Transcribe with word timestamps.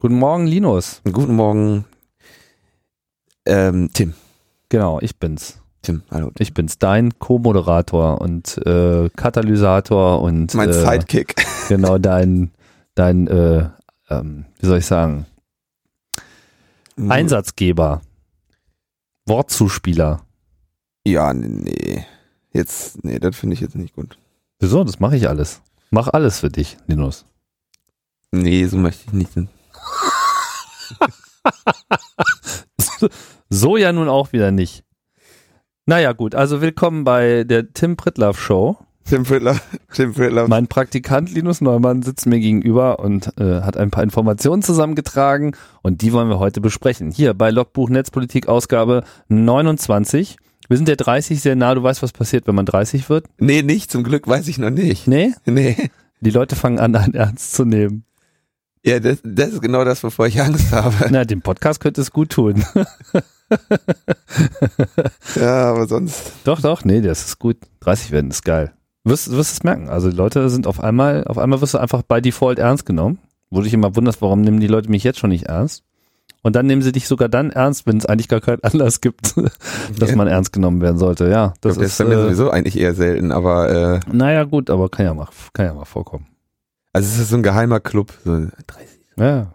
Guten 0.00 0.20
Morgen, 0.20 0.46
Linus. 0.46 1.02
Guten 1.10 1.34
Morgen, 1.34 1.84
ähm, 3.44 3.90
Tim. 3.92 4.14
Genau, 4.68 5.00
ich 5.00 5.18
bin's. 5.18 5.60
Tim, 5.82 6.02
hallo. 6.12 6.30
Ich 6.38 6.54
bin's, 6.54 6.78
dein 6.78 7.18
Co-Moderator 7.18 8.20
und 8.20 8.58
äh, 8.64 9.08
Katalysator 9.16 10.22
und 10.22 10.54
Mein 10.54 10.68
äh, 10.68 10.72
Sidekick. 10.72 11.34
genau 11.68 11.98
dein 11.98 12.52
dein 12.94 13.26
äh, 13.26 13.70
ähm, 14.08 14.44
wie 14.60 14.66
soll 14.66 14.78
ich 14.78 14.86
sagen 14.86 15.26
Einsatzgeber, 16.96 18.00
Wortzuspieler. 19.26 20.22
Ja, 21.04 21.32
nee. 21.32 22.04
Jetzt, 22.52 23.04
nee, 23.04 23.18
das 23.18 23.36
finde 23.36 23.54
ich 23.54 23.60
jetzt 23.60 23.74
nicht 23.74 23.94
gut. 23.94 24.16
Wieso? 24.60 24.84
Das 24.84 25.00
mache 25.00 25.16
ich 25.16 25.28
alles. 25.28 25.60
Mach 25.90 26.08
alles 26.08 26.40
für 26.40 26.50
dich, 26.50 26.76
Linus. 26.86 27.24
Nee, 28.30 28.64
so 28.66 28.76
möchte 28.76 29.04
ich 29.06 29.12
nicht. 29.12 29.48
so 33.50 33.76
ja 33.76 33.92
nun 33.92 34.08
auch 34.08 34.32
wieder 34.32 34.50
nicht. 34.50 34.84
Naja, 35.86 36.12
gut, 36.12 36.34
also 36.34 36.60
willkommen 36.60 37.04
bei 37.04 37.44
der 37.44 37.72
Tim 37.72 37.96
Pritlaff 37.96 38.40
Show. 38.40 38.76
Tim 39.04 39.24
Frittler, 39.24 39.58
Tim 39.94 40.12
Frittler. 40.12 40.48
Mein 40.48 40.66
Praktikant 40.66 41.32
Linus 41.32 41.62
Neumann 41.62 42.02
sitzt 42.02 42.26
mir 42.26 42.40
gegenüber 42.40 42.98
und 42.98 43.32
äh, 43.40 43.62
hat 43.62 43.78
ein 43.78 43.90
paar 43.90 44.04
Informationen 44.04 44.60
zusammengetragen 44.60 45.56
und 45.80 46.02
die 46.02 46.12
wollen 46.12 46.28
wir 46.28 46.38
heute 46.38 46.60
besprechen. 46.60 47.10
Hier 47.10 47.32
bei 47.32 47.50
Logbuch 47.50 47.88
Netzpolitik 47.88 48.48
Ausgabe 48.48 49.04
29. 49.28 50.36
Wir 50.68 50.76
sind 50.76 50.88
der 50.88 50.96
30 50.96 51.40
sehr 51.40 51.56
nah. 51.56 51.74
Du 51.74 51.82
weißt, 51.82 52.02
was 52.02 52.12
passiert, 52.12 52.46
wenn 52.46 52.54
man 52.54 52.66
30 52.66 53.08
wird? 53.08 53.24
Nee, 53.38 53.62
nicht. 53.62 53.90
Zum 53.90 54.04
Glück 54.04 54.28
weiß 54.28 54.46
ich 54.48 54.58
noch 54.58 54.68
nicht. 54.68 55.08
Nee? 55.08 55.32
Nee. 55.46 55.88
Die 56.20 56.30
Leute 56.30 56.56
fangen 56.56 56.78
an, 56.78 56.94
einen 56.94 57.14
ernst 57.14 57.54
zu 57.54 57.64
nehmen. 57.64 58.04
Ja, 58.84 59.00
das, 59.00 59.18
das 59.24 59.50
ist 59.54 59.60
genau 59.62 59.84
das, 59.84 60.02
wovor 60.04 60.26
ich 60.26 60.40
Angst 60.40 60.72
habe. 60.72 60.94
Na, 61.10 61.24
dem 61.24 61.42
Podcast 61.42 61.80
könnte 61.80 62.00
es 62.00 62.10
gut 62.12 62.30
tun. 62.30 62.64
Ja, 65.36 65.70
aber 65.70 65.86
sonst. 65.86 66.32
doch, 66.44 66.60
doch, 66.60 66.84
nee, 66.84 67.00
das 67.00 67.24
ist 67.26 67.38
gut. 67.38 67.56
30 67.80 68.10
werden 68.10 68.30
ist 68.30 68.44
geil. 68.44 68.72
Wirst, 69.04 69.30
wirst 69.30 69.52
es 69.52 69.62
merken. 69.62 69.88
Also 69.88 70.10
die 70.10 70.16
Leute 70.16 70.50
sind 70.50 70.66
auf 70.66 70.80
einmal, 70.82 71.24
auf 71.24 71.38
einmal 71.38 71.60
wirst 71.60 71.74
du 71.74 71.78
einfach 71.78 72.02
bei 72.02 72.20
Default 72.20 72.58
ernst 72.58 72.84
genommen. 72.86 73.18
Wo 73.50 73.58
du 73.58 73.62
dich 73.64 73.72
immer 73.72 73.96
wunderst, 73.96 74.20
warum 74.20 74.42
nehmen 74.42 74.60
die 74.60 74.66
Leute 74.66 74.90
mich 74.90 75.02
jetzt 75.04 75.18
schon 75.18 75.30
nicht 75.30 75.46
ernst? 75.46 75.82
Und 76.42 76.54
dann 76.54 76.66
nehmen 76.66 76.82
sie 76.82 76.92
dich 76.92 77.08
sogar 77.08 77.28
dann 77.30 77.50
ernst, 77.50 77.86
wenn 77.86 77.96
es 77.96 78.04
eigentlich 78.06 78.28
gar 78.28 78.40
keinen 78.40 78.62
Anlass 78.62 79.00
gibt, 79.00 79.34
dass 79.98 80.14
man 80.14 80.28
ernst 80.28 80.52
genommen 80.52 80.82
werden 80.82 80.98
sollte. 80.98 81.28
Ja, 81.30 81.54
das 81.62 81.76
Das, 81.76 81.84
ist. 81.84 81.92
ist 81.92 81.98
bei 81.98 82.04
mir 82.04 82.18
äh, 82.20 82.22
sowieso 82.24 82.50
eigentlich 82.50 82.78
eher 82.78 82.94
selten, 82.94 83.32
aber 83.32 83.70
äh, 83.94 84.00
naja, 84.12 84.44
gut, 84.44 84.68
aber 84.68 84.90
kann 84.90 85.06
ja 85.06 85.14
mal, 85.14 85.28
kann 85.54 85.64
ja 85.66 85.72
mal 85.74 85.86
vorkommen. 85.86 86.26
Also 86.98 87.14
es 87.14 87.18
ist 87.20 87.30
so 87.30 87.36
ein 87.36 87.44
geheimer 87.44 87.78
Club. 87.80 88.12
So 88.24 88.32
30. 88.66 88.98
Ja. 89.18 89.54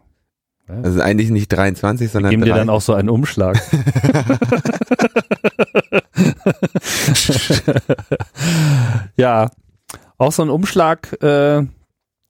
Also 0.67 1.01
eigentlich 1.01 1.29
nicht 1.29 1.49
23, 1.49 2.07
Wir 2.07 2.09
sondern 2.09 2.29
geben 2.31 2.43
dir 2.43 2.53
3. 2.53 2.59
dann 2.59 2.69
auch 2.69 2.79
so 2.79 2.93
einen 2.93 3.09
Umschlag. 3.09 3.61
ja, 9.17 9.51
auch 10.17 10.31
so 10.31 10.41
ein 10.41 10.49
Umschlag 10.49 11.21
äh, 11.21 11.63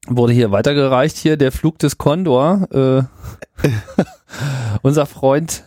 wurde 0.08 0.32
hier 0.32 0.50
weitergereicht. 0.50 1.16
Hier 1.16 1.36
der 1.36 1.52
Flug 1.52 1.78
des 1.78 1.96
Condor. 1.96 2.66
Äh, 2.72 3.04
unser 4.82 5.06
Freund 5.06 5.62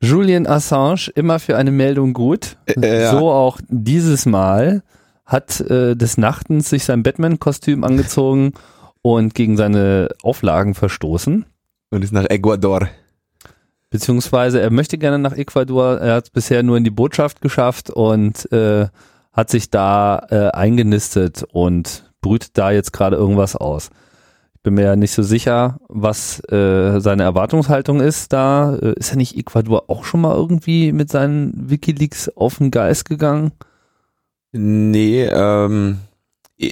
Julian 0.00 0.46
Assange, 0.46 1.10
immer 1.16 1.40
für 1.40 1.56
eine 1.56 1.72
Meldung 1.72 2.12
gut. 2.12 2.58
Äh, 2.66 3.02
ja. 3.02 3.10
So 3.10 3.32
auch 3.32 3.58
dieses 3.68 4.24
Mal 4.24 4.84
hat 5.26 5.60
äh, 5.60 5.96
des 5.96 6.16
Nachtens 6.16 6.70
sich 6.70 6.84
sein 6.84 7.02
Batman-Kostüm 7.02 7.82
angezogen 7.82 8.52
und 9.04 9.34
gegen 9.34 9.58
seine 9.58 10.08
Auflagen 10.22 10.74
verstoßen. 10.74 11.44
Und 11.90 12.02
ist 12.02 12.12
nach 12.12 12.24
Ecuador. 12.24 12.88
Beziehungsweise 13.90 14.60
er 14.60 14.70
möchte 14.70 14.96
gerne 14.96 15.18
nach 15.18 15.36
Ecuador, 15.36 15.98
er 15.98 16.14
hat 16.14 16.24
es 16.24 16.30
bisher 16.30 16.62
nur 16.62 16.78
in 16.78 16.84
die 16.84 16.90
Botschaft 16.90 17.42
geschafft 17.42 17.90
und 17.90 18.50
äh, 18.50 18.86
hat 19.32 19.50
sich 19.50 19.68
da 19.68 20.26
äh, 20.30 20.48
eingenistet 20.48 21.44
und 21.52 22.10
brütet 22.22 22.56
da 22.56 22.70
jetzt 22.70 22.94
gerade 22.94 23.16
irgendwas 23.16 23.54
aus. 23.54 23.90
Ich 24.54 24.62
bin 24.62 24.74
mir 24.74 24.84
ja 24.84 24.96
nicht 24.96 25.12
so 25.12 25.22
sicher, 25.22 25.78
was 25.88 26.40
äh, 26.50 26.98
seine 26.98 27.24
Erwartungshaltung 27.24 28.00
ist 28.00 28.32
da. 28.32 28.74
Äh, 28.74 28.94
ist 28.94 29.10
ja 29.10 29.16
nicht 29.16 29.36
Ecuador 29.36 29.84
auch 29.88 30.04
schon 30.04 30.22
mal 30.22 30.34
irgendwie 30.34 30.92
mit 30.92 31.10
seinen 31.10 31.68
Wikileaks 31.68 32.30
auf 32.30 32.56
den 32.56 32.70
Geist 32.70 33.04
gegangen? 33.04 33.52
Nee, 34.52 35.24
ähm, 35.26 35.98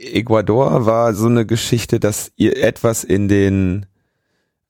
Ecuador 0.01 0.87
war 0.87 1.15
so 1.15 1.27
eine 1.27 1.47
Geschichte, 1.47 2.01
dass 2.01 2.33
ihr 2.37 2.63
etwas 2.63 3.05
in 3.05 3.29
den, 3.29 3.87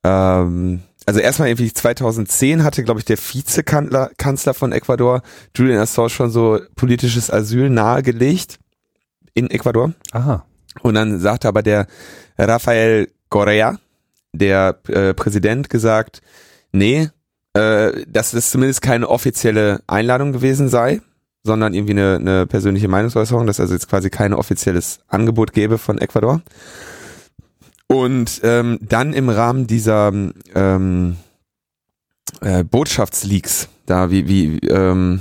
ähm, 0.04 0.82
also 1.06 1.20
erstmal 1.20 1.48
irgendwie 1.48 1.72
2010 1.72 2.64
hatte, 2.64 2.82
glaube 2.84 3.00
ich, 3.00 3.04
der 3.04 3.18
Vizekanzler 3.18 4.10
Kanzler 4.16 4.54
von 4.54 4.72
Ecuador, 4.72 5.22
Julian 5.56 5.80
Assange, 5.80 6.10
schon 6.10 6.30
so 6.30 6.60
politisches 6.76 7.30
Asyl 7.30 7.70
nahegelegt 7.70 8.58
in 9.34 9.50
Ecuador. 9.50 9.92
Aha. 10.12 10.44
Und 10.80 10.94
dann 10.94 11.18
sagte 11.20 11.48
aber 11.48 11.62
der 11.62 11.86
Rafael 12.38 13.08
Correa, 13.28 13.78
der 14.32 14.78
äh, 14.88 15.14
Präsident, 15.14 15.68
gesagt, 15.68 16.22
nee, 16.72 17.10
äh, 17.54 18.04
dass 18.06 18.30
das 18.30 18.50
zumindest 18.50 18.82
keine 18.82 19.08
offizielle 19.08 19.82
Einladung 19.86 20.32
gewesen 20.32 20.68
sei, 20.68 21.00
sondern 21.44 21.74
irgendwie 21.74 21.92
eine, 21.92 22.16
eine 22.16 22.46
persönliche 22.46 22.88
Meinungsäußerung, 22.88 23.46
dass 23.46 23.60
also 23.60 23.74
jetzt 23.74 23.88
quasi 23.88 24.10
kein 24.10 24.32
offizielles 24.32 25.00
Angebot 25.08 25.52
gäbe 25.52 25.78
von 25.78 25.98
Ecuador. 25.98 26.40
Und 27.88 28.40
ähm, 28.42 28.78
dann 28.80 29.12
im 29.12 29.28
Rahmen 29.28 29.66
dieser 29.66 30.12
ähm, 30.54 31.16
äh, 32.40 32.64
Botschaftsleaks, 32.64 33.68
da 33.86 34.10
wie, 34.10 34.26
wie, 34.28 34.58
ähm, 34.68 35.20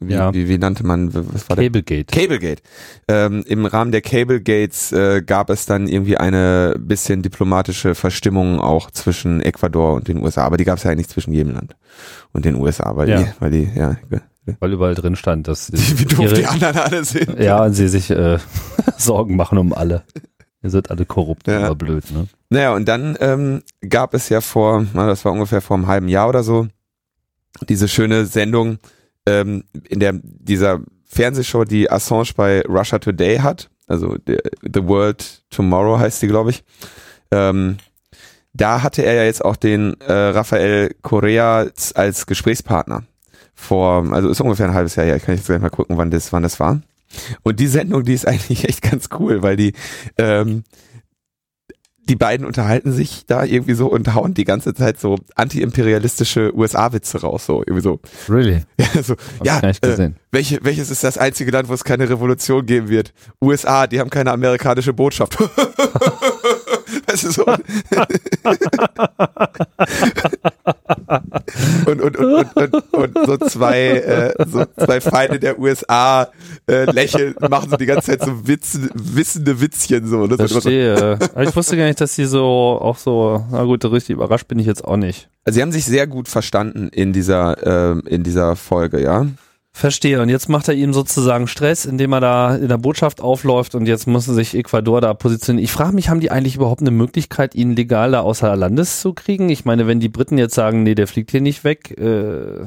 wie, 0.00 0.12
Ja. 0.12 0.34
wie, 0.34 0.48
wie 0.48 0.58
nannte 0.58 0.84
man, 0.84 1.14
was 1.14 1.48
war 1.48 1.56
der? 1.56 1.64
Cablegate. 1.66 2.04
Cablegate. 2.14 2.62
Ähm, 3.08 3.42
Im 3.46 3.64
Rahmen 3.64 3.90
der 3.90 4.02
Cablegates 4.02 4.92
äh, 4.92 5.22
gab 5.22 5.48
es 5.50 5.64
dann 5.66 5.88
irgendwie 5.88 6.18
eine 6.18 6.74
bisschen 6.78 7.22
diplomatische 7.22 7.94
Verstimmung 7.94 8.60
auch 8.60 8.90
zwischen 8.90 9.40
Ecuador 9.40 9.94
und 9.94 10.08
den 10.08 10.22
USA, 10.22 10.44
aber 10.44 10.56
die 10.58 10.64
gab 10.64 10.76
es 10.78 10.84
ja 10.84 10.90
eigentlich 10.90 11.08
zwischen 11.08 11.32
jedem 11.32 11.54
Land 11.54 11.74
und 12.32 12.44
den 12.44 12.56
USA, 12.56 12.96
weil 12.96 13.08
Ja. 13.08 13.22
die, 13.22 13.26
weil 13.40 13.50
die, 13.50 13.70
ja, 13.74 13.96
Weil 14.60 14.72
überall 14.72 14.94
drin 14.94 15.16
stand, 15.16 15.48
dass 15.48 15.70
wie 15.72 16.04
doof 16.04 16.20
ihre- 16.20 16.34
die 16.34 16.46
anderen 16.46 16.76
alle 16.78 17.04
sind. 17.04 17.38
ja, 17.38 17.62
und 17.64 17.74
sie 17.74 17.88
sich 17.88 18.10
äh, 18.10 18.38
Sorgen 18.96 19.36
machen 19.36 19.58
um 19.58 19.72
alle. 19.72 20.04
Ihr 20.62 20.70
seid 20.70 20.90
alle 20.90 21.04
korrupt, 21.06 21.46
Ja. 21.46 21.66
aber 21.66 21.74
blöd, 21.76 22.10
ne? 22.10 22.26
Naja, 22.50 22.74
und 22.74 22.86
dann 22.88 23.16
ähm, 23.20 23.62
gab 23.88 24.14
es 24.14 24.28
ja 24.28 24.40
vor, 24.40 24.84
das 24.94 25.24
war 25.24 25.32
ungefähr 25.32 25.60
vor 25.60 25.76
einem 25.76 25.86
halben 25.86 26.08
Jahr 26.08 26.28
oder 26.28 26.42
so, 26.42 26.66
diese 27.68 27.88
schöne 27.88 28.26
Sendung, 28.26 28.78
ähm, 29.26 29.64
in 29.88 30.00
der 30.00 30.14
dieser 30.22 30.80
Fernsehshow, 31.06 31.64
die 31.64 31.90
Assange 31.90 32.30
bei 32.36 32.62
Russia 32.62 32.98
Today 32.98 33.38
hat, 33.38 33.70
also 33.86 34.16
The 34.26 34.86
World 34.86 35.42
Tomorrow 35.50 35.98
heißt 35.98 36.20
die, 36.22 36.26
glaube 36.28 36.50
ich. 36.50 36.64
Ähm, 37.30 37.76
da 38.52 38.82
hatte 38.82 39.04
er 39.04 39.14
ja 39.14 39.24
jetzt 39.24 39.44
auch 39.44 39.56
den 39.56 40.00
äh, 40.00 40.12
Rafael 40.12 40.94
Correa 41.02 41.66
als 41.94 42.26
Gesprächspartner 42.26 43.04
vor, 43.58 44.12
also 44.12 44.28
ist 44.28 44.40
ungefähr 44.40 44.66
ein 44.66 44.74
halbes 44.74 44.94
Jahr 44.94 45.04
her, 45.04 45.16
ich 45.16 45.24
kann 45.24 45.34
jetzt 45.34 45.46
gleich 45.46 45.60
mal 45.60 45.68
gucken, 45.68 45.96
wann 45.96 46.10
das, 46.10 46.32
wann 46.32 46.44
das 46.44 46.60
war. 46.60 46.80
Und 47.42 47.58
die 47.58 47.66
Sendung, 47.66 48.04
die 48.04 48.14
ist 48.14 48.26
eigentlich 48.28 48.68
echt 48.68 48.82
ganz 48.82 49.08
cool, 49.18 49.42
weil 49.42 49.56
die 49.56 49.72
ähm, 50.16 50.62
die 52.08 52.16
beiden 52.16 52.46
unterhalten 52.46 52.92
sich 52.92 53.26
da 53.26 53.44
irgendwie 53.44 53.74
so 53.74 53.88
und 53.88 54.14
hauen 54.14 54.32
die 54.32 54.44
ganze 54.44 54.72
Zeit 54.72 54.98
so 54.98 55.16
anti-imperialistische 55.34 56.56
USA-Witze 56.56 57.20
raus, 57.20 57.44
so 57.44 57.62
irgendwie 57.66 57.82
so. 57.82 58.00
Really? 58.28 58.62
Ja, 58.78 59.02
so, 59.02 59.16
ja 59.44 59.60
äh, 59.60 60.12
welche, 60.30 60.60
welches 60.62 60.90
ist 60.90 61.04
das 61.04 61.18
einzige 61.18 61.50
Land, 61.50 61.68
wo 61.68 61.74
es 61.74 61.84
keine 61.84 62.08
Revolution 62.08 62.64
geben 62.64 62.88
wird? 62.88 63.12
USA, 63.42 63.86
die 63.86 64.00
haben 64.00 64.08
keine 64.08 64.30
amerikanische 64.30 64.94
Botschaft. 64.94 65.36
weißt 67.06 67.24
du, 67.24 67.30
so. 67.30 67.44
und, 71.86 72.00
und, 72.00 72.16
und, 72.16 72.56
und, 72.56 72.74
und, 72.94 73.18
so 73.26 73.36
zwei, 73.38 73.88
äh, 73.90 74.34
so 74.46 74.64
zwei 74.76 75.00
Feinde 75.00 75.38
der 75.38 75.58
USA 75.58 76.28
äh, 76.66 76.84
lächeln, 76.90 77.34
machen 77.48 77.70
so 77.70 77.76
die 77.76 77.86
ganze 77.86 78.12
Zeit 78.12 78.24
so 78.24 78.46
Witze, 78.46 78.90
wissende 78.94 79.60
Witzchen 79.60 80.06
so. 80.06 80.26
So 80.26 80.36
Verstehe. 80.36 81.18
Aber 81.20 81.42
ich 81.42 81.54
wusste 81.54 81.76
gar 81.76 81.86
nicht, 81.86 82.00
dass 82.00 82.14
die 82.14 82.26
so 82.26 82.42
auch 82.44 82.98
so, 82.98 83.44
na 83.50 83.64
gut, 83.64 83.84
richtig 83.84 84.14
überrascht 84.14 84.48
bin 84.48 84.58
ich 84.58 84.66
jetzt 84.66 84.84
auch 84.84 84.96
nicht. 84.96 85.28
Also 85.44 85.56
sie 85.56 85.62
haben 85.62 85.72
sich 85.72 85.84
sehr 85.84 86.06
gut 86.06 86.28
verstanden 86.28 86.88
in 86.88 87.12
dieser, 87.12 87.66
ähm, 87.66 88.02
in 88.06 88.22
dieser 88.22 88.56
Folge, 88.56 89.02
ja. 89.02 89.26
Verstehe. 89.78 90.20
Und 90.20 90.28
jetzt 90.28 90.48
macht 90.48 90.66
er 90.66 90.74
ihm 90.74 90.92
sozusagen 90.92 91.46
Stress, 91.46 91.84
indem 91.84 92.12
er 92.12 92.20
da 92.20 92.56
in 92.56 92.68
der 92.68 92.78
Botschaft 92.78 93.20
aufläuft 93.20 93.76
und 93.76 93.86
jetzt 93.86 94.08
muss 94.08 94.24
sich 94.24 94.56
Ecuador 94.56 95.00
da 95.00 95.14
positionieren. 95.14 95.64
Ich 95.64 95.70
frage 95.70 95.94
mich, 95.94 96.08
haben 96.08 96.18
die 96.18 96.32
eigentlich 96.32 96.56
überhaupt 96.56 96.80
eine 96.80 96.90
Möglichkeit, 96.90 97.54
ihn 97.54 97.76
legal 97.76 98.10
da 98.10 98.20
außer 98.20 98.56
Landes 98.56 99.00
zu 99.00 99.12
kriegen? 99.12 99.50
Ich 99.50 99.64
meine, 99.64 99.86
wenn 99.86 100.00
die 100.00 100.08
Briten 100.08 100.36
jetzt 100.36 100.56
sagen, 100.56 100.82
nee, 100.82 100.96
der 100.96 101.06
fliegt 101.06 101.30
hier 101.30 101.40
nicht 101.40 101.62
weg, 101.62 101.96
äh, 101.96 102.66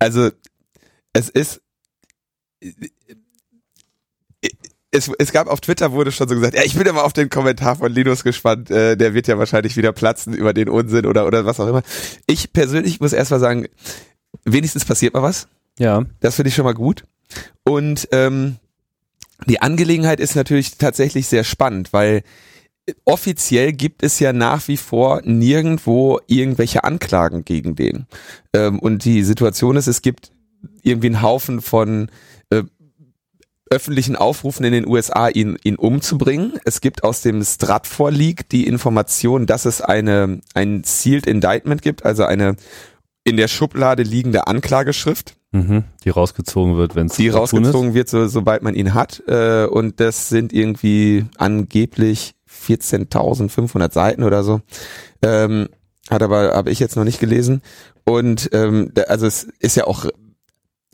Also 0.00 0.30
es 1.12 1.28
ist 1.28 1.62
es, 4.90 5.10
es 5.18 5.32
gab 5.32 5.46
auf 5.46 5.60
Twitter 5.60 5.92
wurde 5.92 6.10
schon 6.10 6.28
so 6.28 6.34
gesagt, 6.34 6.54
ja, 6.54 6.64
ich 6.64 6.74
bin 6.74 6.86
immer 6.86 7.04
auf 7.04 7.12
den 7.12 7.30
Kommentar 7.30 7.76
von 7.76 7.92
Linus 7.92 8.24
gespannt, 8.24 8.68
äh, 8.68 8.96
der 8.96 9.14
wird 9.14 9.28
ja 9.28 9.38
wahrscheinlich 9.38 9.76
wieder 9.76 9.92
platzen 9.92 10.34
über 10.34 10.52
den 10.52 10.68
Unsinn 10.68 11.06
oder 11.06 11.24
oder 11.24 11.46
was 11.46 11.60
auch 11.60 11.68
immer. 11.68 11.82
Ich 12.26 12.52
persönlich 12.52 12.98
muss 12.98 13.12
erstmal 13.12 13.40
sagen, 13.40 13.68
wenigstens 14.44 14.84
passiert 14.84 15.14
mal 15.14 15.22
was. 15.22 15.46
Ja. 15.82 16.04
Das 16.20 16.36
finde 16.36 16.50
ich 16.50 16.54
schon 16.54 16.64
mal 16.64 16.74
gut. 16.74 17.02
Und 17.64 18.08
ähm, 18.12 18.56
die 19.46 19.60
Angelegenheit 19.60 20.20
ist 20.20 20.36
natürlich 20.36 20.78
tatsächlich 20.78 21.26
sehr 21.26 21.42
spannend, 21.42 21.92
weil 21.92 22.22
offiziell 23.04 23.72
gibt 23.72 24.04
es 24.04 24.20
ja 24.20 24.32
nach 24.32 24.68
wie 24.68 24.76
vor 24.76 25.22
nirgendwo 25.24 26.20
irgendwelche 26.28 26.84
Anklagen 26.84 27.44
gegen 27.44 27.74
den. 27.74 28.06
Ähm, 28.52 28.78
und 28.78 29.04
die 29.04 29.24
Situation 29.24 29.76
ist, 29.76 29.88
es 29.88 30.02
gibt 30.02 30.30
irgendwie 30.82 31.08
einen 31.08 31.22
Haufen 31.22 31.60
von 31.60 32.10
äh, 32.50 32.62
öffentlichen 33.68 34.14
Aufrufen 34.14 34.64
in 34.64 34.72
den 34.72 34.86
USA, 34.86 35.28
ihn, 35.28 35.58
ihn 35.64 35.76
umzubringen. 35.76 36.60
Es 36.64 36.80
gibt 36.80 37.02
aus 37.02 37.22
dem 37.22 37.42
Stratfor 37.42 38.12
Leak 38.12 38.48
die 38.50 38.68
Information, 38.68 39.46
dass 39.46 39.64
es 39.64 39.80
eine, 39.80 40.40
ein 40.54 40.84
Sealed 40.84 41.26
Indictment 41.26 41.82
gibt, 41.82 42.04
also 42.04 42.22
eine 42.22 42.54
in 43.24 43.36
der 43.36 43.48
Schublade 43.48 44.04
liegende 44.04 44.46
Anklageschrift. 44.46 45.34
Mhm, 45.52 45.84
die 46.04 46.08
rausgezogen 46.08 46.78
wird, 46.78 46.94
wenn 46.94 47.06
es 47.08 47.16
Die 47.16 47.28
rausgezogen 47.28 47.92
wird, 47.92 48.08
so, 48.08 48.26
sobald 48.26 48.62
man 48.62 48.74
ihn 48.74 48.94
hat. 48.94 49.22
Äh, 49.26 49.66
und 49.66 50.00
das 50.00 50.30
sind 50.30 50.52
irgendwie 50.52 51.26
angeblich 51.36 52.34
14.500 52.50 53.92
Seiten 53.92 54.22
oder 54.22 54.42
so. 54.44 54.62
Ähm, 55.22 55.68
hat 56.10 56.22
aber, 56.22 56.54
habe 56.54 56.70
ich 56.70 56.78
jetzt 56.78 56.96
noch 56.96 57.04
nicht 57.04 57.20
gelesen. 57.20 57.60
Und 58.04 58.48
ähm, 58.52 58.92
also 59.08 59.26
es 59.26 59.44
ist 59.60 59.76
ja 59.76 59.86
auch, 59.86 60.06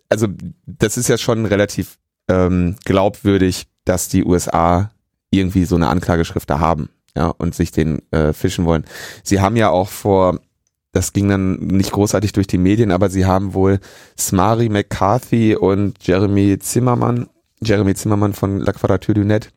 also 0.08 0.26
das 0.66 0.96
ist 0.96 1.08
ja 1.08 1.18
schon 1.18 1.46
relativ 1.46 1.98
ähm, 2.28 2.76
glaubwürdig, 2.84 3.68
dass 3.84 4.08
die 4.08 4.24
USA 4.24 4.90
irgendwie 5.30 5.64
so 5.64 5.76
eine 5.76 5.88
Anklageschrift 5.88 6.50
da 6.50 6.58
haben, 6.58 6.88
ja, 7.16 7.28
und 7.28 7.54
sich 7.54 7.70
den 7.70 8.02
äh, 8.12 8.32
fischen 8.32 8.64
wollen. 8.64 8.84
Sie 9.22 9.40
haben 9.40 9.56
ja 9.56 9.70
auch 9.70 9.88
vor, 9.88 10.40
das 10.92 11.12
ging 11.12 11.28
dann 11.28 11.58
nicht 11.58 11.92
großartig 11.92 12.32
durch 12.32 12.46
die 12.46 12.58
Medien, 12.58 12.90
aber 12.90 13.10
sie 13.10 13.26
haben 13.26 13.54
wohl 13.54 13.80
Smari 14.18 14.68
McCarthy 14.68 15.54
und 15.54 15.96
Jeremy 16.02 16.58
Zimmermann, 16.58 17.28
Jeremy 17.60 17.94
Zimmermann 17.94 18.32
von 18.32 18.58
La 18.58 18.72
Quadrature 18.72 19.14
du 19.14 19.24
Net, 19.24 19.50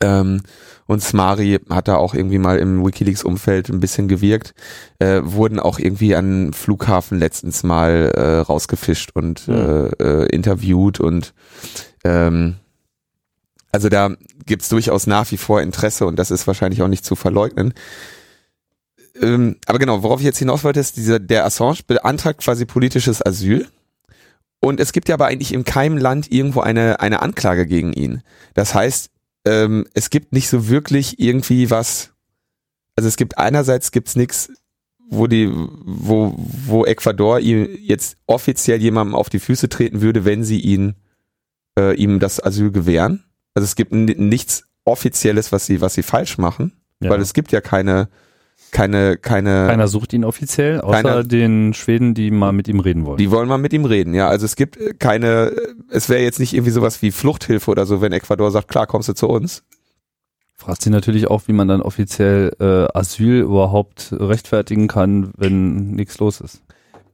ähm, 0.00 0.42
und 0.86 1.02
Smari 1.02 1.60
hat 1.70 1.88
da 1.88 1.96
auch 1.96 2.14
irgendwie 2.14 2.38
mal 2.38 2.58
im 2.58 2.84
WikiLeaks-Umfeld 2.84 3.68
ein 3.70 3.80
bisschen 3.80 4.08
gewirkt, 4.08 4.54
äh, 4.98 5.20
wurden 5.22 5.60
auch 5.60 5.78
irgendwie 5.78 6.14
an 6.14 6.52
Flughafen 6.52 7.18
letztens 7.18 7.62
mal 7.62 8.12
äh, 8.14 8.38
rausgefischt 8.38 9.10
und 9.14 9.48
äh, 9.48 9.86
äh, 9.86 10.26
interviewt 10.26 11.00
und 11.00 11.34
ähm, 12.04 12.56
also 13.70 13.88
da 13.88 14.10
gibt's 14.44 14.68
durchaus 14.68 15.06
nach 15.06 15.30
wie 15.30 15.38
vor 15.38 15.62
Interesse 15.62 16.04
und 16.04 16.18
das 16.18 16.30
ist 16.30 16.46
wahrscheinlich 16.46 16.82
auch 16.82 16.88
nicht 16.88 17.04
zu 17.04 17.16
verleugnen. 17.16 17.72
Ähm, 19.22 19.56
aber 19.66 19.78
genau, 19.78 20.02
worauf 20.02 20.20
ich 20.20 20.26
jetzt 20.26 20.38
hinaus 20.38 20.64
wollte, 20.64 20.80
ist, 20.80 20.96
dieser, 20.96 21.18
der 21.20 21.44
Assange 21.46 21.78
beantragt 21.86 22.40
quasi 22.42 22.66
politisches 22.66 23.24
Asyl. 23.24 23.68
Und 24.60 24.78
es 24.80 24.92
gibt 24.92 25.08
ja 25.08 25.14
aber 25.14 25.26
eigentlich 25.26 25.52
in 25.54 25.64
keinem 25.64 25.96
Land 25.96 26.30
irgendwo 26.30 26.60
eine, 26.60 27.00
eine 27.00 27.22
Anklage 27.22 27.66
gegen 27.66 27.92
ihn. 27.92 28.22
Das 28.54 28.74
heißt, 28.74 29.10
ähm, 29.44 29.86
es 29.94 30.10
gibt 30.10 30.32
nicht 30.32 30.48
so 30.48 30.68
wirklich 30.68 31.18
irgendwie 31.18 31.70
was, 31.70 32.10
also 32.96 33.08
es 33.08 33.16
gibt 33.16 33.38
einerseits 33.38 33.90
gibt's 33.90 34.14
nichts, 34.14 34.52
wo 35.08 35.26
die, 35.26 35.50
wo, 35.52 36.34
wo 36.36 36.84
Ecuador 36.84 37.40
ihm 37.40 37.68
jetzt 37.80 38.16
offiziell 38.26 38.80
jemandem 38.80 39.14
auf 39.14 39.28
die 39.30 39.40
Füße 39.40 39.68
treten 39.68 40.00
würde, 40.00 40.24
wenn 40.24 40.44
sie 40.44 40.60
ihn, 40.60 40.94
äh, 41.78 41.94
ihm 41.96 42.18
das 42.20 42.42
Asyl 42.42 42.70
gewähren. 42.70 43.24
Also 43.54 43.64
es 43.64 43.76
gibt 43.76 43.92
nichts 43.92 44.64
Offizielles, 44.84 45.52
was 45.52 45.66
sie, 45.66 45.80
was 45.80 45.94
sie 45.94 46.02
falsch 46.02 46.38
machen, 46.38 46.72
Ja. 47.00 47.10
weil 47.10 47.20
es 47.20 47.34
gibt 47.34 47.52
ja 47.52 47.60
keine, 47.60 48.08
keine, 48.72 49.16
keine, 49.18 49.66
Keiner 49.68 49.86
sucht 49.86 50.12
ihn 50.14 50.24
offiziell, 50.24 50.80
außer 50.80 51.02
Keiner- 51.02 51.24
den 51.24 51.74
Schweden, 51.74 52.14
die 52.14 52.30
mal 52.32 52.52
mit 52.52 52.66
ihm 52.66 52.80
reden 52.80 53.06
wollen. 53.06 53.18
die 53.18 53.30
wollen 53.30 53.48
mal 53.48 53.58
mit 53.58 53.72
ihm 53.72 53.84
reden, 53.84 54.14
ja. 54.14 54.28
Also 54.28 54.46
es 54.46 54.56
gibt 54.56 54.76
äh, 54.78 54.94
keine, 54.98 55.52
äh, 55.52 55.74
es 55.90 56.08
wäre 56.08 56.22
jetzt 56.22 56.40
nicht 56.40 56.54
irgendwie 56.54 56.72
sowas 56.72 57.00
wie 57.02 57.12
Fluchthilfe 57.12 57.70
oder 57.70 57.86
so, 57.86 58.00
wenn 58.00 58.12
Ecuador 58.12 58.50
sagt, 58.50 58.68
klar, 58.68 58.86
kommst 58.88 59.08
du 59.08 59.12
zu 59.12 59.28
uns. 59.28 59.62
Fragt 60.54 60.82
sich 60.82 60.92
natürlich 60.92 61.28
auch, 61.28 61.42
wie 61.48 61.52
man 61.52 61.68
dann 61.68 61.82
offiziell 61.82 62.52
äh, 62.60 62.98
Asyl 62.98 63.40
überhaupt 63.40 64.12
rechtfertigen 64.12 64.88
kann, 64.88 65.32
wenn 65.36 65.90
nichts 65.92 66.18
los 66.18 66.40
ist. 66.40 66.62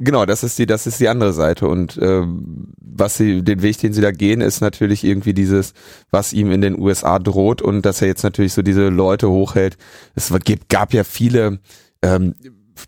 Genau, 0.00 0.26
das 0.26 0.44
ist 0.44 0.58
die, 0.58 0.66
das 0.66 0.86
ist 0.86 1.00
die 1.00 1.08
andere 1.08 1.32
Seite. 1.32 1.66
Und 1.66 1.98
ähm, 2.00 2.72
was 2.80 3.16
sie, 3.16 3.42
den 3.42 3.62
Weg, 3.62 3.78
den 3.78 3.92
sie 3.92 4.00
da 4.00 4.12
gehen, 4.12 4.40
ist 4.40 4.60
natürlich 4.60 5.02
irgendwie 5.02 5.34
dieses, 5.34 5.72
was 6.10 6.32
ihm 6.32 6.52
in 6.52 6.60
den 6.60 6.78
USA 6.78 7.18
droht 7.18 7.62
und 7.62 7.82
dass 7.84 8.00
er 8.00 8.08
jetzt 8.08 8.22
natürlich 8.22 8.52
so 8.52 8.62
diese 8.62 8.88
Leute 8.88 9.28
hochhält. 9.28 9.76
Es 10.14 10.32
gibt, 10.44 10.68
gab 10.68 10.92
ja 10.92 11.02
viele 11.02 11.58
ähm, 12.02 12.34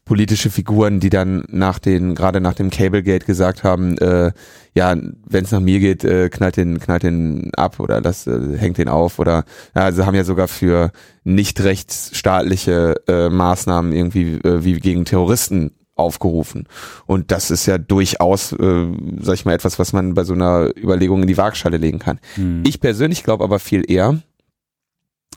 politische 0.04 0.50
Figuren, 0.50 1.00
die 1.00 1.10
dann 1.10 1.44
nach 1.48 1.80
den, 1.80 2.14
gerade 2.14 2.40
nach 2.40 2.54
dem 2.54 2.70
Cablegate 2.70 3.26
gesagt 3.26 3.64
haben, 3.64 3.98
äh, 3.98 4.30
ja, 4.74 4.94
wenn 4.94 5.44
es 5.44 5.50
nach 5.50 5.60
mir 5.60 5.80
geht, 5.80 6.04
äh, 6.04 6.28
knallt 6.28 6.56
den, 6.56 6.78
knallt 6.78 7.02
den 7.02 7.50
ab 7.56 7.80
oder 7.80 8.00
das 8.00 8.28
äh, 8.28 8.56
hängt 8.56 8.78
den 8.78 8.88
auf 8.88 9.18
oder 9.18 9.44
ja, 9.74 9.82
also 9.82 10.06
haben 10.06 10.14
ja 10.14 10.22
sogar 10.22 10.46
für 10.46 10.92
nicht 11.24 11.60
rechtsstaatliche 11.60 13.02
äh, 13.08 13.28
Maßnahmen 13.28 13.92
irgendwie 13.92 14.34
äh, 14.44 14.64
wie 14.64 14.74
gegen 14.74 15.04
Terroristen 15.04 15.72
aufgerufen. 16.00 16.66
Und 17.06 17.30
das 17.30 17.50
ist 17.50 17.66
ja 17.66 17.78
durchaus, 17.78 18.52
äh, 18.52 18.86
sag 19.20 19.34
ich 19.34 19.44
mal, 19.44 19.54
etwas, 19.54 19.78
was 19.78 19.92
man 19.92 20.14
bei 20.14 20.24
so 20.24 20.34
einer 20.34 20.70
Überlegung 20.76 21.22
in 21.22 21.28
die 21.28 21.36
Waagschale 21.36 21.76
legen 21.76 21.98
kann. 21.98 22.18
Hm. 22.34 22.62
Ich 22.66 22.80
persönlich 22.80 23.22
glaube 23.22 23.44
aber 23.44 23.58
viel 23.58 23.88
eher, 23.90 24.20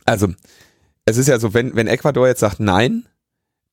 also 0.06 0.27
es 1.06 1.18
ist 1.18 1.27
ja 1.27 1.39
so, 1.39 1.54
wenn, 1.54 1.75
wenn 1.75 1.88
Ecuador 1.88 2.27
jetzt 2.27 2.39
sagt 2.39 2.60
nein, 2.60 3.06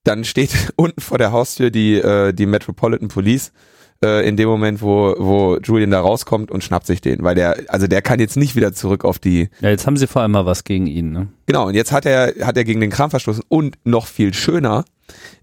dann 0.04 0.24
steht 0.24 0.72
unten 0.76 1.00
vor 1.00 1.18
der 1.18 1.32
Haustür 1.32 1.70
die, 1.70 1.94
äh, 1.94 2.32
die 2.32 2.46
Metropolitan 2.46 3.08
Police 3.08 3.52
äh, 4.02 4.26
in 4.26 4.36
dem 4.36 4.48
Moment, 4.48 4.82
wo, 4.82 5.14
wo 5.18 5.58
Julian 5.58 5.90
da 5.90 6.00
rauskommt 6.00 6.50
und 6.50 6.64
schnappt 6.64 6.86
sich 6.86 7.00
den, 7.00 7.22
weil 7.22 7.34
der, 7.34 7.64
also 7.68 7.86
der 7.86 8.02
kann 8.02 8.18
jetzt 8.18 8.36
nicht 8.36 8.56
wieder 8.56 8.72
zurück 8.72 9.04
auf 9.04 9.18
die, 9.18 9.48
ja, 9.60 9.70
jetzt 9.70 9.86
haben 9.86 9.96
sie 9.96 10.06
vor 10.06 10.22
allem 10.22 10.32
mal 10.32 10.46
was 10.46 10.64
gegen 10.64 10.86
ihn. 10.86 11.12
Ne? 11.12 11.28
Genau, 11.46 11.66
und 11.66 11.74
jetzt 11.74 11.92
hat 11.92 12.06
er, 12.06 12.34
hat 12.46 12.56
er 12.56 12.64
gegen 12.64 12.80
den 12.80 12.90
Kram 12.90 13.10
verstoßen 13.10 13.44
und 13.48 13.76
noch 13.84 14.06
viel 14.06 14.32
schöner, 14.34 14.84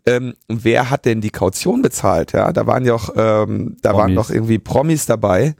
ähm, 0.05 0.33
wer 0.47 0.89
hat 0.89 1.05
denn 1.05 1.21
die 1.21 1.29
Kaution 1.29 1.81
bezahlt? 1.81 2.33
Ja, 2.33 2.51
da 2.51 2.67
waren 2.67 2.85
ja 2.85 2.93
auch, 2.93 3.09
ähm, 3.15 3.77
da 3.81 3.93
waren 3.93 4.13
Promis. 4.13 4.27
doch 4.27 4.33
irgendwie 4.33 4.59
Promis 4.59 5.05
dabei. 5.05 5.55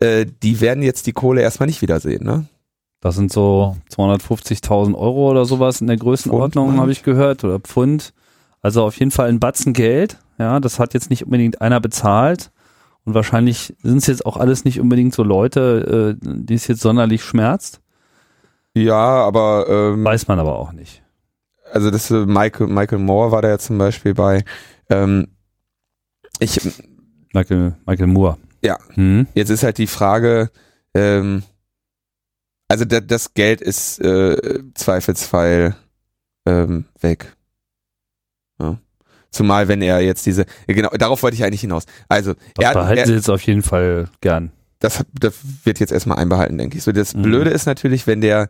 Äh, 0.00 0.26
die 0.42 0.60
werden 0.60 0.82
jetzt 0.82 1.06
die 1.06 1.12
Kohle 1.12 1.42
erstmal 1.42 1.66
nicht 1.66 1.82
wiedersehen, 1.82 2.24
ne? 2.24 2.46
Das 3.00 3.16
sind 3.16 3.32
so 3.32 3.76
250.000 3.92 4.94
Euro 4.94 5.30
oder 5.30 5.44
sowas 5.44 5.80
in 5.80 5.88
der 5.88 5.96
Größenordnung, 5.96 6.68
Pfund, 6.68 6.80
habe 6.80 6.92
ich 6.92 7.02
gehört, 7.02 7.42
oder 7.42 7.58
Pfund. 7.58 8.14
Also 8.60 8.84
auf 8.84 8.96
jeden 8.96 9.10
Fall 9.10 9.28
ein 9.28 9.40
Batzen 9.40 9.72
Geld. 9.72 10.18
Ja, 10.38 10.60
das 10.60 10.78
hat 10.78 10.94
jetzt 10.94 11.10
nicht 11.10 11.24
unbedingt 11.24 11.60
einer 11.60 11.80
bezahlt. 11.80 12.52
Und 13.04 13.14
wahrscheinlich 13.14 13.74
sind 13.82 13.98
es 13.98 14.06
jetzt 14.06 14.24
auch 14.24 14.36
alles 14.36 14.64
nicht 14.64 14.80
unbedingt 14.80 15.14
so 15.14 15.24
Leute, 15.24 16.16
äh, 16.22 16.24
die 16.24 16.54
es 16.54 16.68
jetzt 16.68 16.80
sonderlich 16.80 17.24
schmerzt. 17.24 17.80
Ja, 18.74 18.94
aber 18.96 19.66
ähm, 19.68 20.04
Weiß 20.04 20.28
man 20.28 20.38
aber 20.38 20.56
auch 20.56 20.72
nicht. 20.72 21.02
Also 21.72 21.90
das 21.90 22.10
äh, 22.10 22.26
Michael, 22.26 22.68
Michael 22.68 22.98
Moore 22.98 23.32
war 23.32 23.42
da 23.42 23.48
ja 23.48 23.58
zum 23.58 23.78
Beispiel 23.78 24.14
bei. 24.14 24.44
Ähm, 24.90 25.28
ich, 26.38 26.60
Michael, 27.32 27.74
Michael 27.86 28.06
Moore. 28.08 28.38
Ja. 28.62 28.78
Hm? 28.94 29.26
Jetzt 29.34 29.50
ist 29.50 29.62
halt 29.62 29.78
die 29.78 29.86
Frage, 29.86 30.50
ähm, 30.94 31.42
also 32.68 32.84
da, 32.84 33.00
das 33.00 33.34
Geld 33.34 33.60
ist 33.60 34.00
äh, 34.00 34.62
Zweifelsfall 34.74 35.76
ähm, 36.46 36.84
weg. 37.00 37.36
Ja. 38.60 38.78
Zumal 39.30 39.68
wenn 39.68 39.82
er 39.82 40.00
jetzt 40.00 40.26
diese, 40.26 40.44
ja, 40.68 40.74
genau, 40.74 40.90
darauf 40.90 41.22
wollte 41.22 41.36
ich 41.36 41.44
eigentlich 41.44 41.62
hinaus. 41.62 41.84
Also, 42.08 42.34
Das 42.54 42.66
er, 42.66 42.72
behalten 42.74 42.98
er, 43.00 43.06
sie 43.06 43.14
jetzt 43.14 43.30
auf 43.30 43.42
jeden 43.42 43.62
Fall 43.62 44.08
gern. 44.20 44.52
das, 44.80 45.04
das 45.18 45.34
wird 45.64 45.80
jetzt 45.80 45.92
erstmal 45.92 46.18
einbehalten, 46.18 46.58
denke 46.58 46.76
ich. 46.76 46.84
So, 46.84 46.92
das 46.92 47.14
Mhm. 47.14 47.22
Blöde 47.22 47.50
ist 47.50 47.66
natürlich, 47.66 48.06
wenn 48.06 48.20
der, 48.20 48.48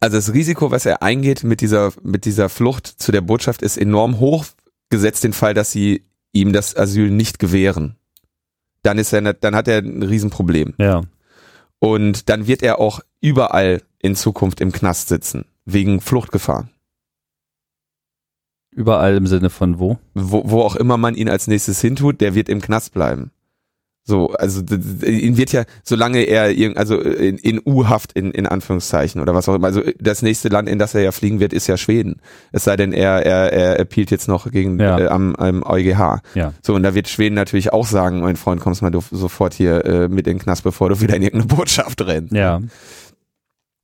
also 0.00 0.16
das 0.16 0.32
Risiko, 0.32 0.70
was 0.70 0.86
er 0.86 1.02
eingeht 1.02 1.44
mit 1.44 1.60
dieser, 1.60 1.92
mit 2.02 2.24
dieser 2.24 2.48
Flucht 2.48 2.86
zu 2.86 3.12
der 3.12 3.20
Botschaft, 3.20 3.62
ist 3.62 3.76
enorm 3.76 4.18
hoch, 4.18 4.44
gesetzt 4.90 5.24
den 5.24 5.32
Fall, 5.32 5.54
dass 5.54 5.72
sie 5.72 6.06
ihm 6.32 6.52
das 6.52 6.76
Asyl 6.76 7.10
nicht 7.10 7.38
gewähren. 7.38 7.96
Dann 8.82 8.98
ist 8.98 9.12
er, 9.12 9.34
dann 9.34 9.56
hat 9.56 9.68
er 9.68 9.78
ein 9.78 10.02
Riesenproblem. 10.02 10.74
Ja. 10.78 11.02
Und 11.78 12.28
dann 12.28 12.46
wird 12.46 12.62
er 12.62 12.78
auch 12.78 13.00
überall 13.20 13.82
in 14.00 14.16
Zukunft 14.16 14.60
im 14.60 14.72
Knast 14.72 15.08
sitzen, 15.08 15.46
wegen 15.64 16.00
Fluchtgefahr. 16.00 16.68
Überall 18.70 19.16
im 19.16 19.26
Sinne 19.26 19.50
von 19.50 19.78
wo? 19.78 19.98
Wo, 20.14 20.42
wo 20.50 20.60
auch 20.60 20.76
immer 20.76 20.98
man 20.98 21.14
ihn 21.14 21.30
als 21.30 21.46
nächstes 21.46 21.80
hintut, 21.80 22.20
der 22.20 22.34
wird 22.34 22.48
im 22.48 22.60
Knast 22.60 22.92
bleiben. 22.92 23.30
So, 24.08 24.30
also 24.30 24.62
ihn 25.04 25.36
wird 25.36 25.50
ja, 25.50 25.64
solange 25.82 26.20
er 26.20 26.52
irgend, 26.52 26.78
also 26.78 27.00
in, 27.00 27.38
in 27.38 27.60
U-Haft 27.66 28.12
in, 28.12 28.30
in 28.30 28.46
Anführungszeichen 28.46 29.20
oder 29.20 29.34
was 29.34 29.48
auch 29.48 29.56
immer. 29.56 29.66
Also 29.66 29.82
das 29.98 30.22
nächste 30.22 30.48
Land, 30.48 30.68
in 30.68 30.78
das 30.78 30.94
er 30.94 31.02
ja 31.02 31.10
fliegen 31.10 31.40
wird, 31.40 31.52
ist 31.52 31.66
ja 31.66 31.76
Schweden. 31.76 32.20
Es 32.52 32.62
sei 32.62 32.76
denn, 32.76 32.92
er 32.92 33.26
er, 33.26 33.52
er 33.52 33.80
appealt 33.80 34.12
jetzt 34.12 34.28
noch 34.28 34.48
gegen 34.52 34.78
Ja. 34.78 34.96
äh, 34.98 35.08
am, 35.08 35.34
am 35.34 35.64
EuGH. 35.64 36.20
Ja. 36.34 36.52
So 36.62 36.74
und 36.74 36.84
da 36.84 36.94
wird 36.94 37.08
Schweden 37.08 37.34
natürlich 37.34 37.72
auch 37.72 37.86
sagen, 37.86 38.20
mein 38.20 38.36
Freund, 38.36 38.60
kommst 38.60 38.80
mal 38.80 38.90
du 38.90 39.02
sofort 39.10 39.54
hier 39.54 39.84
äh, 39.84 40.08
mit 40.08 40.28
in 40.28 40.34
den 40.34 40.38
Knast, 40.38 40.62
bevor 40.62 40.88
du 40.88 41.00
wieder 41.00 41.16
in 41.16 41.22
irgendeine 41.22 41.56
Botschaft 41.56 42.00
rennst. 42.06 42.32
Ja. 42.32 42.62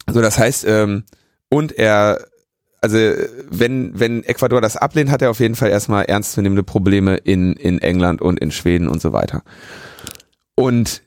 So, 0.08 0.20
das 0.20 0.38
heißt, 0.38 0.64
ähm, 0.68 1.02
und 1.48 1.72
er, 1.72 2.20
also 2.80 2.96
wenn, 3.50 3.98
wenn 3.98 4.22
Ecuador 4.22 4.60
das 4.60 4.76
ablehnt, 4.76 5.10
hat 5.10 5.20
er 5.22 5.30
auf 5.30 5.40
jeden 5.40 5.56
Fall 5.56 5.70
erstmal 5.70 6.04
ernstzunehmende 6.04 6.62
Probleme 6.62 7.16
in, 7.16 7.54
in 7.54 7.80
England 7.80 8.22
und 8.22 8.38
in 8.38 8.52
Schweden 8.52 8.88
und 8.88 9.02
so 9.02 9.12
weiter. 9.12 9.42
Und 10.54 11.02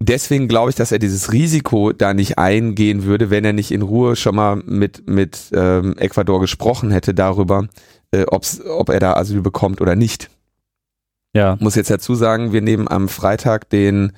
deswegen 0.00 0.48
glaube 0.48 0.70
ich, 0.70 0.76
dass 0.76 0.92
er 0.92 0.98
dieses 0.98 1.32
Risiko 1.32 1.92
da 1.92 2.14
nicht 2.14 2.38
eingehen 2.38 3.04
würde, 3.04 3.30
wenn 3.30 3.44
er 3.44 3.52
nicht 3.52 3.70
in 3.70 3.82
Ruhe 3.82 4.16
schon 4.16 4.36
mal 4.36 4.56
mit, 4.56 5.08
mit 5.08 5.50
ähm, 5.52 5.96
Ecuador 5.98 6.40
gesprochen 6.40 6.90
hätte 6.90 7.14
darüber, 7.14 7.68
äh, 8.12 8.24
ob's, 8.26 8.60
ob 8.64 8.88
er 8.88 9.00
da 9.00 9.14
Asyl 9.14 9.40
bekommt 9.40 9.80
oder 9.80 9.96
nicht. 9.96 10.30
Ja. 11.34 11.56
Muss 11.60 11.76
jetzt 11.76 11.90
dazu 11.90 12.14
sagen, 12.14 12.52
wir 12.52 12.60
nehmen 12.60 12.88
am 12.88 13.08
Freitag 13.08 13.70
den 13.70 14.12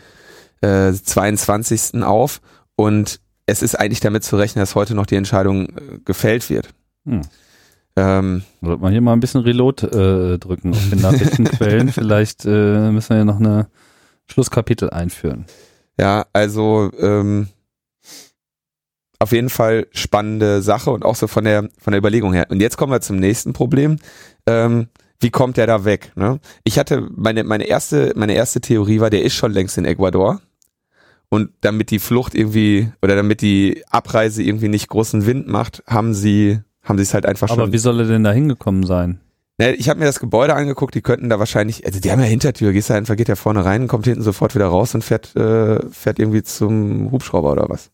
äh, 0.61 0.93
22. 0.93 2.03
auf 2.03 2.41
und 2.77 3.21
es 3.47 3.63
ist 3.63 3.79
eigentlich 3.79 4.01
damit 4.01 4.25
zu 4.25 4.37
rechnen, 4.37 4.63
dass 4.63 4.75
heute 4.75 4.95
noch 4.95 5.07
die 5.07 5.17
Entscheidung 5.17 5.69
äh, 5.69 5.99
gefällt 6.05 6.51
wird. 6.51 6.71
Hm. 7.07 7.21
Ähm, 7.97 8.43
Sollte 8.61 8.83
man 8.83 8.91
hier 8.91 9.01
mal 9.01 9.13
ein 9.13 9.21
bisschen 9.21 9.43
Reload 9.43 9.87
äh, 9.87 10.39
drücken 10.39 10.73
auf 10.73 10.91
den 10.91 11.01
Nachrichtenquellen. 11.01 11.93
Vielleicht 11.93 12.45
äh, 12.45 12.91
müssen 12.91 13.11
wir 13.11 13.19
ja 13.19 13.25
noch 13.25 13.39
eine 13.39 13.69
Schlusskapitel 14.31 14.91
einführen. 14.91 15.47
ja, 15.99 16.27
also 16.33 16.91
ähm, 16.99 17.49
auf 19.19 19.33
jeden 19.33 19.49
Fall 19.51 19.87
spannende 19.93 20.61
Sache 20.61 20.91
und 20.91 21.05
auch 21.05 21.15
so 21.15 21.27
von 21.27 21.45
der 21.45 21.69
von 21.79 21.93
der 21.93 21.99
Überlegung 21.99 22.33
her. 22.33 22.47
Und 22.51 22.61
jetzt 22.61 22.77
kommen 22.77 22.93
wir 22.93 23.01
zum 23.01 23.17
nächsten 23.17 23.53
Problem. 23.53 23.97
Ähm, 24.47 24.89
wie 25.21 25.31
kommt 25.31 25.57
der 25.57 25.67
da 25.67 25.85
weg? 25.85 26.13
Ne? 26.17 26.41
Ich 26.65 26.79
hatte 26.79 27.09
meine 27.15 27.45
meine 27.45 27.65
erste 27.65 28.13
meine 28.17 28.35
erste 28.35 28.61
Theorie 28.61 29.01
war, 29.01 29.11
der 29.11 29.23
ist 29.23 29.35
schon 29.35 29.53
längst 29.53 29.79
in 29.79 29.85
Ecuador 29.87 30.41
und 31.31 31.51
damit 31.63 31.91
die 31.91 32.01
Flucht 32.01 32.35
irgendwie 32.35 32.93
oder 33.01 33.17
damit 33.17 33.41
die 33.41 33.83
Abreise 33.89 34.43
irgendwie 34.43 34.69
nicht 34.69 34.89
großen 34.89 35.25
Wind 35.27 35.49
macht, 35.49 35.83
haben 35.87 36.13
sie 36.13 36.61
haben 36.83 36.99
sie 36.99 37.05
es 37.05 37.15
halt 37.15 37.25
einfach 37.25 37.49
Aber 37.51 37.63
schon. 37.63 37.73
wie 37.73 37.79
soll 37.79 38.01
er 38.01 38.07
denn 38.07 38.25
da 38.25 38.33
hingekommen 38.33 38.85
sein? 38.85 39.21
Ich 39.57 39.89
habe 39.89 40.01
mir 40.01 40.07
das 40.07 40.19
Gebäude 40.19 40.55
angeguckt, 40.55 40.97
die 40.97 41.01
könnten 41.01 41.29
da 41.29 41.39
wahrscheinlich, 41.39 41.87
also 41.87 42.01
die 42.01 42.11
haben 42.11 42.19
ja 42.19 42.27
Hintertür, 42.27 42.73
gehst 42.73 42.91
da 42.91 42.95
einfach, 42.95 43.15
geht 43.15 43.29
ja 43.29 43.37
vorne 43.37 43.65
rein, 43.65 43.87
kommt 43.87 44.05
hinten 44.05 44.23
sofort 44.23 44.57
wieder 44.57 44.67
raus 44.67 44.97
und 44.97 45.05
fährt, 45.05 45.37
äh, 45.37 45.79
fährt 45.91 46.19
irgendwie 46.19 46.43
zum 46.43 47.13
Hubschrauber 47.13 47.53
oder 47.53 47.69
was. 47.69 47.93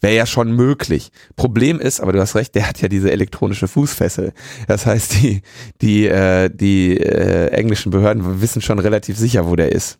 Wäre 0.00 0.14
ja 0.14 0.24
schon 0.24 0.52
möglich. 0.52 1.10
Problem 1.34 1.80
ist, 1.80 2.00
aber 2.00 2.12
du 2.12 2.20
hast 2.20 2.36
recht, 2.36 2.54
der 2.54 2.68
hat 2.68 2.80
ja 2.80 2.88
diese 2.88 3.10
elektronische 3.10 3.66
Fußfessel. 3.66 4.32
Das 4.68 4.86
heißt, 4.86 5.20
die, 5.20 5.42
die, 5.80 6.06
äh, 6.06 6.48
die 6.48 6.96
äh, 6.96 7.48
englischen 7.48 7.90
Behörden 7.90 8.40
wissen 8.40 8.62
schon 8.62 8.78
relativ 8.78 9.18
sicher, 9.18 9.48
wo 9.48 9.56
der 9.56 9.72
ist. 9.72 9.98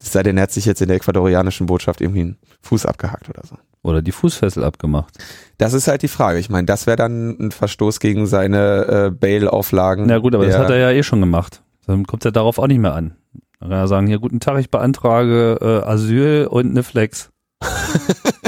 Es 0.00 0.12
sei 0.12 0.22
denn, 0.22 0.36
er 0.36 0.44
hat 0.44 0.52
sich 0.52 0.66
jetzt 0.66 0.82
in 0.82 0.88
der 0.88 0.96
ecuadorianischen 0.96 1.66
Botschaft 1.66 2.00
irgendwie 2.00 2.20
einen 2.20 2.36
Fuß 2.62 2.86
abgehackt 2.86 3.28
oder 3.28 3.42
so. 3.46 3.56
Oder 3.82 4.02
die 4.02 4.12
Fußfessel 4.12 4.64
abgemacht? 4.64 5.16
Das 5.58 5.72
ist 5.72 5.88
halt 5.88 6.02
die 6.02 6.08
Frage. 6.08 6.38
Ich 6.38 6.50
meine, 6.50 6.66
das 6.66 6.86
wäre 6.86 6.96
dann 6.96 7.36
ein 7.38 7.52
Verstoß 7.52 8.00
gegen 8.00 8.26
seine 8.26 9.06
äh, 9.06 9.10
Bail-Auflagen. 9.10 10.06
Na 10.06 10.18
gut, 10.18 10.34
aber 10.34 10.44
das 10.44 10.58
hat 10.58 10.70
er 10.70 10.78
ja 10.78 10.90
eh 10.90 11.02
schon 11.02 11.20
gemacht. 11.20 11.62
Dann 11.86 12.04
kommt 12.04 12.24
er 12.24 12.32
darauf 12.32 12.58
auch 12.58 12.66
nicht 12.66 12.80
mehr 12.80 12.94
an. 12.94 13.16
Dann 13.60 13.70
kann 13.70 13.78
er 13.78 13.88
sagen, 13.88 14.06
hier, 14.06 14.18
guten 14.18 14.40
Tag, 14.40 14.58
ich 14.58 14.70
beantrage 14.70 15.58
äh, 15.60 15.88
Asyl 15.88 16.48
und 16.50 16.70
eine 16.70 16.82
Flex. 16.82 17.30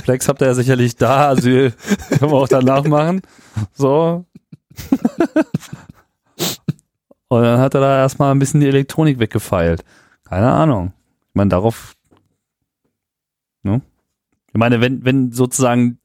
Flex 0.05 0.29
habt 0.29 0.43
ihr 0.43 0.49
ja 0.49 0.55
sicherlich 0.55 0.97
da, 0.97 1.29
Asyl 1.29 1.73
können 2.19 2.33
wir 2.33 2.39
auch 2.39 2.49
danach 2.49 2.85
machen. 2.85 3.23
So. 3.75 4.27
und 7.29 7.43
dann 7.43 7.61
hat 7.61 7.75
er 7.75 7.81
da 7.81 7.99
erstmal 7.99 8.33
ein 8.33 8.39
bisschen 8.39 8.61
die 8.61 8.69
Elektronik 8.69 9.19
weggefeilt. 9.19 9.85
Keine 10.29 10.51
Ahnung. 10.51 10.93
Meine, 11.39 11.51
darauf, 11.51 11.95
ne? 13.63 13.81
Ich 14.49 14.59
meine, 14.59 14.81
wenn, 14.81 15.05
wenn 15.05 15.33
sozusagen 15.33 16.01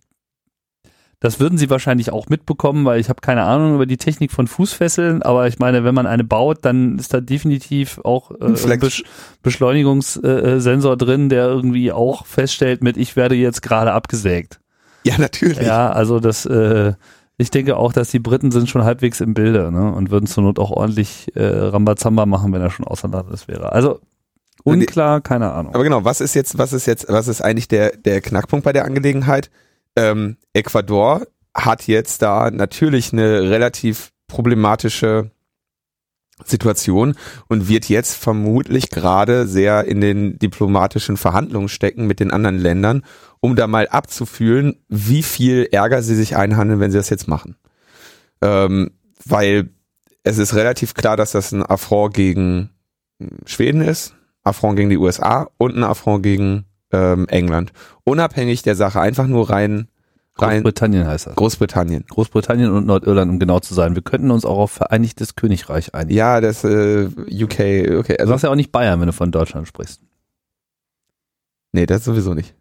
das 1.23 1.39
würden 1.39 1.57
sie 1.57 1.69
wahrscheinlich 1.69 2.11
auch 2.11 2.27
mitbekommen, 2.27 2.83
weil 2.83 2.99
ich 2.99 3.07
habe 3.07 3.21
keine 3.21 3.43
Ahnung 3.43 3.75
über 3.75 3.85
die 3.85 3.95
Technik 3.95 4.33
von 4.33 4.45
Fußfesseln, 4.45 5.21
aber 5.21 5.47
ich 5.47 5.57
meine, 5.57 5.85
wenn 5.85 5.95
man 5.95 6.05
eine 6.05 6.25
baut, 6.25 6.57
dann 6.63 6.99
ist 6.99 7.13
da 7.13 7.21
definitiv 7.21 8.01
auch 8.03 8.31
äh. 8.31 8.77
Besch 8.77 9.05
Beschleunigungssensor 9.41 10.97
drin, 10.97 11.29
der 11.29 11.45
irgendwie 11.45 11.93
auch 11.93 12.25
feststellt 12.25 12.83
mit, 12.83 12.97
ich 12.97 13.15
werde 13.15 13.35
jetzt 13.35 13.61
gerade 13.61 13.93
abgesägt. 13.93 14.59
Ja, 15.05 15.17
natürlich. 15.17 15.65
Ja, 15.65 15.91
also 15.91 16.19
das, 16.19 16.45
äh, 16.45 16.91
ich 17.37 17.51
denke 17.51 17.77
auch, 17.77 17.93
dass 17.93 18.11
die 18.11 18.19
Briten 18.19 18.51
sind 18.51 18.69
schon 18.69 18.83
halbwegs 18.83 19.21
im 19.21 19.33
Bilde 19.33 19.71
ne? 19.71 19.93
und 19.93 20.11
würden 20.11 20.27
zur 20.27 20.43
Not 20.43 20.59
auch 20.59 20.71
ordentlich 20.71 21.33
äh, 21.35 21.45
Rambazamba 21.45 22.25
machen, 22.25 22.51
wenn 22.51 22.61
er 22.61 22.69
schon 22.69 22.85
außer 22.85 23.07
Landes 23.07 23.47
wäre. 23.47 23.71
Also 23.71 24.01
unklar, 24.63 25.21
keine 25.21 25.51
Ahnung. 25.51 25.73
Aber 25.73 25.83
genau, 25.83 26.03
was 26.03 26.21
ist 26.21 26.33
jetzt, 26.33 26.57
was 26.57 26.73
ist 26.73 26.85
jetzt, 26.85 27.07
was 27.09 27.27
ist 27.27 27.41
eigentlich 27.41 27.67
der, 27.67 27.95
der 27.97 28.21
Knackpunkt 28.21 28.63
bei 28.63 28.73
der 28.73 28.85
Angelegenheit? 28.85 29.49
Ähm, 29.95 30.37
Ecuador 30.53 31.25
hat 31.53 31.87
jetzt 31.87 32.21
da 32.21 32.49
natürlich 32.49 33.13
eine 33.13 33.49
relativ 33.49 34.11
problematische 34.27 35.31
Situation 36.45 37.15
und 37.47 37.67
wird 37.67 37.89
jetzt 37.89 38.15
vermutlich 38.15 38.89
gerade 38.89 39.47
sehr 39.47 39.85
in 39.85 40.01
den 40.01 40.39
diplomatischen 40.39 41.15
Verhandlungen 41.15 41.69
stecken 41.69 42.07
mit 42.07 42.19
den 42.19 42.31
anderen 42.31 42.57
Ländern, 42.57 43.05
um 43.39 43.55
da 43.55 43.67
mal 43.67 43.87
abzufühlen, 43.87 44.77
wie 44.89 45.23
viel 45.23 45.67
Ärger 45.71 46.01
sie 46.01 46.15
sich 46.15 46.35
einhandeln, 46.35 46.79
wenn 46.79 46.91
sie 46.91 46.97
das 46.97 47.09
jetzt 47.09 47.27
machen. 47.27 47.55
Ähm, 48.41 48.91
weil 49.25 49.69
es 50.23 50.37
ist 50.37 50.55
relativ 50.55 50.93
klar, 50.95 51.17
dass 51.17 51.31
das 51.31 51.51
ein 51.51 51.63
Affront 51.63 52.13
gegen 52.13 52.69
Schweden 53.45 53.81
ist, 53.81 54.15
Affront 54.43 54.75
gegen 54.77 54.89
die 54.89 54.97
USA 54.97 55.49
und 55.57 55.75
ein 55.75 55.83
Affront 55.83 56.23
gegen 56.23 56.65
ähm, 56.91 57.27
England. 57.29 57.71
Unabhängig 58.03 58.61
der 58.63 58.75
Sache, 58.75 58.99
einfach 58.99 59.27
nur 59.27 59.49
rein, 59.49 59.87
rein 60.35 60.61
Großbritannien 60.63 61.07
heißt 61.07 61.27
das. 61.27 61.35
Großbritannien. 61.35 62.05
Großbritannien 62.09 62.71
und 62.71 62.85
Nordirland, 62.85 63.31
um 63.31 63.39
genau 63.39 63.59
zu 63.59 63.73
sein. 63.73 63.95
Wir 63.95 64.01
könnten 64.03 64.31
uns 64.31 64.45
auch 64.45 64.57
auf 64.57 64.71
Vereinigtes 64.71 65.35
Königreich 65.35 65.93
einigen. 65.95 66.17
Ja, 66.17 66.41
das 66.41 66.63
äh, 66.63 67.05
UK, 67.05 67.51
okay, 67.53 67.87
Du 67.87 68.19
also 68.19 68.27
sagst 68.33 68.43
ja 68.43 68.49
auch 68.49 68.55
nicht 68.55 68.71
Bayern, 68.71 68.99
wenn 68.99 69.07
du 69.07 69.13
von 69.13 69.31
Deutschland 69.31 69.67
sprichst. 69.67 70.01
nee, 71.71 71.85
das 71.85 72.03
sowieso 72.03 72.33
nicht. 72.33 72.55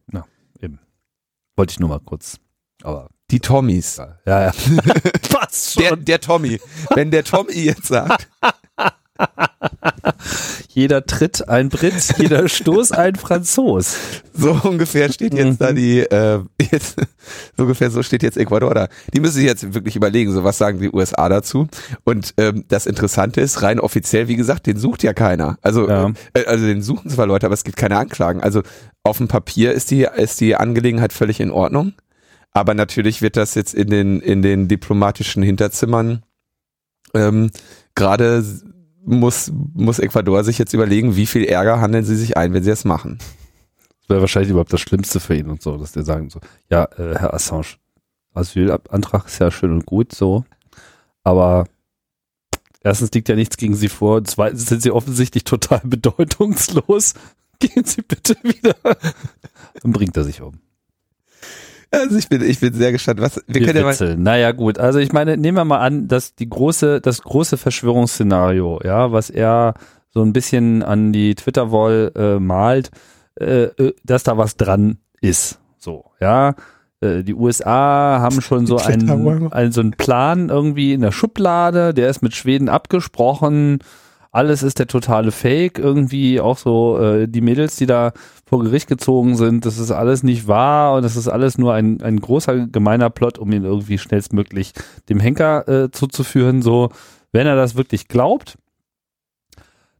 Wollte 1.55 1.73
ich 1.73 1.81
nur 1.81 1.91
mal 1.91 2.01
kurz. 2.01 2.39
Aber 2.83 3.11
Die 3.31 3.39
Tommys. 3.39 3.99
ja, 3.99 4.17
ja. 4.41 4.53
Was 5.33 5.75
Der, 5.75 5.97
der 5.97 6.19
Tommy. 6.19 6.59
Wenn 6.95 7.11
der 7.11 7.25
Tommy 7.25 7.53
jetzt 7.53 7.89
sagt, 7.89 8.31
Jeder 10.69 11.05
Tritt 11.05 11.49
ein 11.49 11.69
Brit, 11.69 11.95
jeder 12.17 12.49
Stoß 12.49 12.93
ein 12.93 13.15
Franzos. 13.17 13.95
so 14.33 14.53
ungefähr 14.63 15.13
steht 15.13 15.35
jetzt 15.35 15.61
da 15.61 15.73
die, 15.73 16.01
äh, 16.01 16.41
jetzt, 16.71 16.97
so 17.57 17.65
ungefähr 17.65 17.91
so 17.91 18.03
steht 18.03 18.23
jetzt 18.23 18.39
Ecuador 18.39 18.73
da. 18.75 18.89
Die 19.13 19.21
müssen 19.21 19.35
sich 19.35 19.45
jetzt 19.45 19.75
wirklich 19.75 19.97
überlegen, 19.97 20.33
so 20.33 20.45
was 20.45 20.57
sagen 20.57 20.81
die 20.81 20.91
USA 20.91 21.29
dazu. 21.29 21.69
Und 22.05 22.33
ähm, 22.39 22.65
das 22.69 22.87
Interessante 22.87 23.43
ist, 23.43 23.61
rein 23.63 23.81
offiziell, 23.81 24.29
wie 24.29 24.37
gesagt, 24.37 24.67
den 24.67 24.79
sucht 24.79 25.03
ja 25.03 25.13
keiner. 25.13 25.59
Also, 25.61 25.89
Ja. 25.89 26.11
äh, 26.33 26.45
also 26.47 26.65
den 26.65 26.83
suchen 26.83 27.11
zwar 27.11 27.27
Leute, 27.27 27.45
aber 27.47 27.55
es 27.55 27.65
gibt 27.65 27.77
keine 27.77 27.99
Anklagen. 27.99 28.41
Also 28.43 28.63
auf 29.03 29.19
dem 29.19 29.29
Papier 29.29 29.73
ist 29.73 29.91
die, 29.91 30.07
ist 30.17 30.41
die 30.41 30.57
Angelegenheit 30.57 31.13
völlig 31.13 31.39
in 31.41 31.51
Ordnung. 31.51 31.93
Aber 32.53 32.73
natürlich 32.73 33.21
wird 33.21 33.37
das 33.37 33.55
jetzt 33.55 33.75
in 33.75 33.89
den, 33.89 34.21
in 34.21 34.41
den 34.41 34.69
diplomatischen 34.69 35.43
Hinterzimmern 35.43 36.23
ähm, 37.15 37.51
gerade 37.95 38.43
muss, 39.05 39.53
muss 39.75 39.99
Ecuador 39.99 40.45
sich 40.45 40.59
jetzt 40.59 40.73
überlegen, 40.75 41.17
wie 41.17 41.27
viel 41.27 41.45
Ärger 41.45 41.81
handeln 41.81 42.05
sie 42.05 42.17
sich 42.17 42.37
ein, 42.37 42.55
wenn 42.55 42.63
sie 42.63 42.71
das 42.71 42.85
machen. 42.85 43.19
Das 44.01 44.09
wäre 44.09 44.21
wahrscheinlich 44.21 44.51
überhaupt 44.51 44.73
das 44.73 44.81
Schlimmste 44.81 45.21
für 45.21 45.37
ihn 45.37 45.51
und 45.51 45.63
so, 45.63 45.77
dass 45.77 45.93
die 45.93 46.03
sagen 46.03 46.31
so, 46.31 46.41
ja, 46.71 46.85
äh, 46.97 47.19
Herr 47.19 47.35
Assange, 47.35 47.77
Asylantrag 48.35 49.27
ist 49.27 49.39
ja 49.39 49.51
schön 49.51 49.73
und 49.73 49.87
gut 49.87 50.15
so, 50.15 50.45
aber 51.23 51.67
erstens 52.83 53.11
liegt 53.13 53.29
ja 53.29 53.37
nichts 53.37 53.57
gegen 53.57 53.75
Sie 53.75 53.89
vor 53.89 54.25
zweitens 54.25 54.67
sind 54.67 54.83
Sie 54.83 54.91
offensichtlich 54.91 55.45
total 55.45 55.81
bedeutungslos. 55.85 57.15
Gehen 57.59 57.85
Sie 57.85 58.03
bitte 58.03 58.37
wieder. 58.43 58.75
Dann 59.83 59.93
bringt 59.93 60.17
er 60.17 60.25
sich 60.25 60.41
um. 60.41 60.59
Also 61.93 62.17
ich 62.17 62.29
bin, 62.29 62.43
ich 62.43 62.59
bin 62.59 62.73
sehr 62.73 62.91
gespannt, 62.91 63.21
was, 63.21 63.37
wir, 63.47 63.55
Wir 63.55 63.67
können 63.67 63.79
ja 63.79 64.07
mal. 64.07 64.17
Naja, 64.17 64.53
gut. 64.53 64.79
Also 64.79 64.99
ich 64.99 65.13
meine, 65.13 65.37
nehmen 65.37 65.59
wir 65.59 65.65
mal 65.67 65.81
an, 65.81 66.09
dass 66.09 66.35
die 66.35 66.49
große, 66.49 67.03
das 67.03 67.23
große 67.23 67.59
Verschwörungsszenario, 67.59 68.81
ja, 68.83 69.13
was 69.13 69.29
er 69.29 69.75
so 70.11 70.23
ein 70.23 70.33
bisschen 70.33 70.83
an 70.83 71.13
die 71.13 71.35
Twitter-Wall 71.35 72.13
äh, 72.17 72.39
malt, 72.39 72.91
äh, 73.39 73.65
äh, 73.65 73.95
dass 74.05 74.23
da 74.23 74.39
was 74.39 74.57
dran 74.57 74.99
ist. 75.21 75.59
So, 75.79 76.07
ja. 76.21 76.55
Äh, 77.01 77.25
Die 77.25 77.35
USA 77.35 78.21
haben 78.21 78.41
schon 78.41 78.67
so 78.67 78.79
einen, 78.79 79.53
einen, 79.53 79.73
so 79.73 79.81
einen 79.83 79.93
Plan 79.93 80.49
irgendwie 80.49 80.95
in 80.95 81.03
der 81.03 81.13
Schublade, 81.13 81.93
der 81.93 82.09
ist 82.09 82.23
mit 82.23 82.35
Schweden 82.35 82.69
abgesprochen, 82.71 83.81
alles 84.33 84.63
ist 84.63 84.79
der 84.79 84.87
totale 84.87 85.31
Fake, 85.31 85.79
irgendwie 85.79 86.41
auch 86.41 86.57
so 86.57 86.99
äh, 86.99 87.29
die 87.29 87.43
Mädels, 87.43 87.77
die 87.77 87.85
da 87.85 88.13
vor 88.47 88.65
Gericht 88.65 88.89
gezogen 88.89 89.37
sind, 89.37 89.67
das 89.67 89.79
ist 89.79 89.91
alles 89.91 90.23
nicht 90.23 90.49
wahr 90.49 90.95
und 90.95 91.03
das 91.03 91.17
ist 91.17 91.29
alles 91.29 91.59
nur 91.59 91.75
ein, 91.75 92.01
ein 92.03 92.19
großer 92.19 92.67
gemeiner 92.67 93.11
Plot, 93.11 93.39
um 93.39 93.53
ihn 93.53 93.65
irgendwie 93.65 93.99
schnellstmöglich 93.99 94.73
dem 95.11 95.21
Henker 95.21 95.69
äh, 95.69 95.91
zuzuführen. 95.91 96.63
So, 96.63 96.89
wenn 97.31 97.47
er 97.47 97.57
das 97.57 97.77
wirklich 97.77 98.09
glaubt, 98.09 98.57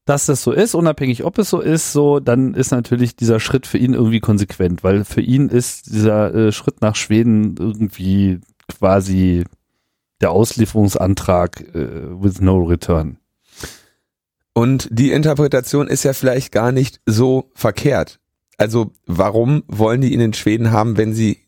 dass 0.07 0.25
das 0.27 0.43
so 0.43 0.51
ist, 0.51 0.75
unabhängig 0.75 1.25
ob 1.25 1.39
es 1.39 1.51
so 1.51 1.61
ist, 1.61 1.93
so, 1.93 2.19
dann 2.19 2.55
ist 2.55 2.73
natürlich 2.73 3.15
dieser 3.15 3.39
Schritt 3.39 3.67
für 3.67 3.79
ihn 3.79 3.93
irgendwie 3.93 4.21
konsequent, 4.21 4.83
weil 4.83 5.05
für 5.05 5.21
ihn 5.21 5.51
ist 5.51 5.93
dieser 5.93 6.35
äh, 6.35 6.53
Schritt 6.53 6.81
nach 6.81 6.97
Schweden 6.97 7.57
irgendwie 7.59 8.41
quasi 8.67 9.45
der 10.23 10.31
Auslieferungsantrag 10.31 11.75
äh, 11.75 12.23
with 12.23 12.41
no 12.41 12.59
return. 12.63 13.19
Und 14.55 14.89
die 14.91 15.13
Interpretation 15.13 15.89
ist 15.89 16.03
ja 16.03 16.13
vielleicht 16.13 16.53
gar 16.53 16.73
nicht 16.73 17.01
so 17.07 17.51
verkehrt. 17.55 18.21
Also 18.59 18.93
warum 19.07 19.65
wollen 19.67 20.03
die 20.03 20.13
ihn 20.13 20.21
in 20.21 20.35
Schweden 20.35 20.73
haben, 20.73 20.97
wenn 20.97 21.15
sie, 21.15 21.39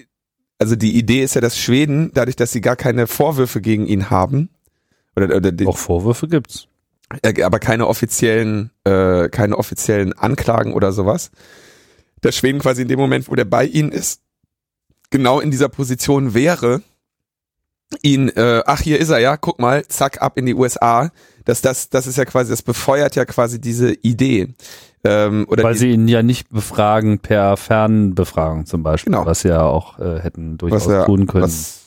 also 0.58 0.74
die 0.74 0.96
Idee 0.96 1.22
ist 1.22 1.34
ja, 1.34 1.40
dass 1.40 1.58
Schweden, 1.58 2.10
dadurch, 2.14 2.36
dass 2.36 2.52
sie 2.52 2.60
gar 2.60 2.76
keine 2.76 3.06
Vorwürfe 3.06 3.60
gegen 3.60 3.86
ihn 3.86 4.10
haben, 4.10 4.48
oder, 5.16 5.36
oder 5.36 5.52
die, 5.52 5.66
auch 5.66 5.76
Vorwürfe 5.76 6.28
gibt's, 6.28 6.66
aber 7.22 7.58
keine 7.58 7.86
offiziellen, 7.86 8.70
äh, 8.84 9.28
keine 9.28 9.58
offiziellen 9.58 10.12
Anklagen 10.14 10.72
oder 10.72 10.92
sowas, 10.92 11.30
dass 12.20 12.34
Schweden 12.34 12.58
quasi 12.58 12.82
in 12.82 12.88
dem 12.88 12.98
Moment, 12.98 13.28
wo 13.28 13.34
der 13.34 13.44
bei 13.44 13.66
ihnen 13.66 13.92
ist, 13.92 14.22
genau 15.10 15.40
in 15.40 15.50
dieser 15.50 15.68
Position 15.68 16.34
wäre, 16.34 16.82
ihn, 18.02 18.28
äh, 18.28 18.62
ach 18.66 18.80
hier 18.80 18.98
ist 18.98 19.10
er 19.10 19.18
ja, 19.18 19.36
guck 19.36 19.58
mal, 19.58 19.86
zack, 19.86 20.22
ab 20.22 20.38
in 20.38 20.46
die 20.46 20.54
USA. 20.54 21.10
dass 21.44 21.60
das, 21.60 21.90
das 21.90 22.06
ist 22.06 22.16
ja 22.16 22.24
quasi, 22.24 22.50
das 22.50 22.62
befeuert 22.62 23.16
ja 23.16 23.24
quasi 23.24 23.60
diese 23.60 23.92
Idee. 23.92 24.54
Ähm, 25.04 25.46
oder 25.48 25.62
Weil 25.62 25.74
sie 25.74 25.90
ihn 25.90 26.08
ja 26.08 26.22
nicht 26.22 26.48
befragen 26.48 27.18
per 27.18 27.58
Fernbefragung 27.58 28.64
zum 28.64 28.82
Beispiel, 28.82 29.12
genau. 29.12 29.26
was 29.26 29.40
sie 29.40 29.48
ja 29.48 29.62
auch 29.62 29.98
äh, 29.98 30.20
hätten 30.20 30.56
durchaus 30.56 30.86
ja, 30.86 31.04
tun 31.04 31.26
können. 31.26 31.44
Was 31.44 31.84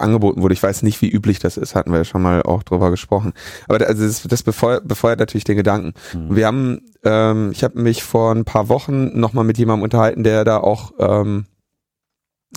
angeboten 0.00 0.42
wurde. 0.42 0.54
Ich 0.54 0.62
weiß 0.62 0.82
nicht, 0.82 1.02
wie 1.02 1.10
üblich 1.10 1.38
das 1.38 1.56
ist, 1.56 1.74
hatten 1.74 1.90
wir 1.90 1.98
ja 1.98 2.04
schon 2.04 2.22
mal 2.22 2.42
auch 2.42 2.62
drüber 2.62 2.90
gesprochen. 2.90 3.32
Aber 3.68 3.84
also 3.86 4.04
das, 4.04 4.22
das 4.22 4.42
befeuert, 4.42 4.86
befeuert 4.88 5.18
natürlich 5.18 5.44
den 5.44 5.56
Gedanken. 5.56 5.92
Mhm. 6.14 6.36
Wir 6.36 6.46
haben, 6.46 6.80
ähm, 7.04 7.50
ich 7.52 7.62
habe 7.62 7.80
mich 7.80 8.02
vor 8.02 8.32
ein 8.34 8.44
paar 8.44 8.68
Wochen 8.68 9.18
nochmal 9.18 9.44
mit 9.44 9.58
jemandem 9.58 9.84
unterhalten, 9.84 10.24
der 10.24 10.44
da 10.44 10.58
auch 10.58 10.92
ähm, 10.98 11.46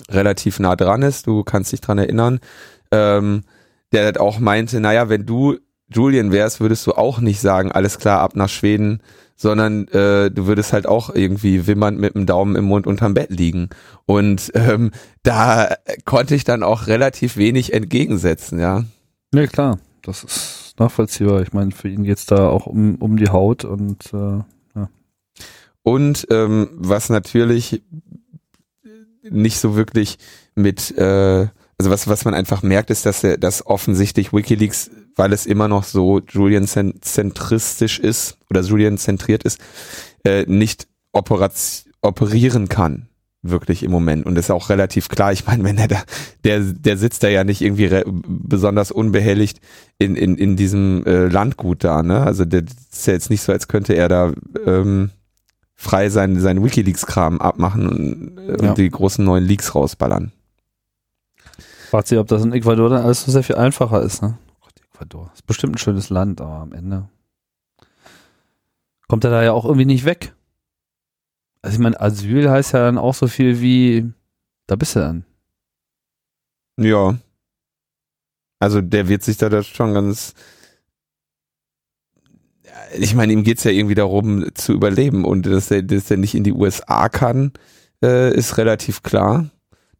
relativ 0.08 0.58
nah 0.58 0.76
dran 0.76 1.02
ist. 1.02 1.26
Du 1.26 1.44
kannst 1.44 1.72
dich 1.72 1.80
dran 1.80 1.98
erinnern 1.98 2.40
ähm, 2.94 3.42
der 3.92 4.04
halt 4.04 4.20
auch 4.20 4.38
meinte, 4.38 4.80
naja, 4.80 5.08
wenn 5.08 5.26
du 5.26 5.58
Julian 5.88 6.32
wärst, 6.32 6.60
würdest 6.60 6.86
du 6.86 6.92
auch 6.92 7.20
nicht 7.20 7.40
sagen, 7.40 7.72
alles 7.72 7.98
klar, 7.98 8.20
ab 8.20 8.36
nach 8.36 8.48
Schweden, 8.48 9.00
sondern 9.36 9.88
äh, 9.88 10.30
du 10.30 10.46
würdest 10.46 10.72
halt 10.72 10.86
auch 10.86 11.14
irgendwie 11.14 11.66
wimmernd 11.66 11.98
mit 11.98 12.14
dem 12.14 12.26
Daumen 12.26 12.56
im 12.56 12.64
Mund 12.64 12.86
unterm 12.86 13.14
Bett 13.14 13.30
liegen. 13.30 13.68
Und 14.06 14.52
ähm, 14.54 14.92
da 15.22 15.76
konnte 16.04 16.34
ich 16.34 16.44
dann 16.44 16.62
auch 16.62 16.86
relativ 16.86 17.36
wenig 17.36 17.72
entgegensetzen, 17.72 18.58
ja. 18.58 18.84
Ja, 19.34 19.46
klar, 19.46 19.78
das 20.02 20.24
ist 20.24 20.74
nachvollziehbar. 20.78 21.42
Ich 21.42 21.52
meine, 21.52 21.72
für 21.72 21.88
ihn 21.88 22.04
geht's 22.04 22.26
da 22.26 22.48
auch 22.48 22.66
um, 22.66 22.96
um 22.96 23.16
die 23.16 23.28
Haut 23.28 23.64
und 23.64 24.12
äh, 24.12 24.42
ja. 24.76 24.88
Und 25.82 26.26
ähm, 26.30 26.70
was 26.72 27.10
natürlich 27.10 27.82
nicht 29.22 29.58
so 29.58 29.76
wirklich 29.76 30.18
mit 30.54 30.96
äh, 30.96 31.48
also 31.78 31.90
was, 31.90 32.08
was 32.08 32.24
man 32.24 32.34
einfach 32.34 32.62
merkt, 32.62 32.90
ist, 32.90 33.06
dass 33.06 33.24
er, 33.24 33.38
dass 33.38 33.66
offensichtlich 33.66 34.32
WikiLeaks, 34.32 34.90
weil 35.16 35.32
es 35.32 35.46
immer 35.46 35.68
noch 35.68 35.84
so 35.84 36.20
Julian-zentristisch 36.20 37.98
ist 37.98 38.38
oder 38.50 38.60
Julian-zentriert 38.60 39.42
ist, 39.44 39.58
äh, 40.24 40.44
nicht 40.46 40.86
operieren 41.12 42.68
kann 42.68 43.08
wirklich 43.44 43.82
im 43.82 43.90
Moment 43.90 44.26
und 44.26 44.36
ist 44.38 44.50
auch 44.50 44.70
relativ 44.70 45.08
klar. 45.08 45.32
Ich 45.32 45.46
meine, 45.46 45.62
wenn 45.64 45.78
er 45.78 45.88
da, 45.88 46.02
der, 46.44 46.60
der 46.60 46.96
sitzt 46.96 47.22
da 47.22 47.28
ja 47.28 47.44
nicht 47.44 47.60
irgendwie 47.60 48.02
besonders 48.06 48.90
unbehelligt 48.90 49.60
in, 49.98 50.16
in, 50.16 50.36
in 50.36 50.56
diesem 50.56 51.04
äh, 51.04 51.26
Landgut 51.26 51.84
da, 51.84 52.02
ne? 52.02 52.22
Also 52.22 52.44
der 52.44 52.62
ist 52.62 53.06
ja 53.06 53.12
jetzt 53.12 53.30
nicht 53.30 53.42
so, 53.42 53.52
als 53.52 53.68
könnte 53.68 53.94
er 53.94 54.08
da 54.08 54.32
ähm, 54.66 55.10
frei 55.74 56.08
sein, 56.08 56.40
seinen 56.40 56.64
WikiLeaks-Kram 56.64 57.40
abmachen 57.40 57.88
und, 57.88 58.38
äh, 58.38 58.62
ja. 58.62 58.70
und 58.70 58.78
die 58.78 58.88
großen 58.88 59.24
neuen 59.24 59.44
Leaks 59.44 59.74
rausballern. 59.74 60.32
Fragt 61.94 62.08
sich, 62.08 62.18
ob 62.18 62.26
das 62.26 62.42
in 62.42 62.52
Ecuador 62.52 62.90
dann 62.90 63.04
alles 63.04 63.22
so 63.22 63.30
sehr 63.30 63.44
viel 63.44 63.54
einfacher 63.54 64.02
ist. 64.02 64.20
Ne? 64.20 64.36
Gott, 64.60 64.72
Ecuador 64.82 65.30
ist 65.32 65.46
bestimmt 65.46 65.76
ein 65.76 65.78
schönes 65.78 66.10
Land, 66.10 66.40
aber 66.40 66.54
am 66.54 66.72
Ende 66.72 67.08
kommt 69.06 69.22
er 69.22 69.30
da 69.30 69.44
ja 69.44 69.52
auch 69.52 69.64
irgendwie 69.64 69.84
nicht 69.84 70.04
weg. 70.04 70.34
Also 71.62 71.76
ich 71.76 71.80
meine, 71.80 72.00
Asyl 72.00 72.50
heißt 72.50 72.72
ja 72.72 72.80
dann 72.80 72.98
auch 72.98 73.14
so 73.14 73.28
viel 73.28 73.60
wie, 73.60 74.12
da 74.66 74.74
bist 74.74 74.96
du 74.96 74.98
dann. 74.98 75.24
Ja. 76.78 77.16
Also 78.58 78.80
der 78.80 79.06
wird 79.06 79.22
sich 79.22 79.36
da 79.36 79.48
das 79.48 79.68
schon 79.68 79.94
ganz. 79.94 80.34
Ich 82.98 83.14
meine, 83.14 83.32
ihm 83.32 83.44
geht 83.44 83.58
es 83.58 83.64
ja 83.64 83.70
irgendwie 83.70 83.94
darum, 83.94 84.52
zu 84.56 84.72
überleben 84.72 85.24
und 85.24 85.46
dass 85.46 85.70
er, 85.70 85.84
dass 85.84 86.10
er 86.10 86.16
nicht 86.16 86.34
in 86.34 86.42
die 86.42 86.54
USA 86.54 87.08
kann, 87.08 87.52
äh, 88.02 88.34
ist 88.34 88.58
relativ 88.58 89.04
klar 89.04 89.48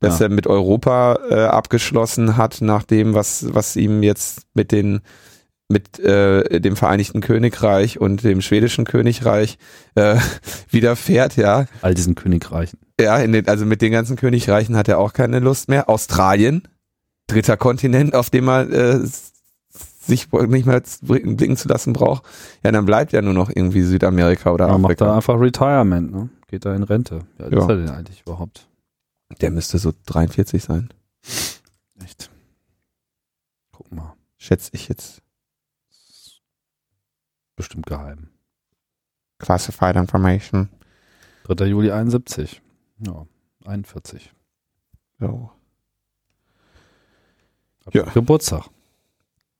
dass 0.01 0.19
ja. 0.19 0.27
er 0.27 0.31
mit 0.31 0.47
Europa 0.47 1.19
äh, 1.29 1.35
abgeschlossen 1.45 2.37
hat, 2.37 2.61
nach 2.61 2.85
dem, 2.85 3.15
was, 3.15 3.55
was 3.55 3.77
ihm 3.77 4.03
jetzt 4.03 4.43
mit 4.55 4.73
den 4.73 5.01
mit 5.69 5.99
äh, 5.99 6.61
dem 6.61 6.77
Vereinigten 6.77 7.21
Königreich 7.21 7.99
und 7.99 8.23
dem 8.23 8.43
schwedischen 8.43 8.85
Königreich 8.85 9.59
äh, 9.95 10.17
widerfährt, 10.71 11.37
ja. 11.37 11.67
All 11.81 11.95
diesen 11.95 12.15
Königreichen. 12.15 12.79
Ja, 13.01 13.19
in 13.19 13.33
den, 13.33 13.49
also 13.49 13.65
mit 13.65 13.81
den 13.81 13.91
ganzen 13.91 14.17
Königreichen 14.17 14.77
hat 14.77 14.89
er 14.89 14.99
auch 14.99 15.15
keine 15.15 15.39
Lust 15.39 15.69
mehr. 15.69 15.89
Australien, 15.89 16.69
dritter 17.27 17.57
Kontinent, 17.57 18.15
auf 18.15 18.31
dem 18.31 18.49
er 18.49 18.71
äh, 18.71 19.01
sich 20.07 20.31
nicht 20.31 20.67
mehr 20.67 20.83
blicken 21.03 21.57
zu 21.57 21.69
lassen 21.69 21.93
braucht. 21.93 22.25
Ja, 22.63 22.71
dann 22.71 22.85
bleibt 22.85 23.13
ja 23.13 23.23
nur 23.23 23.35
noch 23.35 23.49
irgendwie 23.49 23.83
Südamerika 23.83 24.53
oder 24.53 24.67
ja, 24.67 24.75
Afrika. 24.75 24.89
macht 24.89 25.01
da 25.01 25.17
einfach 25.17 25.41
Retirement, 25.41 26.13
ne? 26.13 26.29
Geht 26.49 26.67
da 26.67 26.75
in 26.75 26.83
Rente. 26.83 27.21
Ja, 27.39 27.49
ja. 27.49 27.59
ist 27.59 27.69
er 27.69 27.77
denn 27.77 27.89
eigentlich 27.89 28.23
überhaupt? 28.27 28.69
Der 29.41 29.51
müsste 29.51 29.79
so 29.79 29.93
43 30.07 30.63
sein. 30.63 30.93
Echt? 32.03 32.31
Guck 33.73 33.91
mal. 33.93 34.15
Schätze 34.39 34.71
ich 34.73 34.89
jetzt. 34.89 35.23
Bestimmt 37.57 37.87
geheim. 37.87 38.31
Classified 39.39 39.97
Information. 39.97 40.69
3. 41.45 41.67
Juli 41.67 41.91
71. 41.91 42.63
Ja, 42.99 43.27
41. 43.65 44.33
So. 45.21 45.51
ja. 47.93 48.03
Geburtstag. 48.11 48.69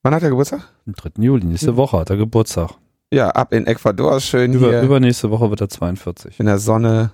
Wann 0.03 0.15
hat 0.15 0.23
er 0.23 0.31
Geburtstag? 0.31 0.73
Am 0.87 0.95
3. 0.95 1.23
Juli, 1.23 1.47
nächste 1.47 1.69
ja. 1.69 1.77
Woche 1.77 1.99
hat 1.99 2.11
er 2.11 2.17
Geburtstag. 2.17 2.73
Ja, 3.13 3.31
ab 3.31 3.53
in 3.53 3.67
Ecuador, 3.67 4.21
schön 4.21 4.53
Über, 4.53 4.71
hier. 4.71 4.83
Übernächste 4.83 5.31
Woche 5.31 5.51
wird 5.51 5.61
er 5.61 5.69
42. 5.69 6.41
In 6.41 6.47
der 6.47 6.59
Sonne. 6.59 7.11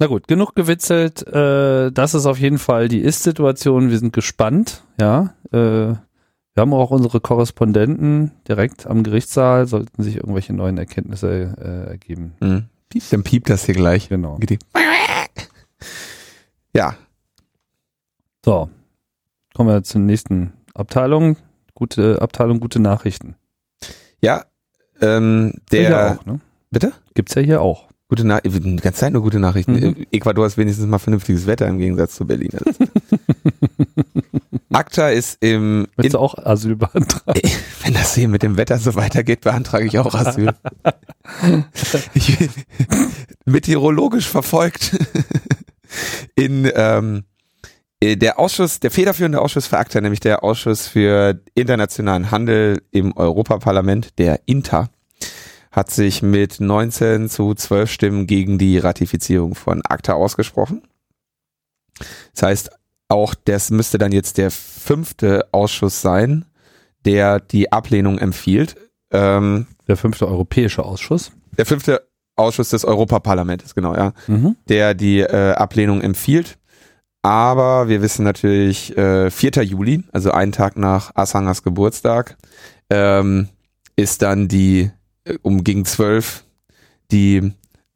Na 0.00 0.06
gut, 0.06 0.28
genug 0.28 0.54
gewitzelt. 0.54 1.26
Äh, 1.26 1.90
das 1.90 2.14
ist 2.14 2.26
auf 2.26 2.38
jeden 2.38 2.58
Fall 2.58 2.88
die 2.88 3.00
Ist-Situation. 3.00 3.90
Wir 3.90 3.98
sind 3.98 4.12
gespannt. 4.12 4.84
Ja, 5.00 5.34
äh, 5.50 5.96
wir 6.58 6.62
haben 6.62 6.72
auch 6.72 6.90
unsere 6.90 7.20
Korrespondenten 7.20 8.32
direkt 8.46 8.86
am 8.86 9.02
Gerichtssaal. 9.02 9.66
Sollten 9.66 10.02
sich 10.02 10.16
irgendwelche 10.16 10.52
neuen 10.52 10.78
Erkenntnisse 10.78 11.54
äh, 11.58 11.90
ergeben. 11.90 12.34
Mhm. 12.40 12.64
Piep, 12.88 13.02
dann 13.10 13.22
piept 13.24 13.50
das 13.50 13.64
hier 13.64 13.74
gleich. 13.74 14.08
Genau. 14.08 14.38
Ja. 16.72 16.94
So, 18.44 18.70
kommen 19.54 19.68
wir 19.68 19.82
zur 19.82 20.00
nächsten 20.00 20.52
Abteilung. 20.74 21.36
Gute 21.74 22.22
Abteilung, 22.22 22.60
gute 22.60 22.80
Nachrichten. 22.80 23.34
Ja, 24.20 24.44
ähm, 25.00 25.54
der. 25.72 26.18
Auch, 26.20 26.26
ne? 26.26 26.40
Bitte? 26.70 26.92
Gibt's 27.14 27.34
ja 27.34 27.42
hier 27.42 27.62
auch. 27.62 27.88
Gute 28.08 28.26
Nachrichten, 28.26 28.78
die 28.78 28.82
ganze 28.82 29.00
Zeit 29.00 29.12
nur 29.12 29.20
gute 29.20 29.38
Nachrichten. 29.38 29.74
Mhm. 29.74 30.06
Ecuador 30.10 30.46
ist 30.46 30.56
wenigstens 30.56 30.86
mal 30.86 30.98
vernünftiges 30.98 31.46
Wetter 31.46 31.66
im 31.66 31.78
Gegensatz 31.78 32.14
zu 32.14 32.26
Berlin. 32.26 32.50
ACTA 34.72 35.08
ist 35.10 35.36
im... 35.42 35.86
Willst 35.96 36.14
du 36.14 36.18
auch 36.18 36.38
Asyl 36.38 36.76
beantragen? 36.76 37.38
Wenn 37.82 37.92
das 37.92 38.14
hier 38.14 38.28
mit 38.28 38.42
dem 38.42 38.56
Wetter 38.56 38.78
so 38.78 38.94
weitergeht, 38.94 39.42
beantrage 39.42 39.84
ich 39.84 39.98
auch 39.98 40.14
Asyl. 40.14 40.54
ich 42.14 42.38
bin 42.38 42.48
meteorologisch 43.44 44.26
verfolgt 44.26 44.96
in 46.34 46.70
ähm, 46.74 47.24
der 48.02 48.38
Ausschuss, 48.38 48.80
der 48.80 48.90
federführende 48.90 49.40
Ausschuss 49.40 49.66
für 49.66 49.76
ACTA, 49.76 50.00
nämlich 50.00 50.20
der 50.20 50.44
Ausschuss 50.44 50.86
für 50.86 51.42
internationalen 51.54 52.30
Handel 52.30 52.80
im 52.90 53.14
Europaparlament, 53.14 54.18
der 54.18 54.40
INTA, 54.46 54.88
hat 55.78 55.92
sich 55.92 56.22
mit 56.22 56.58
19 56.58 57.28
zu 57.28 57.54
12 57.54 57.88
Stimmen 57.88 58.26
gegen 58.26 58.58
die 58.58 58.78
Ratifizierung 58.78 59.54
von 59.54 59.80
ACTA 59.88 60.14
ausgesprochen. 60.14 60.82
Das 62.34 62.42
heißt, 62.42 62.70
auch 63.08 63.34
das 63.44 63.70
müsste 63.70 63.96
dann 63.96 64.10
jetzt 64.10 64.38
der 64.38 64.50
fünfte 64.50 65.46
Ausschuss 65.52 66.02
sein, 66.02 66.44
der 67.04 67.38
die 67.38 67.70
Ablehnung 67.70 68.18
empfiehlt. 68.18 68.74
Ähm, 69.12 69.68
Der 69.86 69.96
fünfte 69.96 70.26
europäische 70.26 70.84
Ausschuss. 70.84 71.30
der 71.56 71.64
fünfte 71.64 72.08
Ausschuss 72.34 72.70
des 72.70 72.84
Europaparlamentes, 72.84 73.74
genau, 73.76 73.94
ja, 73.94 74.12
Mhm. 74.26 74.56
der 74.68 74.94
die 74.94 75.20
äh, 75.20 75.52
Ablehnung 75.52 76.00
empfiehlt. 76.00 76.58
Aber 77.22 77.88
wir 77.88 78.02
wissen 78.02 78.24
natürlich, 78.24 78.96
äh, 78.98 79.30
4. 79.30 79.62
Juli, 79.62 80.02
also 80.12 80.32
einen 80.32 80.50
Tag 80.52 80.76
nach 80.76 81.14
Assangas 81.14 81.62
Geburtstag, 81.62 82.36
ähm, 82.90 83.48
ist 83.96 84.22
dann 84.22 84.48
die 84.48 84.90
um 85.42 85.64
gegen 85.64 85.84
12 85.84 86.44
die 87.10 87.52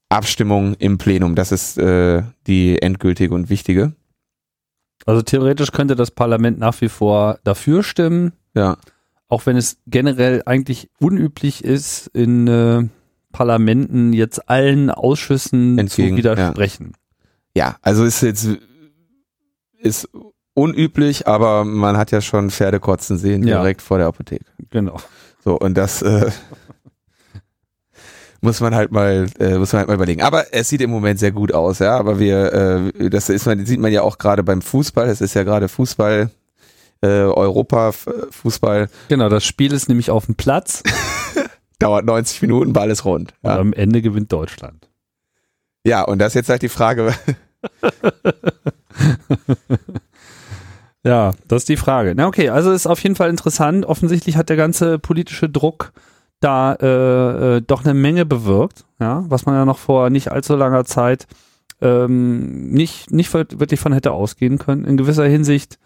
Abstimmung 0.08 0.74
im 0.74 0.98
Plenum. 0.98 1.34
Das 1.34 1.52
ist 1.52 1.78
äh, 1.78 2.22
die 2.46 2.80
endgültige 2.82 3.34
und 3.34 3.48
wichtige. 3.50 3.92
Also 5.06 5.22
theoretisch 5.22 5.72
könnte 5.72 5.96
das 5.96 6.10
Parlament 6.10 6.58
nach 6.58 6.80
wie 6.80 6.88
vor 6.88 7.38
dafür 7.44 7.82
stimmen, 7.82 8.32
Ja. 8.54 8.76
auch 9.28 9.46
wenn 9.46 9.56
es 9.56 9.78
generell 9.86 10.42
eigentlich 10.46 10.90
unüblich 11.00 11.64
ist, 11.64 12.06
in 12.08 12.46
äh, 12.46 12.84
Parlamenten 13.32 14.12
jetzt 14.12 14.48
allen 14.48 14.90
Ausschüssen 14.90 15.78
Entgegen, 15.78 16.10
zu 16.10 16.16
widersprechen. 16.18 16.92
Ja, 17.56 17.76
also 17.82 18.04
ist 18.04 18.20
jetzt 18.22 18.48
ist 19.78 20.08
unüblich, 20.54 21.26
aber 21.26 21.64
man 21.64 21.96
hat 21.96 22.10
ja 22.12 22.20
schon 22.20 22.50
Pferde 22.50 22.78
kotzen 22.78 23.16
sehen 23.18 23.42
Ja. 23.46 23.58
direkt 23.58 23.82
vor 23.82 23.98
der 23.98 24.06
Apotheke. 24.06 24.44
Genau. 24.70 24.98
So, 25.42 25.58
und 25.58 25.74
das 25.74 26.02
äh, 26.02 26.30
muss 28.42 28.60
man 28.60 28.74
halt 28.74 28.92
mal, 28.92 29.26
äh, 29.38 29.56
muss 29.56 29.72
man 29.72 29.78
halt 29.80 29.88
mal 29.88 29.94
überlegen. 29.94 30.20
Aber 30.22 30.52
es 30.52 30.68
sieht 30.68 30.82
im 30.82 30.90
Moment 30.90 31.18
sehr 31.18 31.32
gut 31.32 31.54
aus, 31.54 31.78
ja. 31.78 31.96
Aber 31.96 32.18
wir, 32.18 32.92
äh, 33.00 33.08
das 33.08 33.28
ist 33.30 33.46
man, 33.46 33.64
sieht 33.64 33.80
man 33.80 33.92
ja 33.92 34.02
auch 34.02 34.18
gerade 34.18 34.42
beim 34.42 34.60
Fußball. 34.60 35.08
Es 35.08 35.20
ist 35.20 35.34
ja 35.34 35.44
gerade 35.44 35.68
Fußball, 35.68 36.30
äh, 37.02 37.06
Europa 37.06 37.92
Fußball 37.92 38.88
Genau, 39.08 39.28
das 39.28 39.44
Spiel 39.44 39.72
ist 39.72 39.88
nämlich 39.88 40.10
auf 40.10 40.26
dem 40.26 40.34
Platz 40.34 40.82
dauert 41.78 42.04
90 42.04 42.42
Minuten, 42.42 42.72
Ball 42.72 42.90
ist 42.90 43.04
rund. 43.04 43.32
und 43.42 43.50
Ja, 43.50 43.58
am 43.58 43.72
Ende 43.72 44.02
gewinnt 44.02 44.32
Deutschland. 44.32 44.88
ja 45.84 46.02
und 46.02 46.18
das 46.18 46.28
ist 46.32 46.34
jetzt 46.34 46.48
halt 46.48 46.62
die 46.62 46.68
Frage, 46.68 47.14
Ja, 51.04 51.32
das 51.48 51.62
ist 51.62 51.68
die 51.68 51.76
Frage. 51.76 52.12
Na 52.14 52.28
okay, 52.28 52.48
also 52.50 52.70
ist 52.70 52.86
auf 52.86 53.00
jeden 53.02 53.16
Fall 53.16 53.28
interessant. 53.30 53.84
Offensichtlich 53.84 54.36
hat 54.36 54.48
der 54.48 54.56
ganze 54.56 55.00
politische 55.00 55.48
Druck 55.48 55.92
da 56.42 56.74
äh, 56.74 57.56
äh, 57.56 57.60
doch 57.62 57.84
eine 57.84 57.94
Menge 57.94 58.26
bewirkt, 58.26 58.84
ja, 59.00 59.24
was 59.28 59.46
man 59.46 59.54
ja 59.54 59.64
noch 59.64 59.78
vor 59.78 60.10
nicht 60.10 60.30
allzu 60.30 60.54
langer 60.56 60.84
Zeit 60.84 61.26
ähm, 61.80 62.70
nicht, 62.70 63.10
nicht 63.10 63.32
wir- 63.32 63.46
wirklich 63.58 63.80
von 63.80 63.92
hätte 63.92 64.12
ausgehen 64.12 64.58
können. 64.58 64.84
In 64.84 64.96
gewisser 64.96 65.24
Hinsicht, 65.26 65.78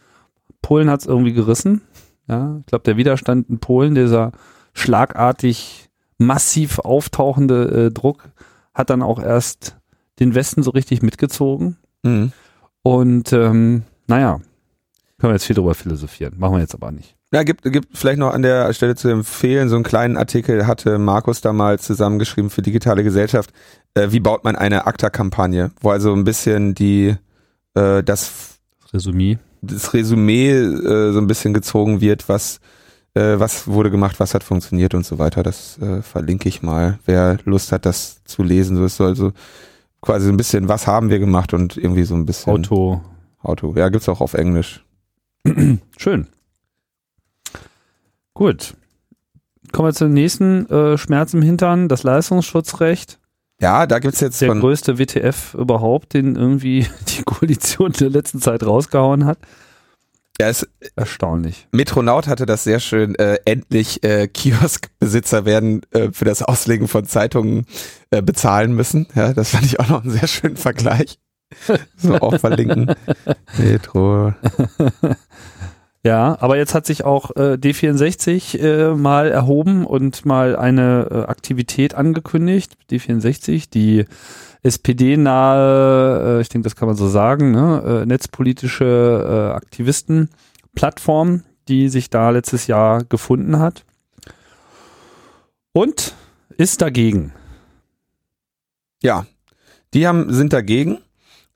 Polen 0.63 0.91
hat 0.91 1.01
es 1.01 1.07
irgendwie 1.07 1.33
gerissen. 1.33 1.83
Ja, 2.29 2.57
ich 2.61 2.67
glaube, 2.67 2.83
der 2.85 2.97
Widerstand 2.97 3.49
in 3.49 3.59
Polen, 3.61 3.95
dieser 3.95 4.33
schlagartig 4.75 5.89
massiv 6.19 6.79
auftauchende 6.81 7.87
äh, 7.87 7.91
Druck, 7.93 8.31
hat 8.75 8.91
dann 8.91 9.03
auch 9.03 9.19
erst 9.23 9.77
den 10.21 10.35
Westen 10.35 10.63
so 10.63 10.71
richtig 10.71 11.03
mitgezogen. 11.03 11.77
hm, 12.05 12.33
Und 12.83 13.33
ähm, 13.33 13.83
naja, 14.07 14.41
können 15.19 15.31
wir 15.31 15.35
jetzt 15.35 15.45
viel 15.47 15.57
drüber 15.57 15.75
philosophieren. 15.75 16.35
Machen 16.39 16.55
wir 16.55 16.61
jetzt 16.61 16.75
aber 16.75 16.91
nicht. 16.93 17.17
Ja, 17.37 17.43
gibt, 17.43 17.65
gibt 17.65 17.99
vielleicht 17.99 18.19
noch 18.19 18.33
an 18.33 18.41
der 18.41 18.73
Stelle 18.73 18.95
zu 18.95 19.09
empfehlen, 19.09 19.69
so 19.69 19.75
einen 19.75 19.85
kleinen 19.85 20.17
Artikel 20.17 20.67
hatte 20.67 20.99
Markus 20.99 21.43
da 21.43 21.53
mal 21.53 21.79
zusammengeschrieben 21.79 22.49
für 22.49 22.63
digitale 22.63 23.05
Gesellschaft. 23.05 23.51
Äh, 23.93 24.11
wie 24.11 24.21
baut 24.21 24.43
man 24.43 24.57
eine 24.57 24.87
ACTA-Kampagne? 24.87 25.71
Wo 25.83 25.91
also 25.91 26.15
ein 26.15 26.25
bisschen 26.25 26.75
die, 26.75 27.15
äh, 27.75 28.03
das, 28.03 28.57
Resümee. 28.91 29.37
das 29.61 29.93
Resümee 29.93 30.51
äh, 30.51 31.13
so 31.13 31.19
ein 31.19 31.27
bisschen 31.27 31.53
gezogen 31.53 32.01
wird, 32.01 32.27
was, 32.31 32.59
äh, 33.13 33.39
was 33.39 33.69
wurde 33.69 33.91
gemacht, 33.91 34.19
was 34.19 34.33
hat 34.33 34.43
funktioniert 34.43 34.95
und 34.95 35.05
so 35.05 35.19
weiter. 35.19 35.43
Das 35.43 35.77
äh, 35.83 36.01
verlinke 36.01 36.49
ich 36.49 36.63
mal, 36.63 36.99
wer 37.05 37.37
Lust 37.45 37.71
hat, 37.71 37.85
das 37.85 38.25
zu 38.25 38.45
lesen. 38.45 38.79
So 38.79 38.87
ist 38.87 38.97
so 38.97 39.05
also 39.05 39.33
quasi 40.01 40.25
so 40.25 40.33
ein 40.33 40.39
bisschen, 40.39 40.71
was 40.71 40.87
haben 40.87 41.11
wir 41.11 41.19
gemacht 41.19 41.53
und 41.53 41.77
irgendwie 41.77 42.05
so 42.05 42.15
ein 42.15 42.25
bisschen 42.25 42.55
Auto. 42.55 43.03
Auto. 43.43 43.75
Ja, 43.77 43.91
gibt's 43.91 44.09
auch 44.09 44.23
auf 44.23 44.33
Englisch. 44.33 44.83
Schön. 45.99 46.29
Gut. 48.37 48.75
Kommen 49.73 49.89
wir 49.89 49.95
zum 49.95 50.13
nächsten 50.13 50.69
äh, 50.69 50.99
Schmerz 50.99 51.33
im 51.33 51.41
Hintern, 51.41 51.89
das 51.89 52.03
Leistungsschutzrecht. 52.03 53.19
Ja, 53.63 53.87
da 53.87 53.99
gibt's 53.99 54.21
jetzt 54.21 54.43
Der 54.43 54.55
größte 54.55 54.99
WTF 54.99 55.55
überhaupt, 55.55 56.13
den 56.13 56.37
irgendwie 56.37 56.87
die 57.09 57.23
Koalition 57.23 57.93
in 57.93 57.99
der 57.99 58.11
letzten 58.11 58.43
Zeit 58.43 58.63
rausgehauen 58.63 59.25
hat. 59.25 59.39
ja, 60.39 60.49
es, 60.49 60.69
Erstaunlich. 60.97 61.67
Metronaut 61.73 62.27
hatte 62.27 62.45
das 62.45 62.63
sehr 62.63 62.79
schön, 62.79 63.15
äh, 63.15 63.39
endlich 63.47 64.05
äh, 64.05 64.29
Kioskbesitzer 64.29 65.47
werden 65.47 65.81
äh, 65.93 66.11
für 66.13 66.27
das 66.27 66.43
Auslegen 66.43 66.89
von 66.89 67.07
Zeitungen 67.07 67.65
äh, 68.11 68.21
bezahlen 68.21 68.75
müssen. 68.75 69.07
Ja, 69.15 69.33
das 69.33 69.49
fand 69.49 69.65
ich 69.65 69.81
auch 69.81 69.89
noch 69.89 70.03
einen 70.03 70.13
sehr 70.13 70.29
schönen 70.29 70.59
Vergleich. 70.59 71.19
So 71.97 72.17
auch 72.17 72.39
verlinken. 72.39 72.95
Metro. 73.57 74.35
Ja, 76.07 76.37
aber 76.41 76.57
jetzt 76.57 76.73
hat 76.73 76.87
sich 76.87 77.03
auch 77.05 77.33
äh, 77.35 77.55
D64 77.55 78.61
äh, 78.61 78.95
mal 78.95 79.29
erhoben 79.29 79.85
und 79.85 80.25
mal 80.25 80.55
eine 80.55 81.09
äh, 81.11 81.15
Aktivität 81.29 81.97
angekündigt. 81.97 82.77
D64, 82.93 83.71
die 83.71 84.05
SPD-nahe, 84.63 86.39
äh, 86.39 86.41
ich 86.43 86.49
denke, 86.49 86.63
das 86.63 86.77
kann 86.77 86.87
man 86.87 86.97
so 86.97 87.09
sagen, 87.09 87.51
ne, 87.51 88.03
äh, 88.05 88.07
netzpolitische 88.07 89.51
äh, 89.51 89.57
Aktivisten-Plattform, 89.57 91.43
die 91.67 91.89
sich 91.89 92.09
da 92.09 92.31
letztes 92.31 92.69
Jahr 92.69 93.03
gefunden 93.03 93.59
hat. 93.59 93.85
Und 95.73 96.15
ist 96.57 96.83
dagegen. 96.83 97.33
Ja, 99.03 99.27
die 99.93 100.07
haben, 100.07 100.33
sind 100.33 100.53
dagegen 100.53 100.99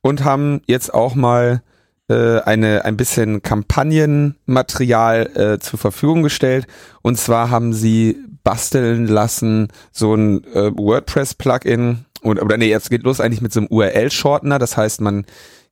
und 0.01 0.25
haben 0.25 0.61
jetzt 0.67 0.93
auch 0.93 1.15
mal 1.15 1.63
äh, 2.11 2.40
eine, 2.40 2.85
ein 2.85 2.96
bisschen 2.96 3.40
Kampagnenmaterial 3.40 5.31
äh, 5.37 5.59
zur 5.61 5.79
Verfügung 5.79 6.25
gestellt. 6.25 6.66
Und 7.03 7.16
zwar 7.18 7.51
haben 7.51 7.73
sie 7.73 8.18
basteln 8.42 9.07
lassen 9.07 9.68
so 9.92 10.14
ein 10.14 10.42
äh, 10.53 10.73
WordPress-Plugin 10.77 12.07
und 12.23 12.42
oder 12.42 12.57
nee, 12.57 12.68
jetzt 12.68 12.90
geht 12.90 13.05
los 13.05 13.20
eigentlich 13.20 13.42
mit 13.42 13.53
so 13.53 13.61
einem 13.61 13.68
URL-Shortener. 13.70 14.59
Das 14.59 14.77
heißt, 14.77 15.01
man 15.01 15.25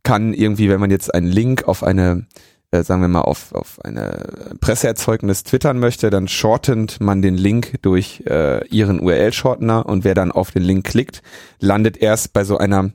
kann 0.04 0.32
irgendwie, 0.32 0.70
wenn 0.70 0.78
man 0.78 0.92
jetzt 0.92 1.12
einen 1.12 1.26
Link 1.26 1.66
auf 1.66 1.82
eine 1.82 2.26
äh, 2.70 2.84
sagen 2.84 3.00
wir 3.00 3.08
mal, 3.08 3.22
auf, 3.22 3.52
auf 3.52 3.82
eine 3.82 4.54
Presseerzeugnis 4.60 5.42
twittern 5.42 5.78
möchte, 5.80 6.10
dann 6.10 6.28
shortent 6.28 7.00
man 7.00 7.20
den 7.20 7.34
Link 7.34 7.82
durch 7.82 8.22
äh, 8.26 8.64
ihren 8.68 9.00
URL-Shortener 9.00 9.86
und 9.86 10.04
wer 10.04 10.14
dann 10.14 10.30
auf 10.30 10.52
den 10.52 10.62
Link 10.62 10.86
klickt, 10.86 11.22
landet 11.58 11.96
erst 11.96 12.32
bei 12.32 12.44
so 12.44 12.58
einer 12.58 12.92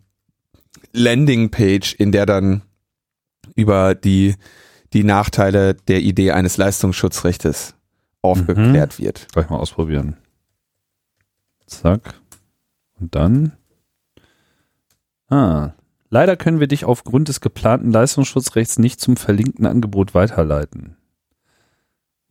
Landingpage, 0.93 1.95
in 1.95 2.11
der 2.11 2.25
dann 2.25 2.61
über 3.55 3.95
die, 3.95 4.35
die 4.93 5.03
Nachteile 5.03 5.73
der 5.73 6.01
Idee 6.01 6.31
eines 6.31 6.57
Leistungsschutzrechtes 6.57 7.75
aufgeklärt 8.21 8.99
wird. 8.99 9.27
Gleich 9.31 9.49
mal 9.49 9.57
ausprobieren. 9.57 10.17
Zack. 11.65 12.15
Und 12.99 13.15
dann. 13.15 13.53
Ah. 15.29 15.73
Leider 16.09 16.37
können 16.37 16.59
wir 16.59 16.67
dich 16.67 16.85
aufgrund 16.85 17.27
des 17.27 17.41
geplanten 17.41 17.91
Leistungsschutzrechts 17.91 18.77
nicht 18.77 18.99
zum 18.99 19.17
verlinkten 19.17 19.65
Angebot 19.65 20.13
weiterleiten. 20.13 20.95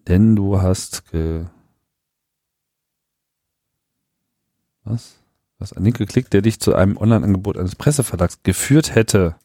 Denn 0.06 0.36
du 0.36 0.62
hast 0.62 1.10
ge. 1.10 1.46
Was? 4.84 5.16
Du 5.58 5.62
hast 5.62 5.76
einen 5.76 5.84
Link 5.84 5.98
geklickt, 5.98 6.32
der 6.32 6.42
dich 6.42 6.60
zu 6.60 6.74
einem 6.74 6.96
Online-Angebot 6.96 7.56
eines 7.56 7.76
Presseverlags 7.76 8.42
geführt 8.42 8.94
hätte. 8.94 9.36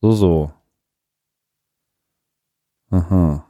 So, 0.00 0.12
so. 0.12 0.52
Aha. 2.90 3.44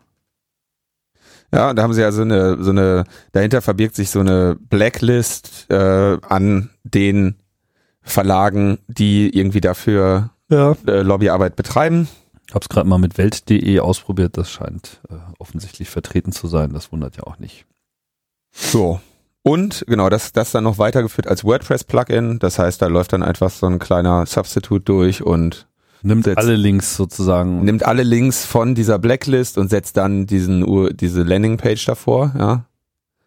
Ja, 1.53 1.75
da 1.75 1.83
haben 1.83 1.95
sie 1.95 2.05
also 2.05 2.23
eine, 2.23 2.63
so 2.63 2.71
eine, 2.71 3.05
dahinter 3.33 3.61
verbirgt 3.63 3.97
sich 3.97 4.11
so 4.11 4.21
eine 4.21 4.57
Blacklist 4.57 5.67
äh, 5.71 6.19
an 6.29 6.71
den 6.85 7.37
Verlagen, 8.03 8.79
die 8.87 9.37
irgendwie 9.37 9.61
dafür 9.61 10.31
Ja. 10.49 10.77
äh, 10.87 11.03
Lobbyarbeit 11.03 11.57
betreiben. 11.57 12.09
Hab's 12.53 12.69
gerade 12.69 12.89
mal 12.89 12.99
mit 12.99 13.19
Welt.de 13.19 13.79
ausprobiert, 13.81 14.37
das 14.37 14.51
scheint 14.51 15.01
äh, 15.09 15.15
offensichtlich 15.39 15.89
vertreten 15.89 16.33
zu 16.33 16.47
sein, 16.49 16.73
das 16.73 16.93
wundert 16.93 17.17
ja 17.17 17.25
auch 17.25 17.39
nicht. 17.39 17.67
So. 18.53 19.01
Und 19.43 19.85
genau, 19.89 20.09
das, 20.11 20.33
das 20.33 20.51
dann 20.53 20.65
noch 20.65 20.79
weitergeführt 20.79 21.27
als 21.27 21.45
WordPress-Plugin. 21.45 22.39
Das 22.41 22.59
heißt, 22.59 22.83
da 22.83 22.89
läuft 22.89 23.13
dann 23.13 23.23
einfach 23.23 23.51
so 23.51 23.67
ein 23.67 23.79
kleiner 23.79 24.27
Substitute 24.27 24.85
durch 24.85 25.23
und 25.23 25.67
Nimmt 26.03 26.25
Setzt- 26.25 26.39
alle 26.39 26.57
Links 26.57 26.97
sozusagen. 26.97 27.65
nimmt 27.65 27.85
alle 27.85 28.03
Links 28.03 28.45
von 28.45 28.75
dieser 28.75 28.99
Blacklist 28.99 29.59
und 29.59 29.69
setzt 29.71 29.97
dann 29.97 30.27
diesen 30.27 30.97
diese 30.97 31.23
Landingpage 31.23 31.85
davor. 31.87 32.33
Ja. 32.39 32.65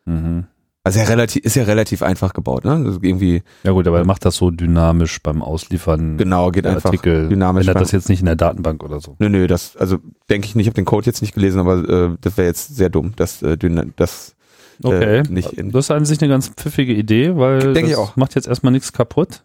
Mhm. 0.05 0.45
Also 0.85 0.99
ja 0.99 1.05
relativ, 1.05 1.45
ist 1.45 1.55
ja 1.55 1.63
relativ 1.63 2.01
einfach 2.03 2.33
gebaut, 2.33 2.65
ne? 2.65 2.71
Also 2.71 2.99
irgendwie 3.01 3.41
Ja 3.63 3.71
gut, 3.71 3.87
aber 3.87 3.99
er 3.99 4.05
macht 4.05 4.25
das 4.25 4.35
so 4.35 4.51
dynamisch 4.51 5.21
beim 5.23 5.41
Ausliefern 5.41 6.17
genau 6.17 6.51
geht 6.51 6.67
einfach 6.67 6.85
Artikel. 6.89 7.29
dynamisch. 7.29 7.61
Ändert 7.61 7.75
beim- 7.75 7.83
das 7.83 7.91
jetzt 7.93 8.09
nicht 8.09 8.19
in 8.19 8.25
der 8.25 8.35
Datenbank 8.35 8.83
oder 8.83 8.99
so. 8.99 9.15
Nö, 9.19 9.29
nö, 9.29 9.47
das, 9.47 9.77
also 9.77 9.99
denke 10.29 10.45
ich 10.47 10.55
nicht, 10.55 10.65
ich 10.65 10.67
habe 10.67 10.75
den 10.75 10.83
Code 10.83 11.05
jetzt 11.05 11.21
nicht 11.21 11.33
gelesen, 11.35 11.61
aber 11.61 11.87
äh, 11.87 12.17
das 12.19 12.35
wäre 12.35 12.47
jetzt 12.47 12.75
sehr 12.75 12.89
dumm, 12.89 13.13
das, 13.15 13.41
äh, 13.43 13.57
das 13.95 14.35
Okay. 14.83 15.19
äh, 15.19 15.23
nicht 15.29 15.53
in. 15.53 15.71
Das 15.71 15.85
ist 15.85 15.91
an 15.91 16.03
sich 16.03 16.19
eine 16.21 16.27
ganz 16.29 16.49
pfiffige 16.49 16.93
Idee, 16.93 17.37
weil 17.37 17.59
Denke 17.73 17.91
ich 17.91 17.95
das 17.95 17.99
auch. 17.99 18.15
macht 18.17 18.35
jetzt 18.35 18.47
erstmal 18.49 18.73
nichts 18.73 18.91
kaputt. 18.91 19.43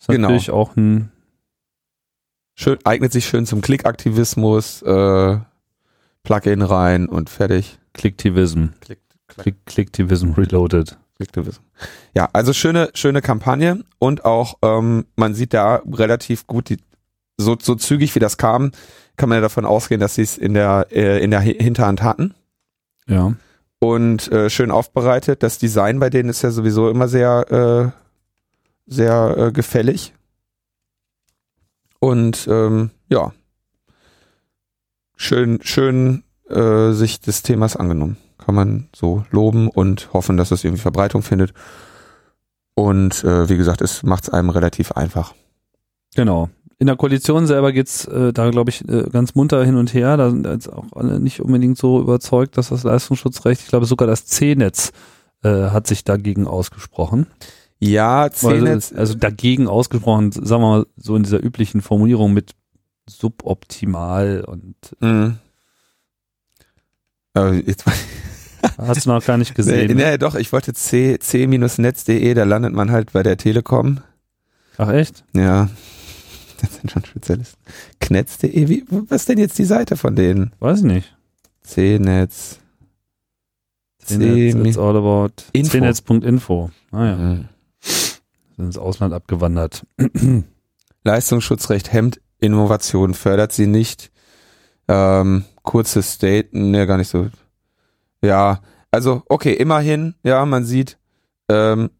Ist 0.00 0.08
Genau. 0.08 0.28
natürlich 0.28 0.50
auch 0.50 0.76
ein 0.76 1.10
Schön, 2.60 2.76
eignet 2.82 3.12
sich 3.12 3.26
schön 3.26 3.46
zum 3.46 3.60
Klickaktivismus, 3.60 4.82
äh, 4.82 5.38
Plugin 6.24 6.62
rein 6.62 7.06
und 7.08 7.30
fertig. 7.30 7.78
Klicktivism. 7.94 8.66
Klick, 8.80 8.98
Klick, 9.28 9.64
Klicktivism 9.64 10.32
Reloaded. 10.32 10.98
Klicktivism. 11.16 11.60
Ja, 12.14 12.28
also 12.32 12.52
schöne, 12.52 12.90
schöne 12.94 13.22
Kampagne 13.22 13.84
und 14.00 14.24
auch 14.24 14.58
ähm, 14.62 15.06
man 15.14 15.34
sieht 15.34 15.54
da 15.54 15.82
relativ 15.92 16.48
gut 16.48 16.68
die 16.68 16.78
so, 17.36 17.56
so 17.62 17.76
zügig 17.76 18.16
wie 18.16 18.18
das 18.18 18.38
kam, 18.38 18.72
kann 19.16 19.28
man 19.28 19.36
ja 19.36 19.42
davon 19.42 19.64
ausgehen, 19.64 20.00
dass 20.00 20.16
sie 20.16 20.22
es 20.22 20.36
in 20.36 20.54
der 20.54 20.88
äh, 20.90 21.22
in 21.22 21.30
der 21.30 21.40
Hi- 21.42 21.58
Hinterhand 21.62 22.02
hatten 22.02 22.34
Ja. 23.06 23.34
und 23.78 24.32
äh, 24.32 24.50
schön 24.50 24.72
aufbereitet. 24.72 25.44
Das 25.44 25.58
Design 25.58 26.00
bei 26.00 26.10
denen 26.10 26.28
ist 26.28 26.42
ja 26.42 26.50
sowieso 26.50 26.90
immer 26.90 27.06
sehr 27.06 27.92
äh, 27.94 28.92
sehr 28.92 29.34
äh, 29.38 29.52
gefällig 29.52 30.14
und 32.00 32.46
ähm, 32.50 32.90
ja 33.08 33.32
schön 35.16 35.58
schön 35.62 36.22
äh, 36.48 36.92
sich 36.92 37.20
des 37.20 37.42
Themas 37.42 37.76
angenommen. 37.76 38.16
Kann 38.38 38.54
man 38.54 38.88
so 38.94 39.24
loben 39.30 39.68
und 39.68 40.12
hoffen, 40.12 40.36
dass 40.36 40.50
es 40.50 40.64
irgendwie 40.64 40.80
Verbreitung 40.80 41.22
findet. 41.22 41.52
Und 42.74 43.24
äh, 43.24 43.48
wie 43.48 43.56
gesagt, 43.56 43.82
es 43.82 44.02
macht 44.02 44.24
es 44.24 44.30
einem 44.30 44.50
relativ 44.50 44.92
einfach. 44.92 45.34
Genau. 46.14 46.48
In 46.78 46.86
der 46.86 46.96
Koalition 46.96 47.48
selber 47.48 47.72
geht's 47.72 48.04
äh, 48.04 48.32
da, 48.32 48.50
glaube 48.50 48.70
ich, 48.70 48.88
äh, 48.88 49.08
ganz 49.10 49.34
munter 49.34 49.64
hin 49.64 49.74
und 49.74 49.92
her. 49.92 50.16
Da 50.16 50.30
sind 50.30 50.46
jetzt 50.46 50.72
auch 50.72 50.86
alle 50.94 51.18
nicht 51.18 51.40
unbedingt 51.42 51.76
so 51.76 52.00
überzeugt, 52.00 52.56
dass 52.56 52.68
das 52.68 52.84
Leistungsschutzrecht, 52.84 53.62
ich 53.62 53.68
glaube 53.68 53.86
sogar 53.86 54.06
das 54.06 54.26
C-Netz 54.26 54.92
äh, 55.42 55.70
hat 55.70 55.88
sich 55.88 56.04
dagegen 56.04 56.46
ausgesprochen. 56.46 57.26
Ja, 57.80 58.22
Also, 58.22 58.48
C-Netz, 58.50 58.92
also 58.92 59.14
dagegen 59.14 59.68
ausgesprochen, 59.68 60.32
sagen 60.32 60.48
wir 60.48 60.58
mal 60.58 60.86
so 60.96 61.14
in 61.16 61.22
dieser 61.22 61.42
üblichen 61.42 61.80
Formulierung 61.82 62.32
mit 62.32 62.52
suboptimal 63.08 64.44
und 64.46 64.74
Mhm. 65.00 65.38
Äh, 67.36 67.60
jetzt, 67.60 67.84
hast 68.78 69.06
du 69.06 69.10
noch 69.10 69.24
gar 69.24 69.36
nicht 69.38 69.50
nee, 69.50 69.54
gesehen. 69.54 69.96
ne? 69.96 70.10
nee, 70.10 70.18
doch, 70.18 70.34
ich 70.34 70.52
wollte 70.52 70.72
c-netz.de, 70.72 72.34
da 72.34 72.44
landet 72.44 72.72
man 72.74 72.90
halt 72.90 73.12
bei 73.12 73.22
der 73.22 73.36
Telekom. 73.36 74.00
Ach 74.76 74.88
echt? 74.90 75.24
Ja, 75.34 75.68
das 76.60 76.74
sind 76.76 76.90
schon 76.90 77.04
Spezialisten. 77.04 77.58
Knetz.de, 78.00 78.68
wie, 78.68 78.84
was 78.88 79.22
ist 79.22 79.28
denn 79.28 79.38
jetzt 79.38 79.58
die 79.58 79.64
Seite 79.64 79.96
von 79.96 80.16
denen? 80.16 80.52
Weiß 80.58 80.78
ich 80.80 80.84
nicht. 80.84 81.16
C-Netz. 81.62 82.58
C-Netz, 84.04 84.78
all 84.78 84.96
about 84.96 85.32
Info. 85.52 85.70
cnetz.info. 85.78 86.70
Ah 86.90 87.04
ja, 87.04 87.16
Mhm. 87.16 87.44
Sind 88.58 88.66
ins 88.66 88.78
Ausland 88.78 89.14
abgewandert. 89.14 89.86
Leistungsschutzrecht 91.04 91.92
hemmt 91.92 92.20
Innovation, 92.40 93.14
fördert 93.14 93.52
sie 93.52 93.66
nicht. 93.66 94.10
Ähm, 94.88 95.44
kurzes 95.62 96.14
State, 96.14 96.48
ne, 96.52 96.86
gar 96.86 96.98
nicht 96.98 97.08
so. 97.08 97.28
Ja, 98.22 98.60
also 98.90 99.22
okay, 99.28 99.52
immerhin, 99.52 100.14
ja, 100.24 100.44
man 100.44 100.64
sieht, 100.64 100.98
ähm, 101.48 101.90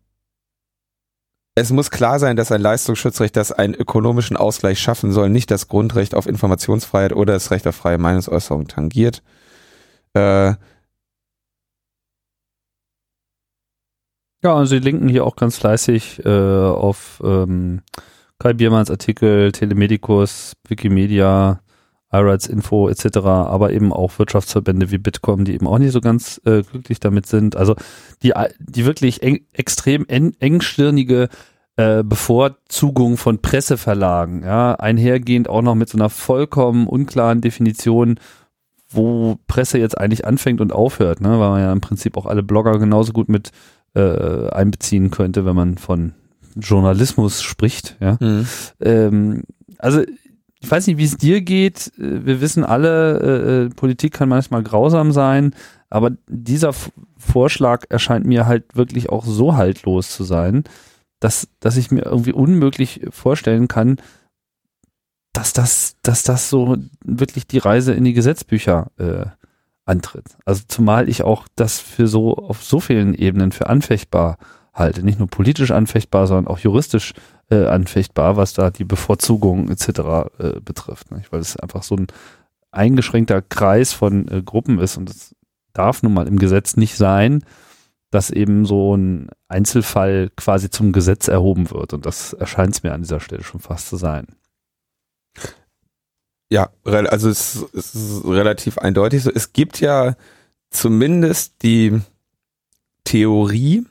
es 1.54 1.70
muss 1.70 1.90
klar 1.90 2.18
sein, 2.18 2.36
dass 2.36 2.52
ein 2.52 2.60
Leistungsschutzrecht, 2.60 3.36
das 3.36 3.52
einen 3.52 3.74
ökonomischen 3.74 4.36
Ausgleich 4.36 4.80
schaffen 4.80 5.12
soll, 5.12 5.28
nicht 5.28 5.50
das 5.50 5.68
Grundrecht 5.68 6.14
auf 6.14 6.26
Informationsfreiheit 6.26 7.12
oder 7.12 7.34
das 7.34 7.50
Recht 7.50 7.66
auf 7.66 7.76
freie 7.76 7.98
Meinungsäußerung 7.98 8.68
tangiert. 8.68 9.22
Äh, 10.14 10.54
Ja, 14.42 14.52
und 14.52 14.66
sie 14.66 14.78
linken 14.78 15.08
hier 15.08 15.24
auch 15.24 15.36
ganz 15.36 15.58
fleißig 15.58 16.24
äh, 16.24 16.28
auf 16.28 17.20
ähm, 17.24 17.82
Kai 18.38 18.52
Biermanns 18.52 18.90
Artikel, 18.90 19.50
Telemedicus, 19.50 20.52
Wikimedia, 20.68 21.60
iRights 22.12 22.46
Info 22.46 22.88
etc., 22.88 23.18
aber 23.18 23.72
eben 23.72 23.92
auch 23.92 24.18
Wirtschaftsverbände 24.18 24.90
wie 24.90 24.98
Bitkom, 24.98 25.44
die 25.44 25.54
eben 25.54 25.66
auch 25.66 25.78
nicht 25.78 25.92
so 25.92 26.00
ganz 26.00 26.40
äh, 26.44 26.62
glücklich 26.62 27.00
damit 27.00 27.26
sind. 27.26 27.56
Also 27.56 27.74
die, 28.22 28.32
die 28.60 28.86
wirklich 28.86 29.22
eng, 29.22 29.40
extrem 29.52 30.06
eng, 30.06 30.34
engstirnige 30.38 31.28
äh, 31.76 32.02
Bevorzugung 32.04 33.16
von 33.16 33.42
Presseverlagen, 33.42 34.44
ja, 34.44 34.74
einhergehend 34.74 35.48
auch 35.48 35.62
noch 35.62 35.74
mit 35.74 35.88
so 35.88 35.98
einer 35.98 36.10
vollkommen 36.10 36.86
unklaren 36.86 37.40
Definition, 37.40 38.20
wo 38.88 39.36
Presse 39.48 39.78
jetzt 39.78 39.98
eigentlich 39.98 40.24
anfängt 40.24 40.60
und 40.60 40.72
aufhört, 40.72 41.20
ne, 41.20 41.38
weil 41.38 41.50
man 41.50 41.60
ja 41.60 41.72
im 41.72 41.80
Prinzip 41.80 42.16
auch 42.16 42.26
alle 42.26 42.42
Blogger 42.42 42.78
genauso 42.78 43.12
gut 43.12 43.28
mit 43.28 43.50
äh, 43.94 44.48
einbeziehen 44.50 45.10
könnte, 45.10 45.44
wenn 45.44 45.56
man 45.56 45.78
von 45.78 46.12
Journalismus 46.56 47.42
spricht, 47.42 47.96
ja. 48.00 48.18
hm. 48.18 48.46
Ähm, 48.80 49.42
also 49.78 50.02
ich 50.60 50.70
weiß 50.70 50.86
nicht, 50.86 50.98
wie 50.98 51.04
es 51.04 51.16
dir 51.16 51.40
geht. 51.40 51.92
Wir 51.96 52.40
wissen 52.40 52.64
alle, 52.64 53.20
äh, 53.20 53.64
äh, 53.66 53.68
Politik 53.70 54.12
kann 54.14 54.28
manchmal 54.28 54.62
grausam 54.62 55.12
sein, 55.12 55.54
aber 55.88 56.12
dieser 56.28 56.70
F 56.70 56.90
Vorschlag 57.16 57.84
erscheint 57.88 58.26
mir 58.26 58.46
halt 58.46 58.76
wirklich 58.76 59.08
auch 59.08 59.24
so 59.24 59.56
haltlos 59.56 60.10
zu 60.10 60.22
sein, 60.22 60.64
dass, 61.18 61.48
dass 61.58 61.76
ich 61.76 61.90
mir 61.90 62.04
irgendwie 62.04 62.32
unmöglich 62.32 63.00
vorstellen 63.10 63.66
kann, 63.66 63.96
dass 65.32 65.52
das, 65.52 65.96
dass 66.02 66.22
das 66.22 66.48
so 66.48 66.76
wirklich 67.04 67.46
die 67.46 67.58
Reise 67.58 67.92
in 67.92 68.04
die 68.04 68.12
Gesetzbücher 68.12 68.90
äh, 68.98 69.26
antritt. 69.88 70.36
Also 70.44 70.62
zumal 70.68 71.08
ich 71.08 71.22
auch 71.22 71.46
das 71.56 71.80
für 71.80 72.06
so 72.06 72.34
auf 72.36 72.62
so 72.62 72.80
vielen 72.80 73.14
Ebenen 73.14 73.52
für 73.52 73.68
anfechtbar 73.68 74.38
halte. 74.72 75.02
Nicht 75.02 75.18
nur 75.18 75.28
politisch 75.28 75.70
anfechtbar, 75.70 76.26
sondern 76.26 76.46
auch 76.46 76.58
juristisch 76.58 77.14
äh, 77.50 77.66
anfechtbar, 77.66 78.36
was 78.36 78.52
da 78.52 78.70
die 78.70 78.84
Bevorzugung 78.84 79.70
etc. 79.70 79.88
Äh, 80.38 80.60
betrifft. 80.60 81.10
Nicht? 81.10 81.32
Weil 81.32 81.40
es 81.40 81.56
einfach 81.56 81.82
so 81.82 81.96
ein 81.96 82.06
eingeschränkter 82.70 83.42
Kreis 83.42 83.92
von 83.92 84.28
äh, 84.28 84.42
Gruppen 84.42 84.78
ist 84.78 84.96
und 84.96 85.10
es 85.10 85.34
darf 85.72 86.02
nun 86.02 86.14
mal 86.14 86.28
im 86.28 86.38
Gesetz 86.38 86.76
nicht 86.76 86.96
sein, 86.96 87.42
dass 88.10 88.30
eben 88.30 88.64
so 88.64 88.96
ein 88.96 89.28
Einzelfall 89.48 90.30
quasi 90.36 90.70
zum 90.70 90.92
Gesetz 90.92 91.28
erhoben 91.28 91.70
wird. 91.70 91.92
Und 91.92 92.06
das 92.06 92.32
erscheint 92.32 92.74
es 92.74 92.82
mir 92.82 92.92
an 92.92 93.02
dieser 93.02 93.20
Stelle 93.20 93.42
schon 93.42 93.60
fast 93.60 93.88
zu 93.88 93.96
sein. 93.96 94.26
Ja, 96.50 96.70
also 96.84 97.28
es, 97.28 97.66
es 97.74 97.94
ist 97.94 98.24
relativ 98.24 98.78
eindeutig 98.78 99.22
so. 99.22 99.30
Es 99.30 99.52
gibt 99.52 99.80
ja 99.80 100.16
zumindest 100.70 101.62
die 101.62 102.00
Theorie, 103.04 103.86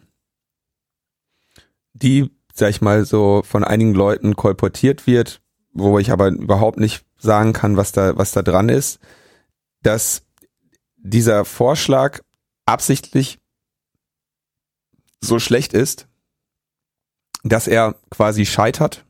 die, 1.94 2.32
sag 2.54 2.70
ich 2.70 2.82
mal, 2.82 3.06
so 3.06 3.44
von 3.44 3.64
einigen 3.64 3.94
Leuten 3.94 4.36
kolportiert 4.36 5.06
wird, 5.08 5.42
wo 5.74 6.00
ich 6.00 6.12
aber 6.12 6.30
überhaupt 6.30 6.80
nicht 6.80 7.06
sagen 7.18 7.54
kann, 7.54 7.78
was 7.78 7.92
da, 7.92 8.18
was 8.18 8.32
da 8.32 8.42
dran 8.42 8.70
ist, 8.70 9.00
dass 9.84 10.24
dieser 10.98 11.46
Vorschlag 11.46 12.22
absichtlich 12.66 13.40
so 15.22 15.40
schlecht 15.40 15.74
ist, 15.74 16.08
dass 17.44 17.68
er 17.68 17.96
quasi 18.10 18.46
scheitert 18.46 19.04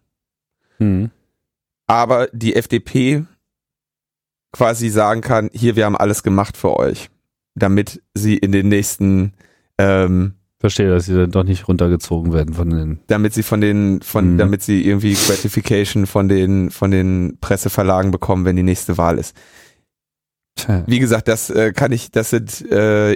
Hm. 0.79 1.09
aber 1.87 2.27
die 2.27 2.55
FDP 2.55 3.25
quasi 4.51 4.89
sagen 4.89 5.21
kann, 5.21 5.49
hier, 5.53 5.75
wir 5.75 5.85
haben 5.85 5.97
alles 5.97 6.23
gemacht 6.23 6.57
für 6.57 6.77
euch, 6.77 7.09
damit 7.55 8.01
sie 8.13 8.37
in 8.37 8.51
den 8.51 8.69
nächsten, 8.69 9.33
ähm, 9.77 10.33
Verstehe, 10.59 10.89
dass 10.89 11.05
sie 11.05 11.13
dann 11.13 11.29
doch 11.29 11.43
nicht 11.43 11.67
runtergezogen 11.67 12.33
werden 12.33 12.55
von 12.55 12.69
den. 12.71 12.99
damit 13.05 13.31
sie 13.33 13.43
von 13.43 13.61
den, 13.61 14.01
von, 14.01 14.33
Mhm. 14.33 14.37
damit 14.39 14.63
sie 14.63 14.83
irgendwie 14.87 15.13
Gratification 15.13 16.07
von 16.07 16.27
den, 16.27 16.71
von 16.71 16.89
den 16.89 17.37
Presseverlagen 17.39 18.09
bekommen, 18.09 18.43
wenn 18.45 18.55
die 18.55 18.63
nächste 18.63 18.97
Wahl 18.97 19.19
ist. 19.19 19.35
Wie 20.87 20.97
gesagt, 20.97 21.27
das 21.27 21.51
äh, 21.51 21.71
kann 21.73 21.91
ich, 21.91 22.09
das 22.09 22.31
sind 22.31 22.63
äh, 22.71 23.13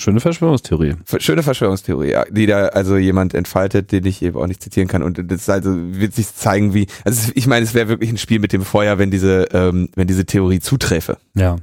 schöne 0.00 0.20
Verschwörungstheorie. 0.20 0.94
schöne 1.18 1.42
Verschwörungstheorie, 1.42 2.10
ja, 2.10 2.24
die 2.30 2.46
da 2.46 2.66
also 2.66 2.96
jemand 2.96 3.34
entfaltet, 3.34 3.92
den 3.92 4.04
ich 4.06 4.22
eben 4.22 4.36
auch 4.36 4.46
nicht 4.46 4.62
zitieren 4.62 4.88
kann. 4.88 5.02
Und 5.02 5.30
das 5.30 5.48
also 5.48 5.70
wird 5.74 6.14
sich 6.14 6.34
zeigen, 6.34 6.74
wie. 6.74 6.86
Also 7.04 7.30
ich 7.34 7.46
meine, 7.46 7.64
es 7.64 7.74
wäre 7.74 7.88
wirklich 7.88 8.10
ein 8.10 8.18
Spiel 8.18 8.38
mit 8.38 8.52
dem 8.52 8.62
Feuer, 8.62 8.98
wenn 8.98 9.10
diese, 9.10 9.48
ähm, 9.52 9.88
wenn 9.94 10.06
diese 10.06 10.26
Theorie 10.26 10.60
zuträfe. 10.60 11.18
Ja. 11.34 11.56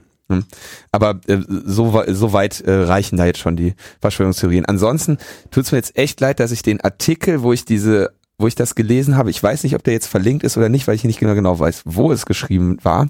Aber 0.92 1.22
äh, 1.28 1.40
so, 1.48 2.04
so 2.08 2.34
weit 2.34 2.62
äh, 2.62 2.72
reichen 2.72 3.18
da 3.18 3.26
jetzt 3.26 3.40
schon 3.40 3.56
die 3.56 3.76
Verschwörungstheorien. 4.02 4.66
Ansonsten 4.66 5.18
tut's 5.52 5.72
mir 5.72 5.78
jetzt 5.78 5.98
echt 5.98 6.20
leid, 6.20 6.40
dass 6.40 6.52
ich 6.52 6.62
den 6.62 6.82
Artikel, 6.82 7.44
wo 7.44 7.54
ich 7.54 7.64
diese, 7.64 8.12
wo 8.38 8.48
ich 8.48 8.56
das 8.56 8.76
gelesen 8.76 9.16
habe, 9.16 9.30
ich 9.30 9.42
weiß 9.42 9.64
nicht, 9.64 9.76
ob 9.76 9.84
der 9.84 9.94
jetzt 9.94 10.08
verlinkt 10.08 10.44
ist 10.44 10.58
oder 10.58 10.70
nicht, 10.70 10.88
weil 10.88 10.96
ich 10.96 11.04
nicht 11.06 11.20
genau 11.20 11.34
genau 11.34 11.58
weiß, 11.58 11.84
wo 11.86 12.12
es 12.12 12.26
geschrieben 12.26 12.78
war, 12.84 13.08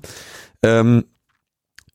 ähm, 0.61 1.05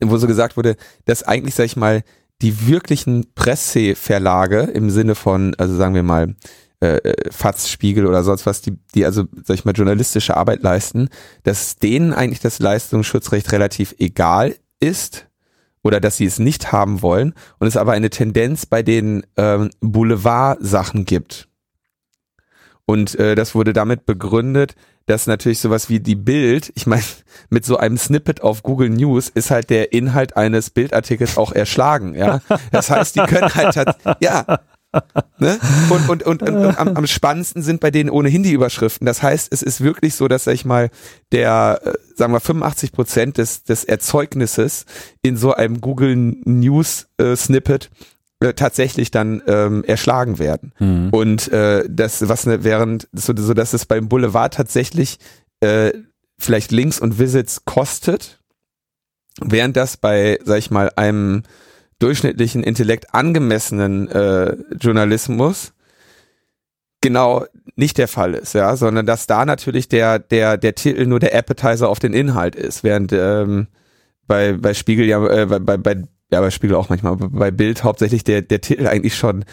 wo 0.00 0.16
so 0.16 0.26
gesagt 0.26 0.56
wurde, 0.56 0.76
dass 1.04 1.22
eigentlich, 1.22 1.54
sag 1.54 1.66
ich 1.66 1.76
mal, 1.76 2.02
die 2.42 2.66
wirklichen 2.66 3.32
Presseverlage 3.34 4.62
im 4.62 4.90
Sinne 4.90 5.14
von, 5.14 5.54
also 5.56 5.76
sagen 5.76 5.94
wir 5.94 6.02
mal, 6.02 6.34
äh, 6.82 6.96
äh, 6.96 7.30
Faz, 7.30 7.68
Spiegel 7.68 8.06
oder 8.06 8.24
sonst 8.24 8.44
was, 8.44 8.60
die, 8.60 8.76
die 8.94 9.06
also, 9.06 9.24
sag 9.44 9.54
ich 9.54 9.64
mal, 9.64 9.70
journalistische 9.70 10.36
Arbeit 10.36 10.62
leisten, 10.62 11.08
dass 11.44 11.76
denen 11.76 12.12
eigentlich 12.12 12.40
das 12.40 12.58
Leistungsschutzrecht 12.58 13.52
relativ 13.52 13.94
egal 13.98 14.56
ist 14.80 15.28
oder 15.84 16.00
dass 16.00 16.16
sie 16.16 16.26
es 16.26 16.40
nicht 16.40 16.72
haben 16.72 17.00
wollen 17.00 17.34
und 17.60 17.68
es 17.68 17.76
aber 17.76 17.92
eine 17.92 18.10
Tendenz 18.10 18.66
bei 18.66 18.82
den 18.82 19.24
ähm, 19.36 19.70
Boulevard-Sachen 19.80 21.04
gibt. 21.04 21.48
Und 22.84 23.14
äh, 23.14 23.36
das 23.36 23.54
wurde 23.54 23.72
damit 23.72 24.04
begründet, 24.04 24.74
dass 25.06 25.26
natürlich 25.26 25.60
sowas 25.60 25.88
wie 25.88 26.00
die 26.00 26.14
Bild, 26.14 26.72
ich 26.74 26.86
meine, 26.86 27.02
mit 27.50 27.64
so 27.64 27.76
einem 27.76 27.98
Snippet 27.98 28.42
auf 28.42 28.62
Google 28.62 28.90
News 28.90 29.28
ist 29.28 29.50
halt 29.50 29.70
der 29.70 29.92
Inhalt 29.92 30.36
eines 30.36 30.70
Bildartikels 30.70 31.36
auch 31.38 31.52
erschlagen, 31.52 32.14
ja. 32.14 32.40
Das 32.70 32.90
heißt, 32.90 33.16
die 33.16 33.20
können 33.20 33.54
halt, 33.54 33.96
ja, 34.20 34.58
ne? 35.38 35.58
Und, 35.90 36.08
und, 36.08 36.22
und, 36.22 36.42
und, 36.42 36.78
am, 36.78 36.88
am 36.88 37.06
spannendsten 37.06 37.62
sind 37.62 37.80
bei 37.80 37.90
denen 37.90 38.10
ohnehin 38.10 38.42
die 38.42 38.52
Überschriften. 38.52 39.06
Das 39.06 39.22
heißt, 39.22 39.52
es 39.52 39.62
ist 39.62 39.80
wirklich 39.80 40.14
so, 40.14 40.28
dass, 40.28 40.44
sag 40.44 40.54
ich 40.54 40.64
mal, 40.64 40.90
der, 41.32 41.80
äh, 41.82 41.92
sagen 42.14 42.32
wir, 42.32 42.40
85 42.40 42.92
Prozent 42.92 43.38
des, 43.38 43.64
des 43.64 43.84
Erzeugnisses 43.84 44.84
in 45.22 45.36
so 45.36 45.54
einem 45.54 45.80
Google 45.80 46.16
News 46.44 47.08
äh, 47.18 47.36
Snippet 47.36 47.90
äh, 48.42 48.54
tatsächlich 48.54 49.10
dann 49.10 49.42
ähm, 49.46 49.84
erschlagen 49.84 50.38
werden. 50.38 50.72
Mhm. 50.78 51.08
Und 51.10 51.52
äh, 51.52 51.84
das, 51.88 52.28
was 52.28 52.46
ne, 52.46 52.64
während, 52.64 53.08
so, 53.12 53.32
so 53.36 53.54
dass 53.54 53.72
es 53.72 53.86
beim 53.86 54.08
Boulevard 54.08 54.54
tatsächlich 54.54 55.18
äh, 55.60 55.92
vielleicht 56.38 56.72
Links 56.72 56.98
und 56.98 57.18
Visits 57.18 57.64
kostet, 57.64 58.40
während 59.40 59.76
das 59.76 59.96
bei, 59.96 60.38
sag 60.44 60.58
ich 60.58 60.70
mal, 60.70 60.90
einem 60.96 61.42
durchschnittlichen 61.98 62.64
Intellekt 62.64 63.14
angemessenen 63.14 64.08
äh, 64.08 64.56
Journalismus 64.80 65.72
genau 67.00 67.44
nicht 67.76 67.98
der 67.98 68.08
Fall 68.08 68.34
ist, 68.34 68.54
ja, 68.54 68.76
sondern 68.76 69.06
dass 69.06 69.26
da 69.26 69.44
natürlich 69.44 69.88
der 69.88 70.18
der 70.18 70.56
der 70.56 70.74
Titel 70.74 71.06
nur 71.06 71.20
der 71.20 71.34
Appetizer 71.34 71.88
auf 71.88 71.98
den 71.98 72.12
Inhalt 72.12 72.56
ist, 72.56 72.82
während 72.82 73.12
ähm, 73.12 73.68
bei 74.26 74.52
bei 74.54 74.74
Spiegel 74.74 75.06
ja 75.06 75.24
äh, 75.26 75.46
bei 75.46 75.76
bei 75.76 76.02
ja 76.32 76.40
bei 76.40 76.50
Spiegel 76.50 76.76
auch 76.76 76.88
manchmal, 76.88 77.16
bei 77.16 77.50
Bild 77.50 77.84
hauptsächlich 77.84 78.24
der 78.24 78.42
der 78.42 78.60
Titel 78.60 78.86
eigentlich 78.86 79.16
schon 79.16 79.44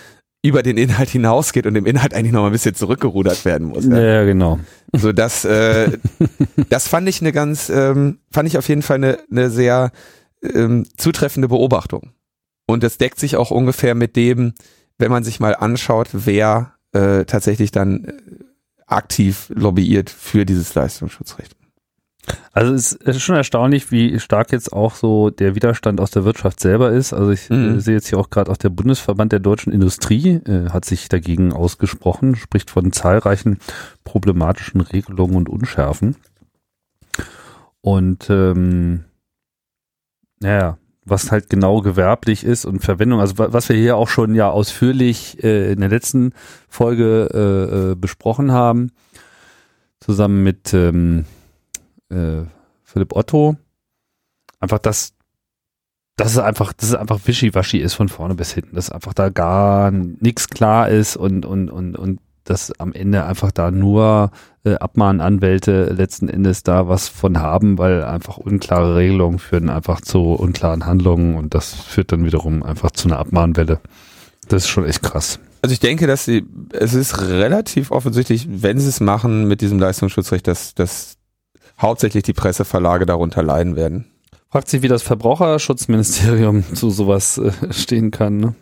über 0.41 0.63
den 0.63 0.77
Inhalt 0.77 1.09
hinausgeht 1.09 1.65
und 1.65 1.73
dem 1.73 1.85
Inhalt 1.85 2.13
eigentlich 2.13 2.31
noch 2.31 2.41
mal 2.41 2.47
ein 2.47 2.53
bisschen 2.53 2.75
zurückgerudert 2.75 3.43
werden 3.43 3.67
muss. 3.67 3.85
Ja, 3.85 3.99
ja 3.99 4.23
genau. 4.23 4.59
So 4.93 5.11
das 5.11 5.45
äh, 5.45 5.97
das 6.69 6.87
fand 6.87 7.09
ich 7.09 7.21
eine 7.21 7.31
ganz 7.31 7.69
ähm, 7.69 8.19
fand 8.31 8.47
ich 8.47 8.57
auf 8.57 8.67
jeden 8.69 8.81
Fall 8.81 8.97
eine 8.97 9.19
eine 9.29 9.49
sehr 9.49 9.91
ähm, 10.41 10.85
zutreffende 10.97 11.49
Beobachtung. 11.49 12.11
Und 12.67 12.83
das 12.83 12.97
deckt 12.97 13.19
sich 13.19 13.35
auch 13.35 13.51
ungefähr 13.51 13.95
mit 13.95 14.15
dem, 14.15 14.53
wenn 14.97 15.11
man 15.11 15.23
sich 15.23 15.39
mal 15.39 15.55
anschaut, 15.55 16.09
wer 16.13 16.75
äh, 16.93 17.25
tatsächlich 17.25 17.71
dann 17.71 18.05
äh, 18.05 18.13
aktiv 18.85 19.51
lobbyiert 19.53 20.09
für 20.09 20.45
dieses 20.45 20.73
Leistungsschutzrecht. 20.75 21.55
Also 22.51 22.73
es 22.73 22.91
ist 22.91 23.21
schon 23.21 23.35
erstaunlich, 23.35 23.91
wie 23.91 24.19
stark 24.19 24.51
jetzt 24.51 24.73
auch 24.73 24.95
so 24.95 25.29
der 25.29 25.55
Widerstand 25.55 26.01
aus 26.01 26.11
der 26.11 26.25
Wirtschaft 26.25 26.59
selber 26.59 26.91
ist. 26.91 27.13
Also 27.13 27.31
ich 27.31 27.49
mhm. 27.49 27.77
äh, 27.77 27.79
sehe 27.79 27.95
jetzt 27.95 28.09
hier 28.09 28.19
auch 28.19 28.29
gerade 28.29 28.51
auch 28.51 28.57
der 28.57 28.69
Bundesverband 28.69 29.31
der 29.31 29.39
deutschen 29.39 29.71
Industrie 29.71 30.41
äh, 30.45 30.69
hat 30.69 30.85
sich 30.85 31.09
dagegen 31.09 31.53
ausgesprochen, 31.53 32.35
spricht 32.35 32.69
von 32.69 32.91
zahlreichen 32.91 33.59
problematischen 34.03 34.81
Regelungen 34.81 35.35
und 35.35 35.49
Unschärfen. 35.49 36.15
Und 37.81 38.29
ähm, 38.29 39.05
naja, 40.39 40.77
was 41.05 41.31
halt 41.31 41.49
genau 41.49 41.81
gewerblich 41.81 42.43
ist 42.43 42.65
und 42.65 42.81
Verwendung, 42.81 43.19
also 43.19 43.35
was 43.37 43.69
wir 43.69 43.75
hier 43.75 43.97
auch 43.97 44.09
schon 44.09 44.35
ja 44.35 44.49
ausführlich 44.49 45.43
äh, 45.43 45.71
in 45.71 45.79
der 45.79 45.89
letzten 45.89 46.33
Folge 46.67 47.29
äh, 47.33 47.91
äh, 47.91 47.95
besprochen 47.95 48.51
haben, 48.51 48.91
zusammen 49.99 50.43
mit 50.43 50.73
ähm, 50.73 51.25
äh, 52.09 52.43
Philipp 52.83 53.15
Otto, 53.15 53.55
einfach 54.59 54.79
das, 54.79 55.13
dass 56.15 56.31
es 56.31 56.37
einfach, 56.37 56.73
dass 56.73 56.89
es 56.89 56.95
einfach 56.95 57.19
wischiwaschi 57.25 57.77
ist 57.77 57.93
von 57.93 58.09
vorne 58.09 58.35
bis 58.35 58.51
hinten, 58.51 58.75
dass 58.75 58.91
einfach 58.91 59.13
da 59.13 59.29
gar 59.29 59.91
nichts 59.91 60.49
klar 60.49 60.89
ist 60.89 61.15
und 61.15 61.45
und 61.45 61.69
und 61.69 61.95
und 61.95 62.19
dass 62.49 62.77
am 62.79 62.93
Ende 62.93 63.25
einfach 63.25 63.51
da 63.51 63.69
nur 63.69 64.31
äh, 64.63 64.73
Abmahnanwälte 64.75 65.93
letzten 65.93 66.29
Endes 66.29 66.63
da 66.63 66.87
was 66.87 67.07
von 67.07 67.39
haben, 67.39 67.77
weil 67.77 68.03
einfach 68.03 68.37
unklare 68.37 68.95
Regelungen 68.95 69.37
führen 69.37 69.69
einfach 69.69 70.01
zu 70.01 70.33
unklaren 70.33 70.85
Handlungen 70.85 71.35
und 71.35 71.53
das 71.53 71.73
führt 71.73 72.11
dann 72.11 72.25
wiederum 72.25 72.63
einfach 72.63 72.91
zu 72.91 73.07
einer 73.07 73.19
Abmahnwelle. 73.19 73.79
Das 74.47 74.63
ist 74.63 74.69
schon 74.69 74.85
echt 74.85 75.03
krass. 75.03 75.39
Also 75.61 75.73
ich 75.73 75.79
denke, 75.79 76.07
dass 76.07 76.25
sie, 76.25 76.45
es 76.71 76.93
ist 76.93 77.21
relativ 77.21 77.91
offensichtlich, 77.91 78.47
wenn 78.49 78.79
sie 78.79 78.89
es 78.89 78.99
machen 78.99 79.47
mit 79.47 79.61
diesem 79.61 79.77
Leistungsschutzrecht, 79.77 80.47
dass, 80.47 80.73
dass 80.73 81.18
hauptsächlich 81.79 82.23
die 82.23 82.33
Presseverlage 82.33 83.05
darunter 83.05 83.43
leiden 83.43 83.75
werden. 83.75 84.05
Fragt 84.49 84.67
sich, 84.67 84.81
wie 84.81 84.87
das 84.87 85.03
Verbraucherschutzministerium 85.03 86.63
zu 86.73 86.89
sowas 86.89 87.37
äh, 87.37 87.51
stehen 87.71 88.11
kann. 88.11 88.37
Ne? 88.37 88.55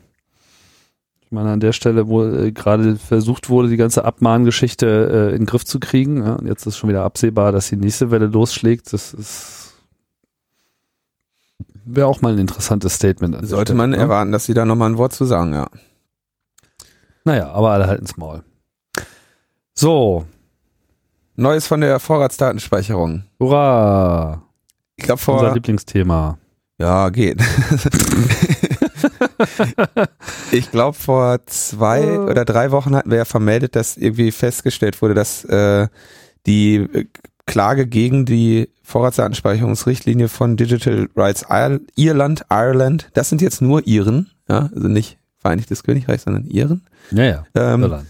Ich 1.21 1.32
meine, 1.32 1.51
an 1.51 1.60
der 1.60 1.73
Stelle, 1.73 2.08
wo 2.08 2.23
äh, 2.23 2.51
gerade 2.51 2.95
versucht 2.95 3.49
wurde, 3.49 3.69
die 3.69 3.77
ganze 3.77 4.06
Abmahngeschichte 4.06 5.30
äh, 5.32 5.32
in 5.32 5.41
den 5.41 5.45
Griff 5.45 5.65
zu 5.65 5.80
kriegen. 5.80 6.23
Ja, 6.23 6.34
und 6.36 6.47
jetzt 6.47 6.65
ist 6.65 6.77
schon 6.77 6.89
wieder 6.89 7.03
absehbar, 7.03 7.51
dass 7.51 7.69
die 7.69 7.77
nächste 7.77 8.12
Welle 8.12 8.27
losschlägt. 8.27 8.93
Das 8.93 9.13
ist 9.13 9.58
wäre 11.88 12.08
auch 12.08 12.21
mal 12.21 12.34
ein 12.34 12.39
interessantes 12.39 12.93
Statement. 12.93 13.36
Sollte 13.47 13.71
Stelle, 13.71 13.77
man 13.77 13.89
ne? 13.91 13.97
erwarten, 13.97 14.32
dass 14.32 14.45
sie 14.45 14.53
da 14.53 14.65
nochmal 14.65 14.91
ein 14.91 14.97
Wort 14.97 15.13
zu 15.13 15.25
sagen, 15.25 15.53
ja. 15.53 15.67
Naja, 17.23 17.49
aber 17.51 17.71
alle 17.71 17.88
halten's 17.88 18.17
Maul. 18.17 18.43
So. 19.73 20.25
Neues 21.39 21.67
von 21.67 21.82
der 21.82 22.00
Vorratsdatenspeicherung. 22.00 23.23
Hurra! 23.39 24.41
Ich 24.95 25.06
glaube 25.06 25.21
vor. 25.21 25.39
Unser 25.39 25.54
Lieblingsthema. 25.54 26.39
Ja, 26.80 27.10
geht. 27.10 27.39
ich 30.52 30.71
glaube, 30.71 30.97
vor 30.97 31.45
zwei 31.45 32.19
oder 32.19 32.43
drei 32.43 32.71
Wochen 32.71 32.95
hatten 32.95 33.12
wir 33.12 33.17
ja 33.19 33.26
vermeldet, 33.26 33.76
dass 33.76 33.97
irgendwie 33.97 34.32
festgestellt 34.32 35.00
wurde, 35.00 35.13
dass 35.13 35.45
äh, 35.45 35.88
die 36.47 36.78
äh, 36.78 37.06
Klage 37.45 37.86
gegen 37.86 38.26
die 38.26 38.69
Vorratsdatenspeicherungsrichtlinie 38.82 40.30
von 40.30 40.58
Digital 40.58 41.08
Rights 41.15 41.45
Irland, 41.95 42.45
Ireland, 42.50 43.10
das 43.13 43.30
sind 43.30 43.43
jetzt 43.43 43.62
nur 43.62 43.86
Iren, 43.86 44.32
ja, 44.50 44.69
also 44.73 44.88
nicht 44.88 45.19
Vereinigtes 45.38 45.84
Königreich, 45.84 46.21
sondern 46.21 46.45
Iren. 46.45 46.88
Ja, 47.12 47.23
ja. 47.23 47.45
Ähm, 47.54 47.84
Irland. 47.84 48.08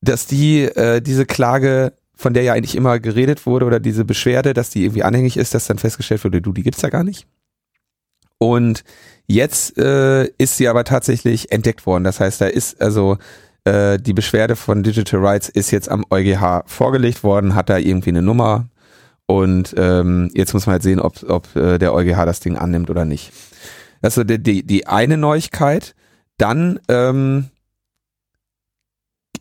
Dass 0.00 0.26
die 0.26 0.62
äh, 0.62 1.02
diese 1.02 1.26
Klage 1.26 1.92
von 2.20 2.34
der 2.34 2.42
ja 2.42 2.52
eigentlich 2.52 2.76
immer 2.76 3.00
geredet 3.00 3.46
wurde 3.46 3.64
oder 3.64 3.80
diese 3.80 4.04
Beschwerde, 4.04 4.52
dass 4.52 4.68
die 4.68 4.84
irgendwie 4.84 5.02
anhängig 5.02 5.38
ist, 5.38 5.54
dass 5.54 5.66
dann 5.66 5.78
festgestellt 5.78 6.22
wurde, 6.22 6.42
du, 6.42 6.52
die 6.52 6.62
gibt's 6.62 6.82
ja 6.82 6.90
gar 6.90 7.02
nicht. 7.02 7.26
Und 8.36 8.84
jetzt 9.26 9.78
äh, 9.78 10.26
ist 10.36 10.58
sie 10.58 10.68
aber 10.68 10.84
tatsächlich 10.84 11.50
entdeckt 11.50 11.86
worden. 11.86 12.04
Das 12.04 12.20
heißt, 12.20 12.40
da 12.42 12.46
ist 12.46 12.80
also 12.82 13.16
äh, 13.64 13.98
die 13.98 14.12
Beschwerde 14.12 14.54
von 14.54 14.82
Digital 14.82 15.24
Rights 15.24 15.48
ist 15.48 15.70
jetzt 15.70 15.88
am 15.88 16.04
EuGH 16.10 16.64
vorgelegt 16.66 17.24
worden, 17.24 17.54
hat 17.54 17.70
da 17.70 17.78
irgendwie 17.78 18.10
eine 18.10 18.22
Nummer 18.22 18.68
und 19.24 19.74
ähm, 19.78 20.30
jetzt 20.34 20.52
muss 20.52 20.66
man 20.66 20.72
halt 20.72 20.82
sehen, 20.82 21.00
ob, 21.00 21.22
ob 21.28 21.56
äh, 21.56 21.78
der 21.78 21.94
EuGH 21.94 22.26
das 22.26 22.40
Ding 22.40 22.56
annimmt 22.56 22.90
oder 22.90 23.06
nicht. 23.06 23.32
Also 24.02 24.24
die, 24.24 24.42
die, 24.42 24.66
die 24.66 24.86
eine 24.86 25.16
Neuigkeit. 25.16 25.94
Dann 26.36 26.80
ähm, 26.88 27.50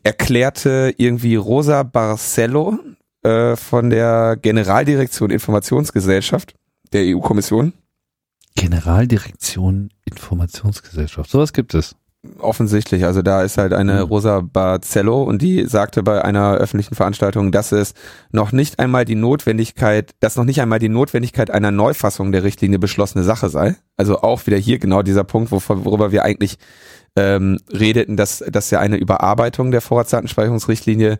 erklärte 0.03 0.93
irgendwie 0.97 1.35
Rosa 1.35 1.83
Barcelo 1.83 2.79
äh, 3.23 3.55
von 3.55 3.89
der 3.89 4.38
Generaldirektion 4.41 5.29
Informationsgesellschaft 5.29 6.55
der 6.93 7.03
EU-Kommission, 7.15 7.73
Generaldirektion 8.55 9.89
Informationsgesellschaft. 10.05 11.29
Sowas 11.29 11.53
gibt 11.53 11.73
es. 11.73 11.95
Offensichtlich, 12.39 13.05
also 13.05 13.21
da 13.21 13.43
ist 13.43 13.58
halt 13.58 13.71
eine 13.71 14.03
mhm. 14.03 14.10
Rosa 14.10 14.41
Barcello 14.41 15.23
und 15.23 15.41
die 15.41 15.63
sagte 15.65 16.03
bei 16.03 16.21
einer 16.21 16.55
öffentlichen 16.55 16.93
Veranstaltung, 16.93 17.53
dass 17.53 17.71
es 17.71 17.93
noch 18.34 18.51
nicht 18.51 18.77
einmal 18.77 19.05
die 19.05 19.15
Notwendigkeit, 19.15 20.12
dass 20.19 20.36
noch 20.36 20.43
nicht 20.43 20.62
einmal 20.62 20.79
die 20.79 20.89
Notwendigkeit 20.89 21.49
einer 21.49 21.71
Neufassung 21.71 22.34
der 22.34 22.43
Richtlinie 22.43 22.77
beschlossene 22.77 23.23
Sache 23.23 23.47
sei. 23.47 23.77
Also 23.95 24.21
auch 24.21 24.47
wieder 24.47 24.58
hier 24.58 24.79
genau 24.79 25.01
dieser 25.01 25.23
Punkt, 25.23 25.49
worüber 25.53 26.12
wir 26.12 26.25
eigentlich 26.25 26.58
ähm, 27.15 27.58
redeten, 27.71 28.17
dass, 28.17 28.39
dass 28.39 28.69
ja 28.69 28.79
eine 28.79 28.97
Überarbeitung 28.97 29.71
der 29.71 29.79
Vorratsdatenspeicherungsrichtlinie 29.79 31.19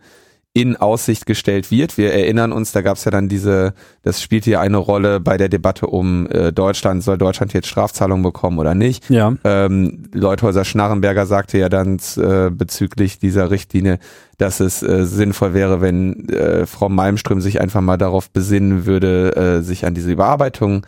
in 0.54 0.76
Aussicht 0.76 1.26
gestellt 1.26 1.70
wird. 1.70 1.98
Wir 1.98 2.12
erinnern 2.12 2.52
uns, 2.52 2.72
da 2.72 2.82
gab 2.82 2.98
es 2.98 3.06
ja 3.06 3.12
dann 3.12 3.30
diese, 3.30 3.74
das 4.02 4.22
spielt 4.22 4.46
hier 4.46 4.60
eine 4.60 4.78
Rolle 4.78 5.20
bei 5.20 5.38
der 5.38 5.48
Debatte 5.48 5.88
um 5.88 6.28
äh, 6.28 6.52
Deutschland, 6.52 7.04
soll 7.04 7.20
Deutschland 7.20 7.54
jetzt 7.54 7.68
Strafzahlungen 7.68 8.24
bekommen 8.24 8.58
oder 8.58 8.74
nicht? 8.74 9.08
Ja. 9.10 9.34
Ähm, 9.44 10.10
Leuthäuser 10.12 10.66
Schnarrenberger 10.66 11.28
sagte 11.28 11.60
ja 11.60 11.70
dann 11.70 12.00
äh, 12.18 12.50
bezüglich 12.50 13.20
dieser 13.20 13.52
Richtlinie, 13.52 14.00
dass 14.38 14.60
es 14.60 14.82
äh, 14.82 15.06
sinnvoll 15.06 15.54
wäre, 15.54 15.82
wenn 15.82 16.28
äh, 16.30 16.66
Frau 16.66 16.90
Malmström 16.90 17.42
sich 17.42 17.62
einfach 17.62 17.82
mal 17.82 17.98
darauf 17.98 18.32
besinnen 18.32 18.88
würde, 18.88 19.36
äh, 19.36 19.62
sich 19.62 19.86
an 19.86 19.94
diese 19.94 20.12
Überarbeitung 20.12 20.84
äh, 20.84 20.88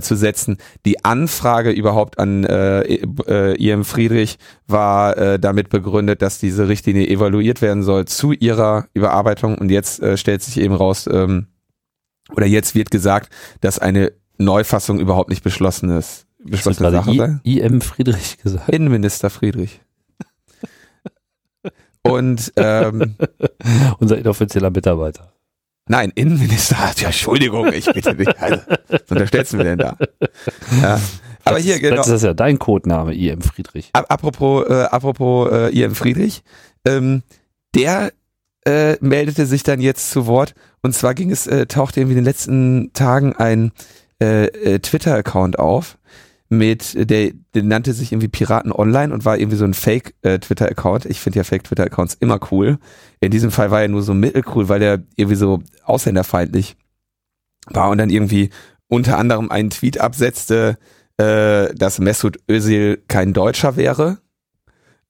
zu 0.00 0.16
setzen. 0.16 0.58
Die 0.84 1.04
Anfrage 1.04 1.70
überhaupt 1.70 2.18
an 2.18 2.44
äh, 2.44 2.82
äh, 2.82 3.54
IM 3.56 3.84
Friedrich 3.84 4.38
war 4.66 5.16
äh, 5.16 5.38
damit 5.38 5.70
begründet, 5.70 6.22
dass 6.22 6.38
diese 6.38 6.68
Richtlinie 6.68 7.08
evaluiert 7.08 7.62
werden 7.62 7.82
soll 7.82 8.04
zu 8.04 8.32
ihrer 8.32 8.86
Überarbeitung 8.94 9.56
und 9.58 9.70
jetzt 9.70 10.00
äh, 10.02 10.16
stellt 10.16 10.42
sich 10.42 10.60
eben 10.60 10.74
raus, 10.74 11.08
ähm, 11.10 11.46
oder 12.34 12.46
jetzt 12.46 12.74
wird 12.74 12.90
gesagt, 12.90 13.32
dass 13.60 13.78
eine 13.78 14.12
Neufassung 14.36 15.00
überhaupt 15.00 15.30
nicht 15.30 15.42
beschlossen 15.42 15.90
ist, 15.90 16.26
beschlossene 16.38 16.90
Sache 16.90 17.14
sei. 17.14 17.40
IM 17.44 17.80
Friedrich 17.80 18.38
gesagt. 18.38 18.68
Innenminister 18.68 19.30
Friedrich. 19.30 19.80
Und 22.02 22.52
ähm, 22.56 23.16
unser 23.98 24.18
inoffizieller 24.18 24.70
Mitarbeiter. 24.70 25.32
Nein, 25.88 26.12
Innenminister. 26.14 26.76
Ja, 26.98 27.06
Entschuldigung, 27.06 27.72
ich 27.72 27.86
bitte 27.86 28.14
dich. 28.14 28.28
Also, 28.38 28.60
was 28.88 29.02
unterstellst 29.08 29.52
du 29.52 29.56
mir 29.58 29.64
denn 29.64 29.78
da? 29.78 29.96
Ja. 30.82 31.00
Aber 31.44 31.56
das 31.56 31.64
hier 31.64 31.76
ist, 31.76 31.80
genau. 31.80 31.96
Das 31.96 32.08
ist 32.08 32.22
ja 32.22 32.34
dein 32.34 32.58
Codename, 32.58 33.14
IM 33.14 33.40
Friedrich. 33.40 33.90
Apropos, 33.92 34.68
äh, 34.68 34.84
apropos 34.90 35.50
äh, 35.50 35.70
IM 35.70 35.94
Friedrich, 35.94 36.42
ähm, 36.84 37.22
der 37.74 38.12
äh, 38.66 38.96
meldete 39.00 39.46
sich 39.46 39.62
dann 39.62 39.80
jetzt 39.80 40.10
zu 40.10 40.26
Wort. 40.26 40.54
Und 40.82 40.94
zwar 40.94 41.14
ging 41.14 41.30
es, 41.30 41.46
äh, 41.46 41.66
tauchte 41.66 42.00
irgendwie 42.00 42.14
in 42.14 42.24
den 42.24 42.24
letzten 42.24 42.92
Tagen 42.92 43.34
ein 43.34 43.72
äh, 44.20 44.46
äh, 44.46 44.78
Twitter-Account 44.80 45.58
auf 45.58 45.96
mit, 46.48 47.10
der, 47.10 47.32
der 47.54 47.62
nannte 47.62 47.92
sich 47.92 48.12
irgendwie 48.12 48.28
Piraten 48.28 48.72
Online 48.72 49.12
und 49.12 49.24
war 49.24 49.38
irgendwie 49.38 49.58
so 49.58 49.64
ein 49.64 49.74
Fake-Twitter-Account. 49.74 51.04
ich 51.04 51.20
finde 51.20 51.38
ja 51.38 51.44
Fake-Twitter-Accounts 51.44 52.14
immer 52.20 52.40
cool. 52.50 52.78
In 53.20 53.30
diesem 53.30 53.50
Fall 53.50 53.70
war 53.70 53.82
er 53.82 53.88
nur 53.88 54.02
so 54.02 54.14
mittelcool, 54.14 54.68
weil 54.68 54.82
er 54.82 55.02
irgendwie 55.16 55.36
so 55.36 55.62
ausländerfeindlich 55.84 56.76
war 57.66 57.90
und 57.90 57.98
dann 57.98 58.10
irgendwie 58.10 58.50
unter 58.88 59.18
anderem 59.18 59.50
einen 59.50 59.70
Tweet 59.70 60.00
absetzte, 60.00 60.78
äh, 61.18 61.74
dass 61.74 61.98
Mesut 61.98 62.38
Özil 62.50 63.02
kein 63.08 63.34
Deutscher 63.34 63.76
wäre, 63.76 64.18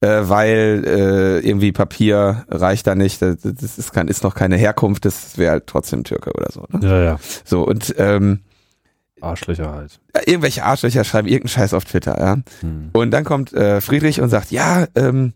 äh, 0.00 0.22
weil 0.22 0.82
äh, 0.86 1.38
irgendwie 1.46 1.70
Papier 1.70 2.44
reicht 2.48 2.86
da 2.86 2.94
nicht, 2.96 3.22
das, 3.22 3.36
das 3.42 3.78
ist, 3.78 3.92
kein, 3.92 4.08
ist 4.08 4.24
noch 4.24 4.34
keine 4.34 4.56
Herkunft, 4.56 5.04
das 5.04 5.38
wäre 5.38 5.52
halt 5.52 5.66
trotzdem 5.66 6.02
Türke 6.02 6.32
oder 6.32 6.50
so. 6.50 6.64
Ne? 6.70 6.86
Ja, 6.86 7.02
ja. 7.02 7.20
So 7.44 7.62
und 7.64 7.94
ähm, 7.98 8.40
Arschlöcher 9.20 9.72
halt. 9.72 10.00
irgendwelche 10.26 10.64
Arschlöcher 10.64 11.04
schreiben 11.04 11.28
irgendeinen 11.28 11.48
Scheiß 11.48 11.74
auf 11.74 11.84
Twitter, 11.84 12.18
ja. 12.18 12.36
Hm. 12.60 12.90
Und 12.92 13.10
dann 13.10 13.24
kommt 13.24 13.52
äh, 13.52 13.80
Friedrich 13.80 14.20
und 14.20 14.28
sagt, 14.28 14.50
ja, 14.50 14.86
ähm, 14.94 15.32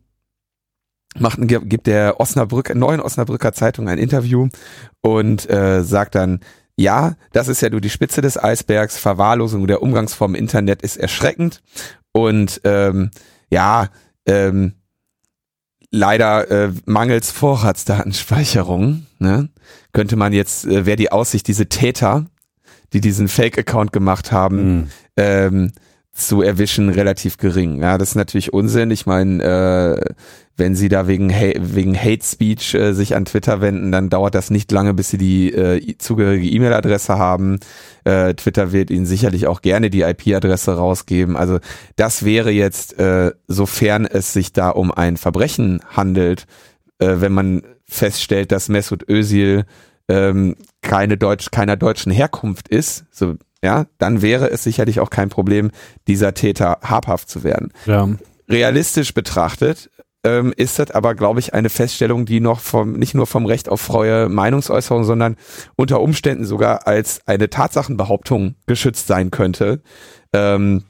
macht 1.18 1.38
ein, 1.38 1.46
gibt 1.46 1.86
der 1.86 2.20
Osnabrück, 2.20 2.74
neuen 2.74 3.00
Osnabrücker 3.00 3.52
Zeitung 3.52 3.88
ein 3.88 3.98
Interview 3.98 4.48
und 5.00 5.48
äh, 5.50 5.82
sagt 5.82 6.14
dann, 6.14 6.40
ja, 6.76 7.16
das 7.32 7.48
ist 7.48 7.60
ja 7.60 7.68
nur 7.70 7.80
die 7.80 7.90
Spitze 7.90 8.22
des 8.22 8.42
Eisbergs, 8.42 8.96
Verwahrlosung 8.96 9.66
der 9.66 9.82
Umgangsform 9.82 10.34
im 10.34 10.40
Internet 10.40 10.82
ist 10.82 10.96
erschreckend 10.96 11.62
und 12.12 12.60
ähm, 12.64 13.10
ja, 13.50 13.88
ähm, 14.26 14.74
leider 15.90 16.50
äh, 16.50 16.72
mangels 16.86 17.30
Vorratsdatenspeicherung, 17.30 19.06
ne, 19.18 19.50
könnte 19.92 20.16
man 20.16 20.32
jetzt, 20.32 20.64
äh, 20.64 20.86
wäre 20.86 20.96
die 20.96 21.12
Aussicht, 21.12 21.46
diese 21.48 21.68
Täter, 21.68 22.26
die 22.92 23.00
diesen 23.00 23.28
Fake-Account 23.28 23.92
gemacht 23.92 24.32
haben, 24.32 24.58
Hm. 24.58 24.88
ähm, 25.16 25.72
zu 26.14 26.42
erwischen, 26.42 26.90
relativ 26.90 27.38
gering. 27.38 27.80
Ja, 27.80 27.96
das 27.96 28.10
ist 28.10 28.14
natürlich 28.16 28.52
Unsinn. 28.52 28.90
Ich 28.90 29.06
meine, 29.06 29.42
äh, 29.42 30.14
wenn 30.58 30.74
sie 30.74 30.90
da 30.90 31.06
wegen, 31.08 31.32
ha 31.32 31.52
wegen 31.58 31.96
Hate 31.98 32.22
Speech 32.22 32.74
äh, 32.74 32.92
sich 32.92 33.16
an 33.16 33.24
Twitter 33.24 33.62
wenden, 33.62 33.90
dann 33.92 34.10
dauert 34.10 34.34
das 34.34 34.50
nicht 34.50 34.70
lange, 34.72 34.92
bis 34.92 35.08
sie 35.08 35.16
die 35.16 35.50
äh, 35.54 35.96
zugehörige 35.96 36.46
E-Mail-Adresse 36.46 37.16
haben. 37.16 37.60
Äh, 38.04 38.34
Twitter 38.34 38.72
wird 38.72 38.90
ihnen 38.90 39.06
sicherlich 39.06 39.46
auch 39.46 39.62
gerne 39.62 39.88
die 39.88 40.02
IP-Adresse 40.02 40.74
rausgeben. 40.76 41.34
Also 41.34 41.60
das 41.96 42.26
wäre 42.26 42.50
jetzt, 42.50 42.98
äh, 42.98 43.32
sofern 43.48 44.04
es 44.04 44.34
sich 44.34 44.52
da 44.52 44.68
um 44.68 44.92
ein 44.92 45.16
Verbrechen 45.16 45.80
handelt, 45.96 46.46
äh, 46.98 47.14
wenn 47.20 47.32
man 47.32 47.62
feststellt, 47.86 48.52
dass 48.52 48.68
Mesut 48.68 49.08
Özil 49.08 49.64
ähm, 50.12 50.56
keine 50.82 51.16
Deutsch, 51.16 51.50
keiner 51.50 51.76
deutschen 51.76 52.12
Herkunft 52.12 52.68
ist, 52.68 53.04
so, 53.10 53.36
ja, 53.64 53.86
dann 53.96 54.20
wäre 54.20 54.50
es 54.50 54.62
sicherlich 54.62 55.00
auch 55.00 55.08
kein 55.08 55.30
Problem, 55.30 55.70
dieser 56.06 56.34
Täter 56.34 56.78
habhaft 56.82 57.30
zu 57.30 57.44
werden. 57.44 57.72
Ja. 57.86 58.08
Realistisch 58.48 59.14
betrachtet 59.14 59.90
ähm, 60.24 60.52
ist 60.54 60.78
das 60.78 60.90
aber, 60.90 61.14
glaube 61.14 61.40
ich, 61.40 61.54
eine 61.54 61.70
Feststellung, 61.70 62.26
die 62.26 62.40
noch 62.40 62.60
vom, 62.60 62.92
nicht 62.92 63.14
nur 63.14 63.26
vom 63.26 63.46
Recht 63.46 63.70
auf 63.70 63.80
freie 63.80 64.28
Meinungsäußerung, 64.28 65.04
sondern 65.04 65.36
unter 65.76 66.00
Umständen 66.00 66.44
sogar 66.44 66.86
als 66.86 67.20
eine 67.26 67.48
Tatsachenbehauptung 67.48 68.56
geschützt 68.66 69.06
sein 69.06 69.30
könnte. 69.30 69.82
Ähm, 70.34 70.84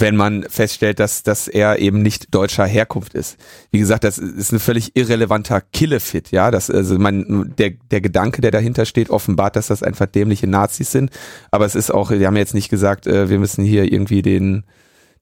wenn 0.00 0.16
man 0.16 0.44
feststellt, 0.44 0.98
dass, 0.98 1.22
dass 1.22 1.48
er 1.48 1.78
eben 1.78 2.02
nicht 2.02 2.34
deutscher 2.34 2.66
Herkunft 2.66 3.14
ist. 3.14 3.36
Wie 3.70 3.78
gesagt, 3.78 4.04
das 4.04 4.18
ist 4.18 4.52
ein 4.52 4.58
völlig 4.58 4.96
irrelevanter 4.96 5.60
Killefit, 5.60 6.30
ja. 6.30 6.50
Das, 6.50 6.70
also 6.70 6.98
man, 6.98 7.54
der, 7.58 7.70
der 7.90 8.00
Gedanke, 8.00 8.40
der 8.40 8.50
dahinter 8.50 8.86
steht, 8.86 9.10
offenbart, 9.10 9.56
dass 9.56 9.68
das 9.68 9.82
einfach 9.82 10.06
dämliche 10.06 10.46
Nazis 10.46 10.90
sind. 10.90 11.10
Aber 11.50 11.66
es 11.66 11.74
ist 11.74 11.92
auch, 11.92 12.10
wir 12.10 12.26
haben 12.26 12.36
jetzt 12.36 12.54
nicht 12.54 12.68
gesagt, 12.68 13.06
äh, 13.06 13.28
wir 13.28 13.38
müssen 13.38 13.64
hier 13.64 13.92
irgendwie 13.92 14.22
den, 14.22 14.64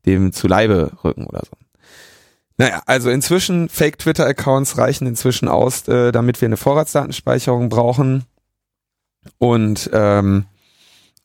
dem 0.06 0.32
zu 0.32 0.48
Leibe 0.48 0.92
rücken 1.04 1.26
oder 1.26 1.42
so. 1.44 1.56
Naja, 2.56 2.82
also 2.84 3.08
inzwischen 3.08 3.70
Fake-Twitter-Accounts 3.70 4.76
reichen 4.76 5.06
inzwischen 5.06 5.48
aus, 5.48 5.88
äh, 5.88 6.12
damit 6.12 6.40
wir 6.42 6.46
eine 6.46 6.58
Vorratsdatenspeicherung 6.58 7.70
brauchen. 7.70 8.24
Und 9.38 9.88
ähm, 9.92 10.44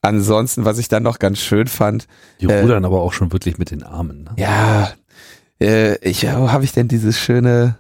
ansonsten, 0.05 0.65
was 0.65 0.77
ich 0.77 0.87
dann 0.87 1.03
noch 1.03 1.19
ganz 1.19 1.39
schön 1.39 1.67
fand, 1.67 2.07
Die 2.39 2.45
Äh, 2.45 2.61
rudern 2.61 2.85
aber 2.85 3.01
auch 3.01 3.13
schon 3.13 3.31
wirklich 3.31 3.57
mit 3.57 3.71
den 3.71 3.83
Armen. 3.83 4.23
Ne? 4.23 4.31
ja, 4.37 4.93
äh, 5.59 5.97
ich, 6.07 6.23
wo 6.23 6.51
habe 6.51 6.63
ich 6.63 6.71
denn 6.71 6.87
dieses 6.87 7.19
schöne, 7.19 7.77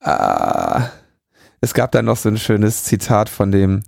ah, 0.00 0.88
es 1.60 1.74
gab 1.74 1.92
da 1.92 2.02
noch 2.02 2.16
so 2.16 2.28
ein 2.28 2.38
schönes 2.38 2.84
Zitat 2.84 3.28
von 3.28 3.50
dem, 3.50 3.82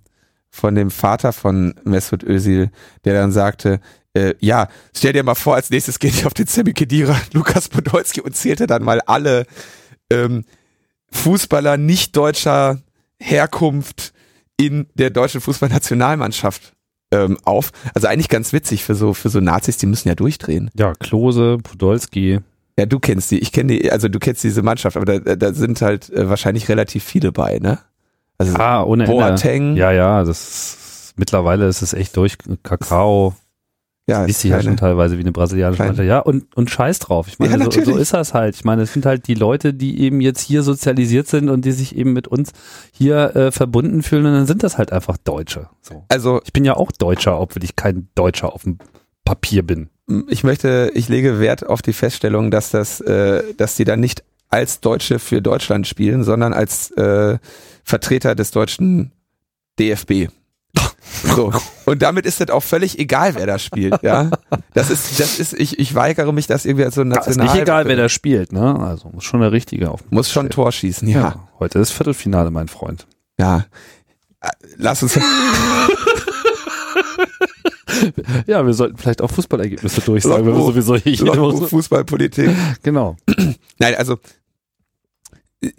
von 0.49 0.75
dem 0.75 0.91
Vater 0.91 1.33
von 1.33 1.75
Mesut 1.83 2.23
Özil, 2.23 2.71
der 3.05 3.13
dann 3.13 3.31
sagte, 3.31 3.79
äh, 4.13 4.33
ja, 4.39 4.67
stell 4.95 5.13
dir 5.13 5.23
mal 5.23 5.35
vor, 5.35 5.55
als 5.55 5.69
nächstes 5.69 5.99
geht 5.99 6.19
ihr 6.19 6.27
auf 6.27 6.33
den 6.33 6.47
Semi 6.47 6.73
Khedira, 6.73 7.19
Lukas 7.33 7.69
Podolski 7.69 8.21
und 8.21 8.35
zählte 8.35 8.67
dann 8.67 8.83
mal 8.83 9.01
alle 9.01 9.45
ähm, 10.09 10.45
Fußballer 11.11 11.77
nicht 11.77 12.15
deutscher 12.17 12.81
Herkunft 13.19 14.13
in 14.57 14.87
der 14.95 15.09
deutschen 15.11 15.41
Fußballnationalmannschaft 15.41 16.73
ähm, 17.11 17.37
auf. 17.45 17.71
Also 17.93 18.07
eigentlich 18.07 18.29
ganz 18.29 18.53
witzig 18.53 18.83
für 18.83 18.95
so 18.95 19.13
für 19.13 19.29
so 19.29 19.39
Nazis, 19.39 19.77
die 19.77 19.85
müssen 19.85 20.07
ja 20.09 20.15
durchdrehen. 20.15 20.69
Ja, 20.75 20.93
Klose, 20.93 21.57
Podolski. 21.61 22.39
Ja, 22.79 22.85
du 22.85 22.99
kennst 22.99 23.31
die, 23.31 23.39
ich 23.39 23.51
kenne 23.51 23.73
die, 23.77 23.91
also 23.91 24.07
du 24.07 24.19
kennst 24.19 24.43
diese 24.43 24.61
Mannschaft, 24.61 24.97
aber 24.97 25.19
da, 25.19 25.35
da 25.35 25.53
sind 25.53 25.81
halt 25.81 26.09
äh, 26.11 26.29
wahrscheinlich 26.29 26.69
relativ 26.69 27.03
viele 27.03 27.31
bei, 27.31 27.59
ne? 27.59 27.79
Also 28.37 28.55
Ah, 28.57 28.83
ohne 28.83 29.05
Ende. 29.05 29.15
Boateng, 29.15 29.75
Ja, 29.77 29.91
ja, 29.91 30.23
das 30.23 30.47
ist, 30.47 31.13
mittlerweile 31.17 31.67
ist 31.67 31.81
es 31.81 31.93
echt 31.93 32.15
durch 32.17 32.37
Kakao. 32.61 33.35
Ja, 34.09 34.25
sich 34.25 34.49
ja 34.49 34.61
schon 34.61 34.77
teilweise 34.77 35.17
wie 35.17 35.21
eine 35.21 35.33
brasilianische 35.33 35.83
Mannschaft. 35.83 36.07
Ja, 36.07 36.19
und, 36.19 36.55
und 36.55 36.69
scheiß 36.69 36.99
drauf. 36.99 37.27
Ich 37.27 37.39
meine, 37.39 37.57
Ja, 37.57 37.69
so, 37.69 37.83
so 37.83 37.97
ist 37.97 38.13
das 38.13 38.33
halt. 38.33 38.55
Ich 38.55 38.63
meine, 38.63 38.83
es 38.83 38.93
sind 38.93 39.05
halt 39.05 39.27
die 39.27 39.33
Leute, 39.33 39.73
die 39.73 39.99
eben 39.99 40.21
jetzt 40.21 40.39
hier 40.39 40.63
sozialisiert 40.63 41.27
sind 41.27 41.49
und 41.49 41.65
die 41.65 41.73
sich 41.73 41.95
eben 41.95 42.13
mit 42.13 42.27
uns 42.27 42.51
hier 42.93 43.35
äh, 43.35 43.51
verbunden 43.51 44.03
fühlen 44.03 44.25
und 44.25 44.31
dann 44.31 44.47
sind 44.47 44.63
das 44.63 44.77
halt 44.77 44.93
einfach 44.93 45.17
Deutsche. 45.17 45.67
So. 45.81 46.05
also 46.07 46.41
Ich 46.45 46.53
bin 46.53 46.63
ja 46.63 46.77
auch 46.77 46.91
Deutscher, 46.93 47.37
obwohl 47.39 47.63
ich 47.65 47.75
kein 47.75 48.07
Deutscher 48.15 48.53
auf 48.53 48.63
dem 48.63 48.77
Papier 49.25 49.63
bin. 49.63 49.89
ich 50.29 50.45
möchte, 50.45 50.89
ich 50.93 51.09
lege 51.09 51.41
Wert 51.41 51.67
auf 51.67 51.81
die 51.81 51.91
Feststellung, 51.91 52.49
dass 52.49 52.71
das, 52.71 53.01
äh, 53.01 53.43
dass 53.57 53.75
die 53.75 53.83
dann 53.83 53.99
nicht 53.99 54.23
als 54.47 54.79
Deutsche 54.79 55.19
für 55.19 55.41
Deutschland 55.41 55.85
spielen, 55.85 56.23
sondern 56.23 56.53
als 56.53 56.91
äh, 56.91 57.37
Vertreter 57.83 58.35
des 58.35 58.51
deutschen 58.51 59.11
DFB. 59.79 60.29
So. 61.35 61.51
Und 61.87 62.01
damit 62.01 62.25
ist 62.25 62.41
das 62.41 62.49
auch 62.49 62.63
völlig 62.63 62.99
egal, 62.99 63.35
wer 63.35 63.45
da 63.47 63.57
spielt, 63.57 64.03
ja. 64.03 64.29
Das 64.73 64.89
ist, 64.89 65.19
das 65.21 65.39
ist, 65.39 65.53
ich, 65.53 65.79
ich 65.79 65.95
weigere 65.95 66.33
mich, 66.33 66.45
das 66.45 66.65
irgendwie 66.65 66.83
als 66.83 66.95
so 66.95 67.01
ein 67.01 67.11
Ja, 67.11 67.21
ist 67.21 67.27
National. 67.27 67.53
nicht 67.53 67.61
egal, 67.61 67.85
wer 67.87 67.95
da 67.95 68.09
spielt, 68.09 68.51
ne? 68.51 68.77
Also 68.77 69.07
muss 69.09 69.23
schon 69.23 69.39
der 69.39 69.53
Richtige 69.53 69.89
auf. 69.89 70.01
Muss 70.09 70.29
schon. 70.29 70.49
Tor 70.49 70.71
schießen, 70.73 71.07
ja. 71.07 71.19
Ja. 71.19 71.47
Heute 71.59 71.79
ist 71.79 71.91
Viertelfinale, 71.91 72.51
mein 72.51 72.67
Freund. 72.67 73.07
Ja. 73.39 73.65
Äh, 74.41 74.49
Lass 74.75 75.01
uns, 75.01 75.17
Ja, 78.47 78.65
wir 78.65 78.73
sollten 78.73 78.97
vielleicht 78.97 79.21
auch 79.21 79.31
Fußballergebnisse 79.31 80.01
durchsagen, 80.01 80.45
wenn 80.45 80.53
wir 80.55 80.61
sowieso 80.63 80.95
hier 80.97 81.13
jede 81.13 81.37
Woche. 81.37 81.67
Fußballpolitik. 81.67 82.51
Genau. 82.83 83.15
Nein, 83.79 83.95
also 83.95 84.19
äh, 85.61 85.71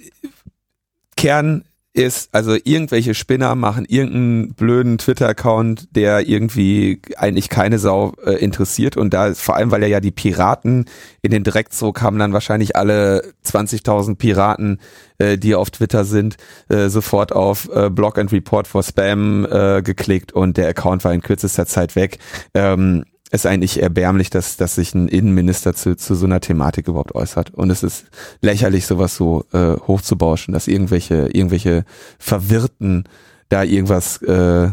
Kern 1.16 1.64
ist, 1.98 2.32
also 2.32 2.56
irgendwelche 2.62 3.12
Spinner 3.12 3.56
machen 3.56 3.84
irgendeinen 3.84 4.54
blöden 4.54 4.98
Twitter-Account, 4.98 5.96
der 5.96 6.28
irgendwie 6.28 7.02
eigentlich 7.16 7.48
keine 7.48 7.80
Sau 7.80 8.14
äh, 8.24 8.34
interessiert 8.34 8.96
und 8.96 9.12
da 9.12 9.34
vor 9.34 9.56
allem, 9.56 9.72
weil 9.72 9.82
er 9.82 9.88
ja 9.88 10.00
die 10.00 10.12
Piraten 10.12 10.84
in 11.22 11.32
den 11.32 11.42
Dreck 11.42 11.72
zog, 11.72 12.00
haben 12.00 12.18
dann 12.18 12.32
wahrscheinlich 12.32 12.76
alle 12.76 13.34
20.000 13.44 14.16
Piraten, 14.16 14.78
äh, 15.18 15.36
die 15.38 15.56
auf 15.56 15.70
Twitter 15.70 16.04
sind, 16.04 16.36
äh, 16.68 16.88
sofort 16.88 17.32
auf 17.32 17.68
äh, 17.74 17.90
Block 17.90 18.16
and 18.18 18.30
Report 18.30 18.68
for 18.68 18.84
Spam 18.84 19.44
äh, 19.50 19.82
geklickt 19.82 20.30
und 20.32 20.56
der 20.56 20.68
Account 20.68 21.04
war 21.04 21.12
in 21.12 21.20
kürzester 21.20 21.66
Zeit 21.66 21.96
weg. 21.96 22.18
Ähm, 22.54 23.04
ist 23.30 23.46
eigentlich 23.46 23.82
erbärmlich, 23.82 24.30
dass, 24.30 24.56
dass 24.56 24.74
sich 24.74 24.94
ein 24.94 25.08
Innenminister 25.08 25.74
zu, 25.74 25.96
zu 25.96 26.14
so 26.14 26.26
einer 26.26 26.40
Thematik 26.40 26.88
überhaupt 26.88 27.14
äußert. 27.14 27.50
Und 27.50 27.70
es 27.70 27.82
ist 27.82 28.06
lächerlich, 28.40 28.86
sowas 28.86 29.16
so 29.16 29.44
äh, 29.52 29.76
hochzubauschen, 29.86 30.54
dass 30.54 30.68
irgendwelche, 30.68 31.28
irgendwelche 31.32 31.84
Verwirrten 32.18 33.04
da 33.48 33.62
irgendwas, 33.62 34.22
äh, 34.22 34.70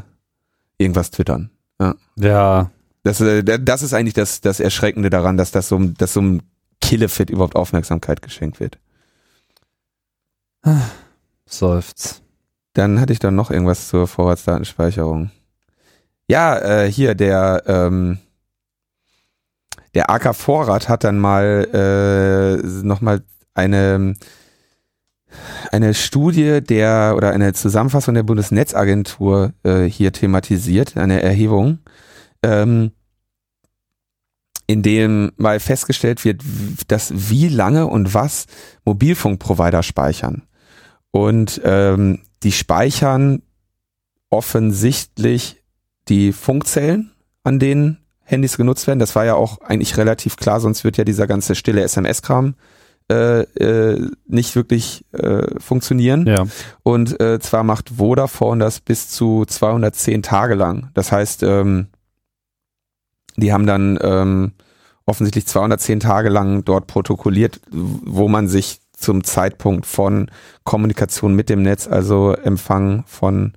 irgendwas 0.78 1.12
twittern. 1.12 1.49
Ja. 1.80 1.95
Ja. 2.18 2.72
Das, 3.03 3.22
äh, 3.22 3.43
das 3.43 3.82
ist 3.82 3.93
eigentlich 3.93 4.14
das, 4.14 4.41
das 4.41 4.60
Erschreckende 4.60 5.10
daran, 5.10 5.38
dass 5.38 5.51
das 5.51 5.68
so, 5.68 5.78
dass 5.80 6.14
so 6.14 6.22
einem 6.22 6.41
Killefit 6.82 7.30
überhaupt 7.30 7.56
Aufmerksamkeit 7.56 8.22
geschenkt 8.22 8.60
wird. 8.60 8.80
Seufz. 11.45 12.22
Dann 12.74 12.99
hatte 12.99 13.14
ich 13.14 13.20
dann 13.20 13.36
noch 13.36 13.51
irgendwas 13.51 13.88
zur 13.88 14.08
Vorratsdatenspeicherung. 14.08 15.32
Ja, 16.28 16.58
äh, 16.58 16.91
hier 16.91 17.16
der 17.16 17.64
ähm, 17.68 18.18
der 19.96 20.10
AK 20.10 20.36
Vorrat 20.36 20.89
hat 20.89 21.04
dann 21.04 21.18
mal 21.18 21.68
äh, 21.74 22.86
noch 22.86 23.02
mal 23.02 23.24
eine 23.54 24.14
eine 25.72 25.93
Studie 25.93 26.62
der 26.62 27.14
oder 27.16 27.32
eine 27.32 27.54
Zusammenfassung 27.54 28.14
der 28.14 28.24
Bundesnetzagentur 28.24 29.54
äh, 29.64 29.84
hier 29.84 30.14
thematisiert, 30.14 30.96
eine 30.96 31.22
Erhebung, 31.22 31.80
ähm, 32.43 32.91
in 34.68 34.82
dem 34.82 35.32
mal 35.38 35.60
festgestellt 35.60 36.24
wird, 36.24 36.41
dass 36.88 37.12
wie 37.30 37.50
lange 37.50 37.88
und 37.88 38.14
was 38.14 38.46
Mobilfunkprovider 38.86 39.84
speichern. 39.84 40.43
Und 41.12 41.62
ähm, 41.64 42.22
die 42.43 42.52
speichern 42.52 43.41
offensichtlich 44.30 45.64
die 46.08 46.32
Funkzellen, 46.34 47.12
an 47.43 47.60
denen 47.60 48.05
Handys 48.26 48.57
genutzt 48.57 48.88
werden. 48.88 48.99
Das 48.99 49.15
war 49.15 49.23
ja 49.23 49.36
auch 49.36 49.61
eigentlich 49.61 49.97
relativ 49.97 50.36
klar, 50.36 50.59
sonst 50.59 50.84
wird 50.84 50.97
ja 50.97 51.05
dieser 51.05 51.28
ganze 51.28 51.55
stille 51.55 51.82
SMS-Kram 51.84 52.55
äh, 53.09 53.41
äh, 53.41 54.09
nicht 54.28 54.55
wirklich 54.55 55.05
äh, 55.13 55.59
funktionieren. 55.59 56.26
Ja. 56.26 56.45
Und 56.84 57.19
äh, 57.21 57.39
zwar 57.39 57.63
macht 57.63 57.91
Vodafone 57.97 58.63
das 58.63 58.80
bis 58.80 59.09
zu 59.09 59.45
210 59.45 60.23
Tage 60.23 60.55
lang. 60.55 60.89
Das 60.95 61.11
heißt, 61.11 61.43
ähm, 61.43 61.88
die 63.38 63.53
haben 63.53 63.67
dann 63.67 63.99
ähm, 64.01 64.53
offensichtlich 65.05 65.45
210 65.45 65.99
Tage 65.99 66.30
lang 66.30 66.65
dort 66.65 66.88
protokolliert, 66.88 67.61
wo 67.69 68.28
man 68.28 68.47
sich 68.47 68.80
zum 68.97 69.23
Zeitpunkt 69.23 69.86
von 69.86 70.32
Kommunikation 70.63 71.36
mit 71.36 71.49
dem 71.49 71.61
Netz, 71.61 71.88
also 71.88 72.34
Empfang 72.34 73.03
von 73.05 73.53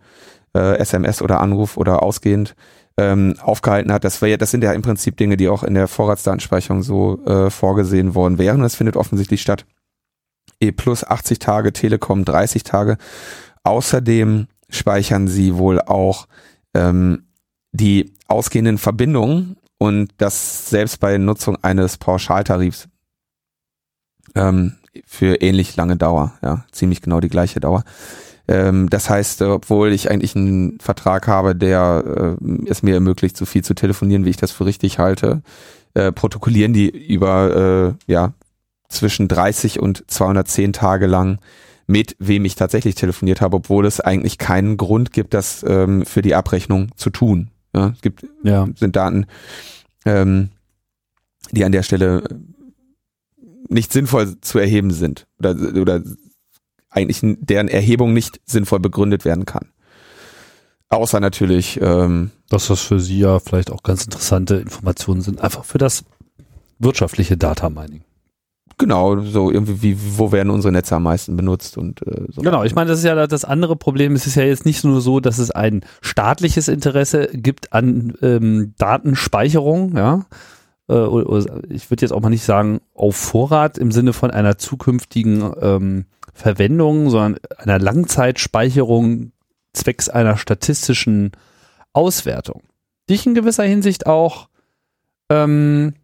äh, 0.54 0.76
SMS 0.78 1.22
oder 1.22 1.40
Anruf 1.40 1.76
oder 1.76 2.02
ausgehend 2.02 2.54
ähm, 2.98 3.36
aufgehalten 3.40 3.92
hat. 3.92 4.04
Das, 4.04 4.20
wär, 4.20 4.36
das 4.36 4.50
sind 4.50 4.64
ja 4.64 4.72
im 4.72 4.82
Prinzip 4.82 5.16
Dinge, 5.16 5.36
die 5.36 5.48
auch 5.48 5.62
in 5.62 5.74
der 5.74 5.88
Vorratsdatenspeicherung 5.88 6.82
so 6.82 7.24
äh, 7.24 7.48
vorgesehen 7.48 8.14
worden 8.14 8.38
wären. 8.38 8.60
Das 8.60 8.74
findet 8.74 8.96
offensichtlich 8.96 9.40
statt. 9.40 9.64
E 10.60 10.72
plus 10.72 11.04
80 11.04 11.38
Tage, 11.38 11.72
Telekom 11.72 12.24
30 12.24 12.64
Tage. 12.64 12.98
Außerdem 13.62 14.48
speichern 14.68 15.28
sie 15.28 15.56
wohl 15.56 15.80
auch 15.80 16.26
ähm, 16.74 17.28
die 17.70 18.12
ausgehenden 18.26 18.78
Verbindungen 18.78 19.56
und 19.78 20.10
das 20.18 20.68
selbst 20.68 20.98
bei 20.98 21.16
Nutzung 21.18 21.56
eines 21.62 21.98
Pauschaltarifs 21.98 22.88
ähm, 24.34 24.74
für 25.06 25.36
ähnlich 25.36 25.76
lange 25.76 25.96
Dauer, 25.96 26.32
ja, 26.42 26.64
ziemlich 26.72 27.00
genau 27.00 27.20
die 27.20 27.28
gleiche 27.28 27.60
Dauer. 27.60 27.84
Ähm, 28.48 28.88
das 28.90 29.10
heißt, 29.10 29.42
obwohl 29.42 29.92
ich 29.92 30.10
eigentlich 30.10 30.34
einen 30.34 30.80
Vertrag 30.80 31.28
habe, 31.28 31.54
der 31.54 32.36
äh, 32.40 32.68
es 32.68 32.82
mir 32.82 32.94
ermöglicht, 32.94 33.36
so 33.36 33.44
viel 33.44 33.62
zu 33.62 33.74
telefonieren, 33.74 34.24
wie 34.24 34.30
ich 34.30 34.36
das 34.38 34.50
für 34.52 34.64
richtig 34.64 34.98
halte, 34.98 35.42
äh, 35.94 36.12
protokollieren 36.12 36.72
die 36.72 36.88
über 36.88 37.96
äh, 38.08 38.12
ja 38.12 38.32
zwischen 38.88 39.28
30 39.28 39.80
und 39.80 40.04
210 40.10 40.72
Tage 40.72 41.06
lang 41.06 41.38
mit 41.86 42.16
wem 42.18 42.44
ich 42.44 42.54
tatsächlich 42.54 42.94
telefoniert 42.94 43.40
habe, 43.40 43.56
obwohl 43.56 43.86
es 43.86 44.00
eigentlich 44.00 44.36
keinen 44.36 44.76
Grund 44.76 45.12
gibt, 45.12 45.32
das 45.32 45.64
ähm, 45.66 46.04
für 46.04 46.20
die 46.20 46.34
Abrechnung 46.34 46.90
zu 46.96 47.08
tun. 47.08 47.48
Ja, 47.74 47.92
es 47.94 48.02
gibt 48.02 48.26
Ja. 48.42 48.68
sind 48.76 48.94
Daten, 48.94 49.26
ähm, 50.04 50.50
die 51.50 51.64
an 51.64 51.72
der 51.72 51.82
Stelle 51.82 52.24
nicht 53.68 53.92
sinnvoll 53.92 54.38
zu 54.40 54.58
erheben 54.58 54.90
sind 54.90 55.26
oder, 55.38 55.56
oder 55.80 56.02
eigentlich 56.90 57.20
deren 57.40 57.68
Erhebung 57.68 58.12
nicht 58.12 58.40
sinnvoll 58.46 58.80
begründet 58.80 59.24
werden 59.24 59.44
kann. 59.46 59.68
Außer 60.90 61.20
natürlich, 61.20 61.78
ähm, 61.82 62.30
Dass 62.48 62.68
das 62.68 62.80
für 62.80 62.98
Sie 62.98 63.18
ja 63.18 63.38
vielleicht 63.40 63.70
auch 63.70 63.82
ganz 63.82 64.04
interessante 64.04 64.56
Informationen 64.56 65.20
sind, 65.20 65.40
einfach 65.42 65.64
für 65.64 65.78
das 65.78 66.04
wirtschaftliche 66.78 67.36
Data 67.36 67.68
Mining. 67.68 68.02
genau, 68.78 69.20
so 69.20 69.50
irgendwie, 69.50 69.82
wie, 69.82 69.98
wo 70.16 70.32
werden 70.32 70.48
unsere 70.50 70.72
Netze 70.72 70.96
am 70.96 71.02
meisten 71.02 71.36
benutzt 71.36 71.76
und 71.76 72.00
äh, 72.06 72.24
so. 72.30 72.40
Genau, 72.40 72.62
ich 72.64 72.74
meine, 72.74 72.88
das 72.88 73.00
ist 73.00 73.04
ja 73.04 73.26
das 73.26 73.44
andere 73.44 73.76
Problem. 73.76 74.14
Es 74.14 74.26
ist 74.26 74.36
ja 74.36 74.44
jetzt 74.44 74.64
nicht 74.64 74.82
nur 74.84 75.00
so, 75.02 75.20
dass 75.20 75.38
es 75.38 75.50
ein 75.50 75.84
staatliches 76.00 76.68
Interesse 76.68 77.28
gibt 77.34 77.72
an 77.74 78.14
ähm, 78.22 78.72
Datenspeicherung, 78.78 79.94
ja. 79.96 80.24
Äh, 80.88 80.92
oder- 80.94 81.28
oder 81.28 81.60
Ich 81.68 81.90
würde 81.90 82.02
jetzt 82.02 82.12
auch 82.12 82.20
mal 82.22 82.30
nicht 82.30 82.44
sagen 82.44 82.80
auf 82.94 83.16
Vorrat 83.16 83.76
im 83.76 83.92
Sinne 83.92 84.14
von 84.14 84.30
einer 84.30 84.56
zukünftigen 84.56 85.52
ähm, 85.60 86.04
Verwendung, 86.38 87.10
sondern 87.10 87.40
einer 87.56 87.78
Langzeitspeicherung 87.78 89.32
zwecks 89.72 90.08
einer 90.08 90.36
statistischen 90.36 91.32
Auswertung, 91.92 92.62
die 93.08 93.14
ich 93.14 93.26
in 93.26 93.34
gewisser 93.34 93.64
Hinsicht 93.64 94.06
auch, 94.06 94.48
ähm, 95.30 95.94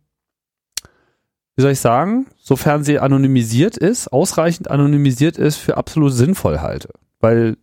wie 1.57 1.63
soll 1.63 1.71
ich 1.71 1.81
sagen, 1.81 2.27
sofern 2.41 2.83
sie 2.83 2.99
anonymisiert 2.99 3.77
ist, 3.77 4.09
ausreichend 4.13 4.71
anonymisiert 4.71 5.39
ist, 5.39 5.57
für 5.57 5.77
absolut 5.77 6.13
sinnvoll 6.13 6.61
halte. 6.61 6.91
Weil 7.21 7.57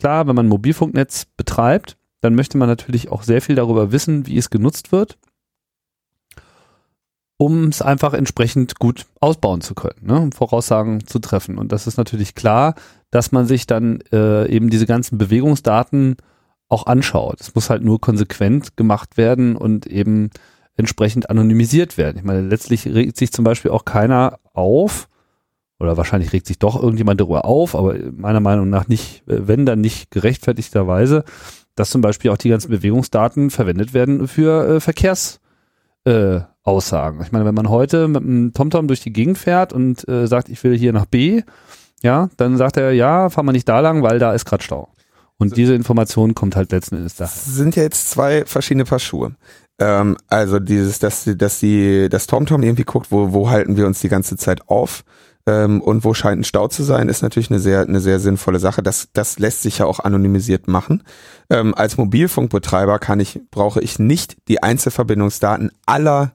klar, 0.00 0.26
wenn 0.26 0.34
man 0.34 0.46
ein 0.46 0.50
Mobilfunknetz 0.50 1.26
betreibt, 1.36 1.96
dann 2.20 2.34
möchte 2.34 2.58
man 2.58 2.68
natürlich 2.68 3.10
auch 3.10 3.22
sehr 3.22 3.40
viel 3.40 3.54
darüber 3.54 3.92
wissen, 3.92 4.26
wie 4.26 4.38
es 4.38 4.50
genutzt 4.50 4.90
wird, 4.90 5.18
um 7.38 7.68
es 7.68 7.80
einfach 7.80 8.12
entsprechend 8.14 8.78
gut 8.78 9.06
ausbauen 9.20 9.60
zu 9.60 9.74
können, 9.74 10.00
ne? 10.02 10.28
Voraussagen 10.34 11.06
zu 11.06 11.20
treffen. 11.20 11.56
Und 11.56 11.72
das 11.72 11.86
ist 11.86 11.96
natürlich 11.96 12.34
klar, 12.34 12.74
dass 13.10 13.32
man 13.32 13.46
sich 13.46 13.66
dann 13.66 14.00
äh, 14.12 14.46
eben 14.50 14.68
diese 14.70 14.86
ganzen 14.86 15.16
Bewegungsdaten 15.18 16.16
auch 16.68 16.86
anschaut. 16.86 17.40
Es 17.40 17.54
muss 17.54 17.70
halt 17.70 17.82
nur 17.82 18.00
konsequent 18.00 18.76
gemacht 18.76 19.16
werden 19.16 19.56
und 19.56 19.86
eben 19.86 20.30
entsprechend 20.76 21.30
anonymisiert 21.30 21.96
werden. 21.96 22.18
Ich 22.18 22.24
meine, 22.24 22.42
letztlich 22.42 22.86
regt 22.86 23.16
sich 23.16 23.32
zum 23.32 23.44
Beispiel 23.44 23.70
auch 23.70 23.84
keiner 23.84 24.38
auf, 24.52 25.08
oder 25.78 25.96
wahrscheinlich 25.96 26.32
regt 26.32 26.46
sich 26.46 26.58
doch 26.58 26.80
irgendjemand 26.80 27.20
darüber 27.20 27.44
auf, 27.44 27.76
aber 27.76 27.94
meiner 28.12 28.40
Meinung 28.40 28.68
nach 28.68 28.88
nicht, 28.88 29.22
äh, 29.28 29.46
wenn 29.46 29.64
dann 29.64 29.80
nicht 29.80 30.10
gerechtfertigterweise, 30.10 31.24
dass 31.76 31.90
zum 31.90 32.00
Beispiel 32.00 32.32
auch 32.32 32.36
die 32.36 32.48
ganzen 32.48 32.70
Bewegungsdaten 32.70 33.50
verwendet 33.50 33.94
werden 33.94 34.26
für 34.26 34.76
äh, 34.76 34.80
Verkehrs 34.80 35.40
äh, 36.04 36.40
Aussagen. 36.68 37.20
Ich 37.22 37.32
meine, 37.32 37.44
wenn 37.46 37.54
man 37.54 37.68
heute 37.70 38.06
mit 38.08 38.22
einem 38.22 38.52
TomTom 38.52 38.86
durch 38.88 39.00
die 39.00 39.12
Gegend 39.12 39.38
fährt 39.38 39.72
und 39.72 40.06
äh, 40.08 40.26
sagt, 40.26 40.48
ich 40.50 40.62
will 40.62 40.76
hier 40.76 40.92
nach 40.92 41.06
B, 41.06 41.42
ja, 42.02 42.28
dann 42.36 42.56
sagt 42.56 42.76
er, 42.76 42.92
ja, 42.92 43.30
fahr 43.30 43.42
mal 43.42 43.52
nicht 43.52 43.68
da 43.68 43.80
lang, 43.80 44.02
weil 44.02 44.18
da 44.18 44.32
ist 44.34 44.44
gerade 44.44 44.62
Stau. 44.62 44.88
Und 45.38 45.56
diese 45.56 45.74
Information 45.74 46.34
kommt 46.34 46.56
halt 46.56 46.70
letzten 46.72 46.96
Endes 46.96 47.16
da. 47.16 47.24
Das 47.24 47.44
sind 47.46 47.74
ja 47.76 47.82
jetzt 47.84 48.10
zwei 48.10 48.44
verschiedene 48.44 48.84
Paar 48.84 48.98
Schuhe. 48.98 49.32
Ähm, 49.80 50.16
also 50.28 50.58
dieses, 50.58 50.98
dass, 50.98 51.24
die- 51.24 51.38
dass 51.38 51.60
die, 51.60 52.08
das 52.08 52.26
TomTom 52.26 52.62
irgendwie 52.62 52.84
guckt, 52.84 53.06
wo, 53.10 53.32
wo 53.32 53.48
halten 53.48 53.76
wir 53.76 53.86
uns 53.86 54.00
die 54.00 54.08
ganze 54.08 54.36
Zeit 54.36 54.68
auf 54.68 55.04
ähm, 55.46 55.80
und 55.80 56.04
wo 56.04 56.12
scheint 56.14 56.40
ein 56.40 56.44
Stau 56.44 56.66
zu 56.68 56.82
sein, 56.82 57.08
ist 57.08 57.22
natürlich 57.22 57.50
eine 57.50 57.60
sehr, 57.60 57.82
eine 57.82 58.00
sehr 58.00 58.18
sinnvolle 58.18 58.58
Sache. 58.58 58.82
Das, 58.82 59.08
das 59.12 59.38
lässt 59.38 59.62
sich 59.62 59.78
ja 59.78 59.86
auch 59.86 60.00
anonymisiert 60.00 60.66
machen. 60.66 61.04
Ähm, 61.50 61.72
als 61.74 61.96
Mobilfunkbetreiber 61.96 62.98
kann 62.98 63.20
ich, 63.20 63.40
brauche 63.52 63.80
ich 63.80 63.98
nicht 64.00 64.36
die 64.48 64.62
Einzelverbindungsdaten 64.62 65.70
aller, 65.86 66.32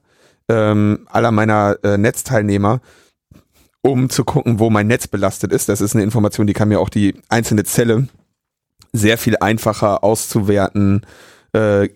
ähm, 0.49 1.07
aller 1.09 1.31
meiner 1.31 1.77
äh, 1.83 1.97
Netzteilnehmer, 1.97 2.81
um 3.81 4.09
zu 4.09 4.23
gucken, 4.23 4.59
wo 4.59 4.69
mein 4.69 4.87
Netz 4.87 5.07
belastet 5.07 5.51
ist. 5.51 5.69
Das 5.69 5.81
ist 5.81 5.95
eine 5.95 6.03
Information, 6.03 6.47
die 6.47 6.53
kann 6.53 6.69
mir 6.69 6.79
auch 6.79 6.89
die 6.89 7.15
einzelne 7.29 7.63
Zelle 7.63 8.07
sehr 8.91 9.17
viel 9.17 9.37
einfacher 9.37 10.03
auszuwerten, 10.03 11.05
äh, 11.53 11.89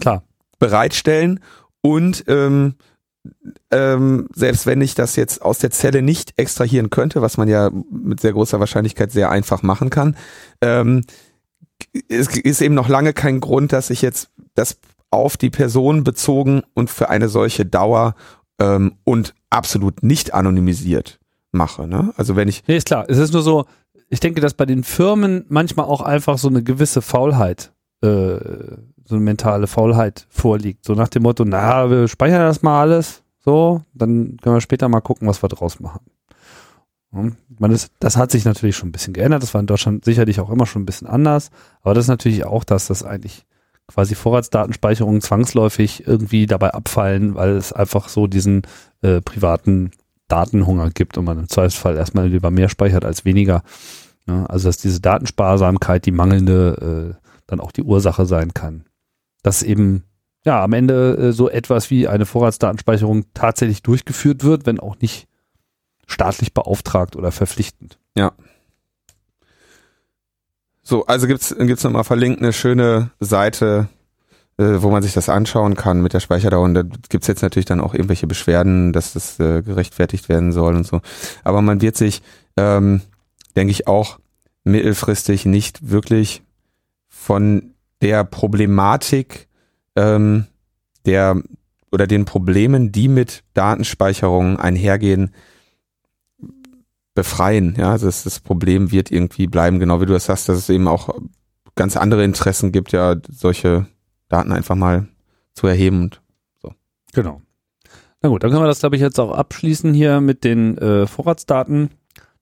Klar. 0.00 0.24
bereitstellen 0.58 1.40
und 1.80 2.24
ähm, 2.28 2.76
ähm, 3.70 4.28
selbst 4.34 4.66
wenn 4.66 4.80
ich 4.80 4.94
das 4.94 5.16
jetzt 5.16 5.42
aus 5.42 5.58
der 5.58 5.70
Zelle 5.70 6.02
nicht 6.02 6.34
extrahieren 6.36 6.90
könnte, 6.90 7.22
was 7.22 7.36
man 7.36 7.48
ja 7.48 7.70
mit 7.90 8.20
sehr 8.20 8.32
großer 8.32 8.60
Wahrscheinlichkeit 8.60 9.12
sehr 9.12 9.30
einfach 9.30 9.62
machen 9.62 9.90
kann, 9.90 10.16
ähm, 10.60 11.04
es 12.08 12.36
ist 12.36 12.62
eben 12.62 12.74
noch 12.74 12.88
lange 12.88 13.12
kein 13.12 13.40
Grund, 13.40 13.72
dass 13.72 13.90
ich 13.90 14.02
jetzt 14.02 14.30
das 14.54 14.78
auf 15.12 15.36
die 15.36 15.50
Person 15.50 16.02
bezogen 16.02 16.62
und 16.74 16.90
für 16.90 17.08
eine 17.10 17.28
solche 17.28 17.64
Dauer 17.64 18.14
ähm, 18.58 18.96
und 19.04 19.34
absolut 19.50 20.02
nicht 20.02 20.34
anonymisiert 20.34 21.20
mache. 21.52 21.86
Ne? 21.86 22.12
Also 22.16 22.34
wenn 22.34 22.48
ich 22.48 22.64
Nee, 22.66 22.78
ist 22.78 22.86
klar. 22.86 23.04
Es 23.08 23.18
ist 23.18 23.32
nur 23.32 23.42
so, 23.42 23.66
ich 24.08 24.20
denke, 24.20 24.40
dass 24.40 24.54
bei 24.54 24.66
den 24.66 24.84
Firmen 24.84 25.44
manchmal 25.48 25.86
auch 25.86 26.00
einfach 26.00 26.38
so 26.38 26.48
eine 26.48 26.62
gewisse 26.62 27.02
Faulheit, 27.02 27.72
äh, 28.02 28.38
so 29.04 29.16
eine 29.16 29.20
mentale 29.20 29.66
Faulheit 29.66 30.26
vorliegt. 30.30 30.84
So 30.84 30.94
nach 30.94 31.08
dem 31.08 31.22
Motto, 31.22 31.44
na, 31.44 31.90
wir 31.90 32.08
speichern 32.08 32.40
das 32.40 32.62
mal 32.62 32.80
alles, 32.80 33.22
so, 33.44 33.82
dann 33.92 34.38
können 34.40 34.56
wir 34.56 34.60
später 34.60 34.88
mal 34.88 35.00
gucken, 35.00 35.28
was 35.28 35.42
wir 35.42 35.48
draus 35.48 35.80
machen. 35.80 36.00
Hm. 37.12 37.36
Ich 37.52 37.60
meine, 37.60 37.76
das, 38.00 38.16
hat 38.16 38.30
sich 38.30 38.44
natürlich 38.44 38.76
schon 38.76 38.88
ein 38.88 38.92
bisschen 38.92 39.12
geändert. 39.12 39.42
Das 39.42 39.52
war 39.52 39.60
in 39.60 39.66
Deutschland 39.66 40.04
sicherlich 40.04 40.40
auch 40.40 40.50
immer 40.50 40.64
schon 40.64 40.82
ein 40.82 40.86
bisschen 40.86 41.06
anders. 41.06 41.50
Aber 41.82 41.94
das 41.94 42.06
ist 42.06 42.08
natürlich 42.08 42.44
auch 42.44 42.64
das, 42.64 42.86
dass 42.86 43.04
eigentlich 43.04 43.44
quasi 43.92 44.14
Vorratsdatenspeicherungen 44.14 45.20
zwangsläufig 45.20 46.06
irgendwie 46.06 46.46
dabei 46.46 46.72
abfallen, 46.72 47.34
weil 47.34 47.56
es 47.56 47.72
einfach 47.72 48.08
so 48.08 48.26
diesen 48.26 48.62
äh, 49.02 49.20
privaten 49.20 49.90
Datenhunger 50.28 50.90
gibt 50.90 51.18
und 51.18 51.26
man 51.26 51.38
im 51.38 51.48
Zweifelsfall 51.48 51.96
erstmal 51.96 52.28
lieber 52.28 52.50
mehr 52.50 52.68
speichert 52.68 53.04
als 53.04 53.24
weniger. 53.24 53.62
Ja, 54.26 54.46
also 54.46 54.68
dass 54.68 54.78
diese 54.78 55.00
Datensparsamkeit, 55.00 56.06
die 56.06 56.12
mangelnde, 56.12 57.14
äh, 57.20 57.28
dann 57.46 57.60
auch 57.60 57.72
die 57.72 57.82
Ursache 57.82 58.24
sein 58.24 58.54
kann. 58.54 58.84
Dass 59.42 59.62
eben 59.62 60.04
ja 60.44 60.62
am 60.62 60.72
Ende 60.72 61.16
äh, 61.16 61.32
so 61.32 61.50
etwas 61.50 61.90
wie 61.90 62.08
eine 62.08 62.24
Vorratsdatenspeicherung 62.24 63.26
tatsächlich 63.34 63.82
durchgeführt 63.82 64.44
wird, 64.44 64.64
wenn 64.64 64.80
auch 64.80 64.96
nicht 65.00 65.26
staatlich 66.06 66.54
beauftragt 66.54 67.16
oder 67.16 67.32
verpflichtend. 67.32 67.98
Ja. 68.16 68.32
So, 70.82 71.06
also 71.06 71.26
gibt's 71.26 71.54
gibt's 71.56 71.84
nochmal 71.84 72.04
verlinkt 72.04 72.40
eine 72.40 72.52
schöne 72.52 73.10
Seite, 73.20 73.88
äh, 74.58 74.82
wo 74.82 74.90
man 74.90 75.02
sich 75.02 75.12
das 75.12 75.28
anschauen 75.28 75.76
kann 75.76 76.02
mit 76.02 76.12
der 76.12 76.20
Speicherdauer. 76.20 76.64
Und 76.64 76.74
da 76.74 76.82
gibt's 77.08 77.28
jetzt 77.28 77.42
natürlich 77.42 77.66
dann 77.66 77.80
auch 77.80 77.94
irgendwelche 77.94 78.26
Beschwerden, 78.26 78.92
dass 78.92 79.12
das 79.12 79.38
äh, 79.38 79.62
gerechtfertigt 79.62 80.28
werden 80.28 80.52
soll 80.52 80.74
und 80.74 80.86
so. 80.86 81.00
Aber 81.44 81.62
man 81.62 81.80
wird 81.80 81.96
sich, 81.96 82.22
ähm, 82.56 83.00
denke 83.56 83.70
ich, 83.70 83.86
auch 83.86 84.18
mittelfristig 84.64 85.46
nicht 85.46 85.90
wirklich 85.90 86.42
von 87.08 87.74
der 88.00 88.24
Problematik 88.24 89.48
ähm, 89.96 90.46
der 91.06 91.40
oder 91.92 92.06
den 92.06 92.24
Problemen, 92.24 92.90
die 92.90 93.08
mit 93.08 93.44
Datenspeicherung 93.54 94.58
einhergehen, 94.58 95.32
befreien. 97.14 97.74
Ja, 97.76 97.92
also 97.92 98.06
das, 98.06 98.24
das 98.24 98.40
Problem 98.40 98.90
wird 98.90 99.10
irgendwie 99.10 99.46
bleiben, 99.46 99.78
genau 99.78 100.00
wie 100.00 100.06
du 100.06 100.12
das 100.12 100.26
sagst, 100.26 100.48
dass 100.48 100.58
es 100.58 100.68
eben 100.68 100.88
auch 100.88 101.14
ganz 101.74 101.96
andere 101.96 102.24
Interessen 102.24 102.72
gibt, 102.72 102.92
ja, 102.92 103.16
solche 103.28 103.86
Daten 104.28 104.52
einfach 104.52 104.74
mal 104.74 105.08
zu 105.54 105.66
erheben 105.66 106.02
und 106.02 106.22
so. 106.60 106.72
Genau. 107.12 107.42
Na 108.22 108.28
gut, 108.28 108.42
dann 108.42 108.50
können 108.50 108.62
wir 108.62 108.68
das, 108.68 108.80
glaube 108.80 108.96
ich, 108.96 109.02
jetzt 109.02 109.18
auch 109.18 109.32
abschließen 109.32 109.92
hier 109.92 110.20
mit 110.20 110.44
den 110.44 110.78
äh, 110.78 111.06
Vorratsdaten. 111.06 111.90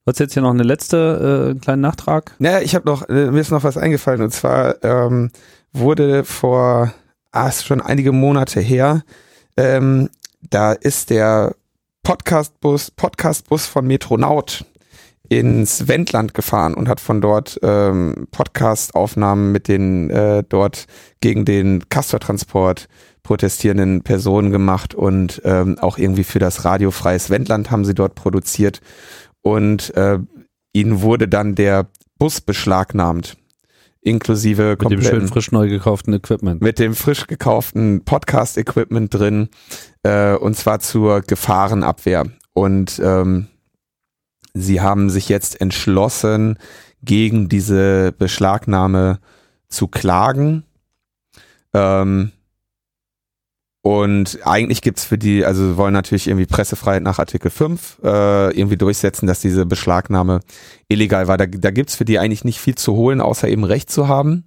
Du 0.04 0.12
hast 0.12 0.20
jetzt 0.20 0.34
hier 0.34 0.42
noch 0.42 0.50
eine 0.50 0.62
letzte, 0.62 1.46
äh, 1.46 1.50
einen 1.50 1.60
kleinen 1.60 1.82
Nachtrag. 1.82 2.34
Naja, 2.38 2.60
ich 2.60 2.74
habe 2.74 2.86
noch, 2.88 3.08
äh, 3.08 3.30
mir 3.30 3.40
ist 3.40 3.50
noch 3.50 3.64
was 3.64 3.76
eingefallen 3.76 4.22
und 4.22 4.32
zwar 4.32 4.82
ähm, 4.84 5.30
wurde 5.72 6.24
vor, 6.24 6.92
ah, 7.32 7.48
ist 7.48 7.64
schon 7.64 7.80
einige 7.80 8.12
Monate 8.12 8.60
her, 8.60 9.02
ähm, 9.56 10.10
da 10.48 10.72
ist 10.72 11.10
der 11.10 11.54
Podcastbus, 12.10 12.90
Podcastbus 12.90 13.66
von 13.66 13.86
Metronaut 13.86 14.64
ins 15.28 15.86
Wendland 15.86 16.34
gefahren 16.34 16.74
und 16.74 16.88
hat 16.88 16.98
von 16.98 17.20
dort 17.20 17.60
ähm, 17.62 18.26
Podcast-Aufnahmen 18.32 19.52
mit 19.52 19.68
den 19.68 20.10
äh, 20.10 20.42
dort 20.42 20.86
gegen 21.20 21.44
den 21.44 21.88
Castortransport 21.88 22.88
protestierenden 23.22 24.02
Personen 24.02 24.50
gemacht 24.50 24.92
und 24.92 25.40
ähm, 25.44 25.78
auch 25.78 25.98
irgendwie 25.98 26.24
für 26.24 26.40
das 26.40 26.64
radiofreies 26.64 27.30
Wendland 27.30 27.70
haben 27.70 27.84
sie 27.84 27.94
dort 27.94 28.16
produziert 28.16 28.80
und 29.42 29.94
äh, 29.94 30.18
ihnen 30.72 31.02
wurde 31.02 31.28
dann 31.28 31.54
der 31.54 31.86
Bus 32.18 32.40
beschlagnahmt 32.40 33.36
inklusive 34.02 34.76
mit 34.80 34.90
dem 34.90 35.02
schön 35.02 35.28
frisch 35.28 35.52
neu 35.52 35.68
gekauften 35.68 36.14
Equipment. 36.14 36.62
Mit 36.62 36.78
dem 36.78 36.94
frisch 36.94 37.26
gekauften 37.26 38.02
Podcast-Equipment 38.04 39.12
drin 39.12 39.48
äh, 40.02 40.34
und 40.34 40.56
zwar 40.56 40.80
zur 40.80 41.20
Gefahrenabwehr. 41.20 42.26
Und 42.52 43.00
ähm, 43.02 43.48
sie 44.54 44.80
haben 44.80 45.10
sich 45.10 45.28
jetzt 45.28 45.60
entschlossen, 45.60 46.58
gegen 47.02 47.48
diese 47.48 48.12
Beschlagnahme 48.12 49.20
zu 49.68 49.88
klagen. 49.88 50.64
Ähm, 51.72 52.32
und 53.82 54.40
eigentlich 54.44 54.82
gibt's 54.82 55.04
für 55.04 55.16
die, 55.16 55.44
also 55.44 55.78
wollen 55.78 55.94
natürlich 55.94 56.28
irgendwie 56.28 56.46
Pressefreiheit 56.46 57.02
nach 57.02 57.18
Artikel 57.18 57.50
5 57.50 58.00
äh, 58.02 58.50
irgendwie 58.54 58.76
durchsetzen, 58.76 59.26
dass 59.26 59.40
diese 59.40 59.64
Beschlagnahme 59.64 60.40
illegal 60.88 61.28
war. 61.28 61.38
Da, 61.38 61.46
da 61.46 61.70
gibt's 61.70 61.96
für 61.96 62.04
die 62.04 62.18
eigentlich 62.18 62.44
nicht 62.44 62.60
viel 62.60 62.74
zu 62.74 62.94
holen, 62.94 63.22
außer 63.22 63.48
eben 63.48 63.64
Recht 63.64 63.90
zu 63.90 64.06
haben. 64.06 64.44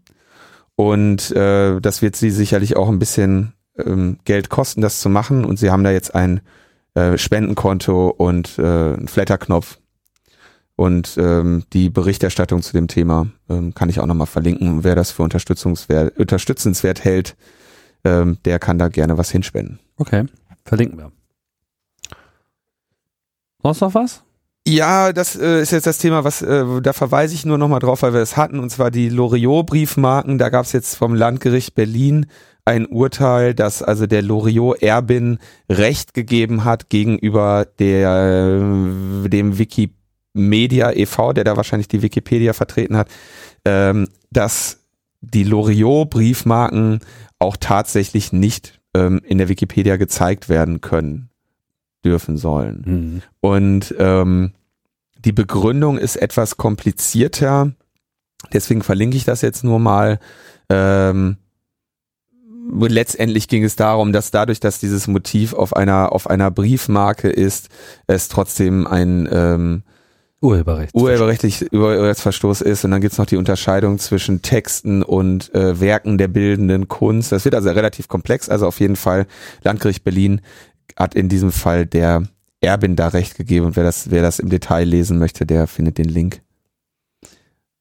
Und 0.75 1.31
äh, 1.31 1.79
das 1.79 2.03
wird 2.03 2.15
sie 2.15 2.29
sicherlich 2.29 2.75
auch 2.75 2.89
ein 2.89 2.99
bisschen 2.99 3.53
ähm, 3.77 4.17
Geld 4.25 4.49
kosten, 4.49 4.81
das 4.81 4.99
zu 4.99 5.09
machen. 5.09 5.45
Und 5.45 5.57
sie 5.57 5.71
haben 5.71 5.83
da 5.83 5.91
jetzt 5.91 6.15
ein 6.15 6.41
äh, 6.95 7.17
Spendenkonto 7.17 8.09
und 8.09 8.57
äh, 8.59 8.61
einen 8.61 9.07
Flatterknopf. 9.07 9.79
Und 10.75 11.17
ähm, 11.17 11.63
die 11.71 11.89
Berichterstattung 11.89 12.61
zu 12.61 12.73
dem 12.73 12.87
Thema 12.87 13.27
ähm, 13.49 13.73
kann 13.75 13.89
ich 13.89 13.99
auch 13.99 14.05
nochmal 14.07 14.27
verlinken. 14.27 14.83
Wer 14.83 14.95
das 14.95 15.11
für 15.11 15.23
unterstützungswert, 15.23 16.17
unterstützenswert 16.17 17.03
hält, 17.03 17.35
ähm, 18.03 18.37
der 18.45 18.59
kann 18.59 18.79
da 18.79 18.87
gerne 18.87 19.17
was 19.17 19.29
hinspenden. 19.29 19.79
Okay, 19.97 20.25
verlinken 20.65 20.97
wir. 20.97 21.11
Sonst 23.61 23.81
noch 23.81 23.93
was? 23.93 24.23
Ja, 24.67 25.11
das 25.11 25.35
äh, 25.35 25.61
ist 25.61 25.71
jetzt 25.71 25.87
das 25.87 25.97
Thema, 25.97 26.23
was 26.23 26.41
äh, 26.41 26.81
da 26.81 26.93
verweise 26.93 27.35
ich 27.35 27.45
nur 27.45 27.57
nochmal 27.57 27.79
drauf, 27.79 28.01
weil 28.01 28.13
wir 28.13 28.21
es 28.21 28.37
hatten, 28.37 28.59
und 28.59 28.69
zwar 28.69 28.91
die 28.91 29.09
Loriot-Briefmarken. 29.09 30.37
Da 30.37 30.49
gab 30.49 30.65
es 30.65 30.71
jetzt 30.71 30.95
vom 30.95 31.13
Landgericht 31.13 31.75
Berlin 31.75 32.27
ein 32.65 32.85
Urteil, 32.85 33.53
dass 33.53 33.83
also 33.83 34.07
der 34.07 34.21
Loriot-Erbin 34.21 35.39
Recht 35.69 36.13
gegeben 36.13 36.63
hat 36.63 36.89
gegenüber 36.89 37.67
der 37.79 38.57
dem 38.57 39.57
Wikimedia 39.57 40.91
e.V., 40.91 41.33
der 41.33 41.43
da 41.43 41.57
wahrscheinlich 41.57 41.87
die 41.87 42.01
Wikipedia 42.01 42.53
vertreten 42.53 42.95
hat, 42.95 43.09
ähm, 43.65 44.07
dass 44.31 44.79
die 45.21 45.43
Loriot-Briefmarken 45.43 46.99
auch 47.39 47.57
tatsächlich 47.57 48.31
nicht 48.31 48.79
ähm, 48.93 49.21
in 49.25 49.37
der 49.37 49.49
Wikipedia 49.49 49.97
gezeigt 49.97 50.47
werden 50.47 50.81
können, 50.81 51.29
dürfen 52.05 52.37
sollen. 52.37 52.83
Mhm. 52.85 53.21
Und 53.41 53.95
ähm, 53.99 54.53
die 55.25 55.31
Begründung 55.31 55.97
ist 55.97 56.15
etwas 56.15 56.57
komplizierter, 56.57 57.71
deswegen 58.51 58.83
verlinke 58.83 59.17
ich 59.17 59.25
das 59.25 59.41
jetzt 59.41 59.63
nur 59.63 59.79
mal. 59.79 60.19
Ähm, 60.69 61.37
letztendlich 62.71 63.47
ging 63.47 63.63
es 63.63 63.75
darum, 63.75 64.13
dass 64.13 64.31
dadurch, 64.31 64.59
dass 64.59 64.79
dieses 64.79 65.07
Motiv 65.07 65.53
auf 65.53 65.75
einer 65.75 66.11
auf 66.11 66.29
einer 66.29 66.51
Briefmarke 66.51 67.29
ist, 67.29 67.69
es 68.07 68.29
trotzdem 68.29 68.87
ein 68.87 69.27
ähm, 69.31 69.83
Urheberrecht. 70.41 70.93
Urheberrechtlich 70.93 71.71
Urheberrechtsverstoß 71.71 72.61
ist 72.61 72.83
und 72.83 72.91
dann 72.91 73.01
gibt's 73.01 73.17
noch 73.17 73.25
die 73.25 73.37
Unterscheidung 73.37 73.97
zwischen 73.97 74.41
Texten 74.41 75.01
und 75.01 75.53
äh, 75.55 75.79
Werken 75.79 76.17
der 76.17 76.27
bildenden 76.27 76.89
Kunst. 76.89 77.31
Das 77.31 77.45
wird 77.45 77.55
also 77.55 77.69
relativ 77.71 78.07
komplex. 78.09 78.49
Also 78.49 78.67
auf 78.67 78.79
jeden 78.79 78.97
Fall 78.97 79.25
Landgericht 79.63 80.03
Berlin 80.03 80.41
hat 80.97 81.15
in 81.15 81.29
diesem 81.29 81.51
Fall 81.51 81.85
der 81.85 82.23
Erbin 82.59 82.95
da 82.95 83.09
Recht 83.09 83.35
gegeben 83.35 83.67
und 83.67 83.75
wer 83.75 83.83
das, 83.83 84.11
wer 84.11 84.21
das 84.21 84.39
im 84.39 84.49
Detail 84.49 84.83
lesen 84.83 85.17
möchte, 85.17 85.45
der 85.45 85.67
findet 85.67 85.97
den 85.97 86.09
Link 86.09 86.41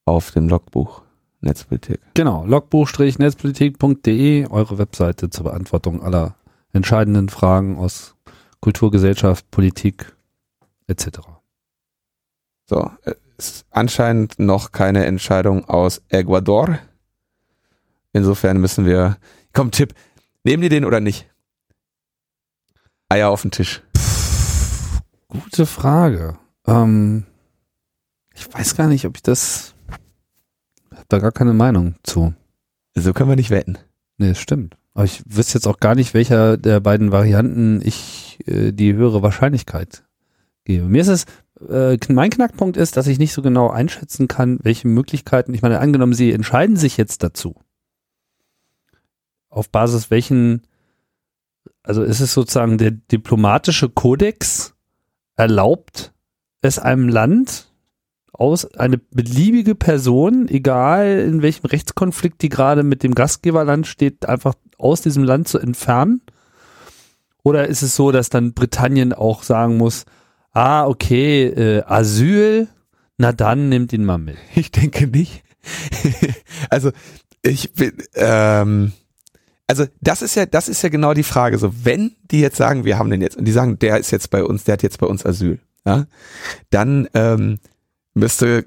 auf 0.04 0.30
dem 0.30 0.48
Logbuch 0.48 1.01
Netzpolitik. 1.42 2.00
Genau, 2.14 2.44
logbuch-netzpolitik.de, 2.46 4.48
eure 4.48 4.78
Webseite 4.78 5.30
zur 5.30 5.44
Beantwortung 5.44 6.02
aller 6.02 6.34
entscheidenden 6.72 7.28
Fragen 7.28 7.76
aus 7.76 8.14
Kultur, 8.60 8.90
Gesellschaft, 8.90 9.50
Politik 9.50 10.16
etc. 10.86 11.20
So, 12.66 12.90
ist 13.36 13.66
anscheinend 13.70 14.38
noch 14.38 14.72
keine 14.72 15.04
Entscheidung 15.04 15.68
aus 15.68 16.00
Ecuador. 16.08 16.78
Insofern 18.12 18.60
müssen 18.60 18.86
wir. 18.86 19.16
Komm, 19.52 19.70
Tipp. 19.70 19.94
Nehmen 20.44 20.62
die 20.62 20.68
den 20.68 20.84
oder 20.84 21.00
nicht? 21.00 21.28
Eier 23.08 23.30
auf 23.30 23.42
den 23.42 23.50
Tisch. 23.50 23.82
Pff, 23.96 25.02
gute 25.28 25.66
Frage. 25.66 26.38
Ähm, 26.66 27.26
ich 28.34 28.52
weiß 28.52 28.76
gar 28.76 28.86
nicht, 28.86 29.06
ob 29.06 29.16
ich 29.16 29.22
das. 29.22 29.71
Ich 30.92 30.98
habe 30.98 31.06
da 31.08 31.18
gar 31.18 31.32
keine 31.32 31.54
Meinung 31.54 31.94
zu. 32.02 32.34
So 32.94 33.12
können 33.12 33.30
wir 33.30 33.36
nicht 33.36 33.50
wetten. 33.50 33.78
Nee, 34.18 34.30
das 34.30 34.38
stimmt. 34.38 34.76
Aber 34.94 35.04
ich 35.04 35.22
wüsste 35.26 35.54
jetzt 35.54 35.66
auch 35.66 35.80
gar 35.80 35.94
nicht, 35.94 36.14
welcher 36.14 36.56
der 36.56 36.80
beiden 36.80 37.12
Varianten 37.12 37.80
ich 37.82 38.38
äh, 38.46 38.72
die 38.72 38.92
höhere 38.92 39.22
Wahrscheinlichkeit 39.22 40.04
gebe. 40.64 40.86
Mir 40.86 41.00
ist 41.00 41.08
es, 41.08 41.24
äh, 41.68 41.96
mein 42.08 42.30
Knackpunkt 42.30 42.76
ist, 42.76 42.96
dass 42.96 43.06
ich 43.06 43.18
nicht 43.18 43.32
so 43.32 43.42
genau 43.42 43.70
einschätzen 43.70 44.28
kann, 44.28 44.58
welche 44.62 44.88
Möglichkeiten, 44.88 45.54
ich 45.54 45.62
meine, 45.62 45.80
angenommen, 45.80 46.14
Sie 46.14 46.32
entscheiden 46.32 46.76
sich 46.76 46.96
jetzt 46.96 47.22
dazu. 47.22 47.54
Auf 49.48 49.70
Basis 49.70 50.10
welchen, 50.10 50.62
also 51.82 52.02
ist 52.02 52.20
es 52.20 52.34
sozusagen 52.34 52.78
der 52.78 52.90
diplomatische 52.90 53.88
Kodex 53.88 54.74
erlaubt 55.36 56.12
es 56.60 56.78
einem 56.78 57.08
Land 57.08 57.71
aus, 58.32 58.64
eine 58.74 58.98
beliebige 58.98 59.74
Person, 59.74 60.48
egal 60.48 61.20
in 61.20 61.42
welchem 61.42 61.66
Rechtskonflikt 61.66 62.42
die 62.42 62.48
gerade 62.48 62.82
mit 62.82 63.02
dem 63.02 63.14
Gastgeberland 63.14 63.86
steht, 63.86 64.26
einfach 64.26 64.54
aus 64.78 65.02
diesem 65.02 65.24
Land 65.24 65.48
zu 65.48 65.58
entfernen? 65.58 66.22
Oder 67.42 67.68
ist 67.68 67.82
es 67.82 67.96
so, 67.96 68.12
dass 68.12 68.30
dann 68.30 68.54
Britannien 68.54 69.12
auch 69.12 69.42
sagen 69.42 69.76
muss, 69.76 70.04
ah, 70.52 70.86
okay, 70.86 71.46
äh, 71.46 71.82
Asyl, 71.84 72.68
na 73.18 73.32
dann 73.32 73.68
nimmt 73.68 73.92
ihn 73.92 74.04
mal 74.04 74.18
mit. 74.18 74.36
Ich 74.54 74.70
denke 74.70 75.06
nicht. 75.06 75.42
also 76.70 76.90
ich 77.42 77.72
bin, 77.74 77.92
ähm, 78.14 78.92
also 79.66 79.86
das 80.00 80.22
ist 80.22 80.34
ja, 80.34 80.46
das 80.46 80.68
ist 80.68 80.82
ja 80.82 80.88
genau 80.88 81.14
die 81.14 81.22
Frage. 81.22 81.58
So, 81.58 81.72
wenn 81.84 82.12
die 82.30 82.40
jetzt 82.40 82.56
sagen, 82.56 82.84
wir 82.84 82.98
haben 82.98 83.10
den 83.10 83.20
jetzt, 83.20 83.36
und 83.36 83.44
die 83.44 83.52
sagen, 83.52 83.78
der 83.78 83.98
ist 83.98 84.10
jetzt 84.10 84.30
bei 84.30 84.44
uns, 84.44 84.64
der 84.64 84.74
hat 84.74 84.82
jetzt 84.82 84.98
bei 84.98 85.06
uns 85.06 85.24
Asyl, 85.24 85.60
ja, 85.84 86.06
dann 86.70 87.08
ähm, 87.14 87.58
müsste 88.14 88.66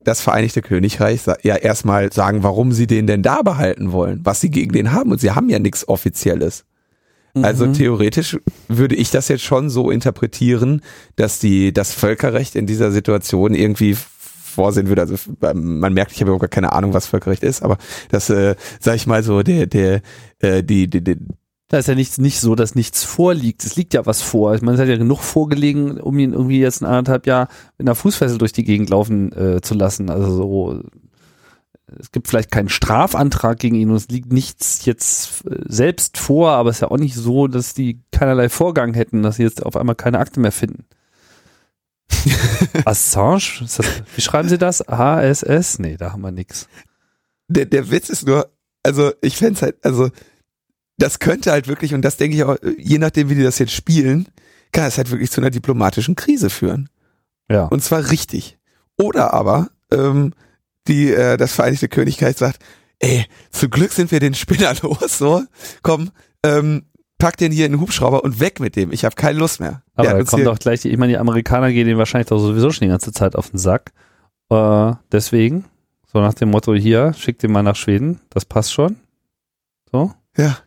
das 0.00 0.20
Vereinigte 0.20 0.62
Königreich 0.62 1.20
ja 1.42 1.56
erstmal 1.56 2.12
sagen, 2.12 2.42
warum 2.42 2.72
sie 2.72 2.86
den 2.86 3.06
denn 3.06 3.22
da 3.22 3.42
behalten 3.42 3.92
wollen, 3.92 4.20
was 4.24 4.40
sie 4.40 4.50
gegen 4.50 4.72
den 4.72 4.92
haben. 4.92 5.12
Und 5.12 5.20
sie 5.20 5.30
haben 5.30 5.48
ja 5.48 5.58
nichts 5.58 5.86
Offizielles. 5.88 6.64
Also 7.34 7.66
mhm. 7.66 7.72
theoretisch 7.72 8.38
würde 8.68 8.94
ich 8.94 9.10
das 9.10 9.28
jetzt 9.28 9.44
schon 9.44 9.70
so 9.70 9.90
interpretieren, 9.90 10.82
dass 11.16 11.38
die 11.38 11.72
das 11.72 11.94
Völkerrecht 11.94 12.56
in 12.56 12.66
dieser 12.66 12.92
Situation 12.92 13.54
irgendwie 13.54 13.96
vorsehen 14.52 14.88
würde. 14.88 15.00
Also 15.02 15.16
man 15.40 15.94
merkt, 15.94 16.12
ich 16.12 16.18
habe 16.18 16.28
überhaupt 16.28 16.42
gar 16.42 16.48
keine 16.48 16.72
Ahnung, 16.72 16.92
was 16.92 17.06
Völkerrecht 17.06 17.42
ist, 17.42 17.62
aber 17.62 17.78
das, 18.10 18.28
äh, 18.28 18.54
sag 18.80 18.96
ich 18.96 19.06
mal 19.06 19.22
so, 19.22 19.42
der, 19.42 19.66
der, 19.66 20.02
äh, 20.40 20.62
die, 20.62 20.90
die, 20.90 21.02
die 21.02 21.16
da 21.72 21.78
ist 21.78 21.88
ja 21.88 21.94
nichts, 21.94 22.18
nicht 22.18 22.38
so, 22.38 22.54
dass 22.54 22.74
nichts 22.74 23.02
vorliegt. 23.02 23.64
Es 23.64 23.76
liegt 23.76 23.94
ja 23.94 24.04
was 24.04 24.20
vor. 24.20 24.54
Ich 24.54 24.60
meine, 24.60 24.74
es 24.74 24.80
hat 24.82 24.90
ja 24.90 24.98
genug 24.98 25.20
vorgelegen, 25.20 25.98
um 25.98 26.18
ihn 26.18 26.34
irgendwie 26.34 26.60
jetzt 26.60 26.82
ein 26.82 26.84
anderthalb 26.84 27.26
Jahr 27.26 27.48
mit 27.78 27.88
einer 27.88 27.94
Fußfessel 27.94 28.36
durch 28.36 28.52
die 28.52 28.64
Gegend 28.64 28.90
laufen 28.90 29.32
äh, 29.32 29.62
zu 29.62 29.72
lassen. 29.72 30.10
Also 30.10 30.36
so, 30.36 30.82
es 31.98 32.12
gibt 32.12 32.28
vielleicht 32.28 32.50
keinen 32.50 32.68
Strafantrag 32.68 33.58
gegen 33.58 33.76
ihn 33.76 33.88
und 33.88 33.96
es 33.96 34.08
liegt 34.08 34.34
nichts 34.34 34.84
jetzt 34.84 35.46
äh, 35.46 35.60
selbst 35.64 36.18
vor, 36.18 36.50
aber 36.50 36.68
es 36.68 36.76
ist 36.76 36.80
ja 36.82 36.90
auch 36.90 36.98
nicht 36.98 37.14
so, 37.14 37.46
dass 37.46 37.72
die 37.72 38.02
keinerlei 38.12 38.50
Vorgang 38.50 38.92
hätten, 38.92 39.22
dass 39.22 39.36
sie 39.36 39.42
jetzt 39.42 39.64
auf 39.64 39.74
einmal 39.74 39.96
keine 39.96 40.18
Akte 40.18 40.40
mehr 40.40 40.52
finden. 40.52 40.84
Assange? 42.84 43.60
Das, 43.60 43.80
wie 44.14 44.20
schreiben 44.20 44.50
Sie 44.50 44.58
das? 44.58 44.80
HSS? 44.80 45.78
Nee, 45.78 45.96
da 45.96 46.12
haben 46.12 46.20
wir 46.20 46.32
nix. 46.32 46.68
Der, 47.48 47.64
der 47.64 47.90
Witz 47.90 48.10
ist 48.10 48.26
nur, 48.26 48.50
also 48.82 49.12
ich 49.22 49.38
fände 49.38 49.62
halt, 49.62 49.76
also 49.82 50.10
das 51.02 51.18
könnte 51.18 51.50
halt 51.50 51.66
wirklich, 51.66 51.94
und 51.94 52.02
das 52.02 52.16
denke 52.16 52.36
ich 52.36 52.44
auch, 52.44 52.56
je 52.78 52.98
nachdem, 52.98 53.28
wie 53.28 53.34
die 53.34 53.42
das 53.42 53.58
jetzt 53.58 53.72
spielen, 53.72 54.28
kann 54.70 54.84
es 54.84 54.98
halt 54.98 55.10
wirklich 55.10 55.32
zu 55.32 55.40
einer 55.40 55.50
diplomatischen 55.50 56.14
Krise 56.14 56.48
führen. 56.48 56.88
Ja. 57.50 57.64
Und 57.64 57.82
zwar 57.82 58.10
richtig. 58.10 58.56
Oder 58.96 59.34
aber 59.34 59.70
ähm, 59.90 60.32
die 60.86 61.12
äh, 61.12 61.36
das 61.36 61.54
Vereinigte 61.54 61.88
Königreich 61.88 62.36
sagt, 62.36 62.60
ey, 63.00 63.26
zum 63.50 63.70
Glück 63.70 63.90
sind 63.90 64.12
wir 64.12 64.20
den 64.20 64.34
Spinner 64.34 64.74
los, 64.82 65.18
so, 65.18 65.42
komm, 65.82 66.10
ähm, 66.44 66.84
pack 67.18 67.36
den 67.36 67.50
hier 67.50 67.66
in 67.66 67.72
den 67.72 67.80
Hubschrauber 67.80 68.22
und 68.22 68.38
weg 68.38 68.60
mit 68.60 68.76
dem. 68.76 68.92
Ich 68.92 69.04
habe 69.04 69.16
keine 69.16 69.40
Lust 69.40 69.58
mehr. 69.58 69.82
Aber 69.96 70.08
da 70.08 70.22
kommt 70.22 70.46
doch 70.46 70.58
gleich, 70.58 70.84
ich 70.84 70.96
meine, 70.96 71.14
die 71.14 71.18
Amerikaner 71.18 71.72
gehen 71.72 71.88
den 71.88 71.98
wahrscheinlich 71.98 72.28
doch 72.28 72.38
sowieso 72.38 72.70
schon 72.70 72.86
die 72.86 72.90
ganze 72.90 73.10
Zeit 73.10 73.34
auf 73.34 73.50
den 73.50 73.58
Sack. 73.58 73.90
Äh, 74.50 74.92
deswegen, 75.10 75.64
so 76.12 76.20
nach 76.20 76.34
dem 76.34 76.50
Motto 76.50 76.74
hier, 76.74 77.12
schickt 77.14 77.42
den 77.42 77.50
mal 77.50 77.64
nach 77.64 77.76
Schweden, 77.76 78.20
das 78.30 78.44
passt 78.44 78.72
schon. 78.72 79.00
So. 79.90 80.12
Ja. 80.36 80.58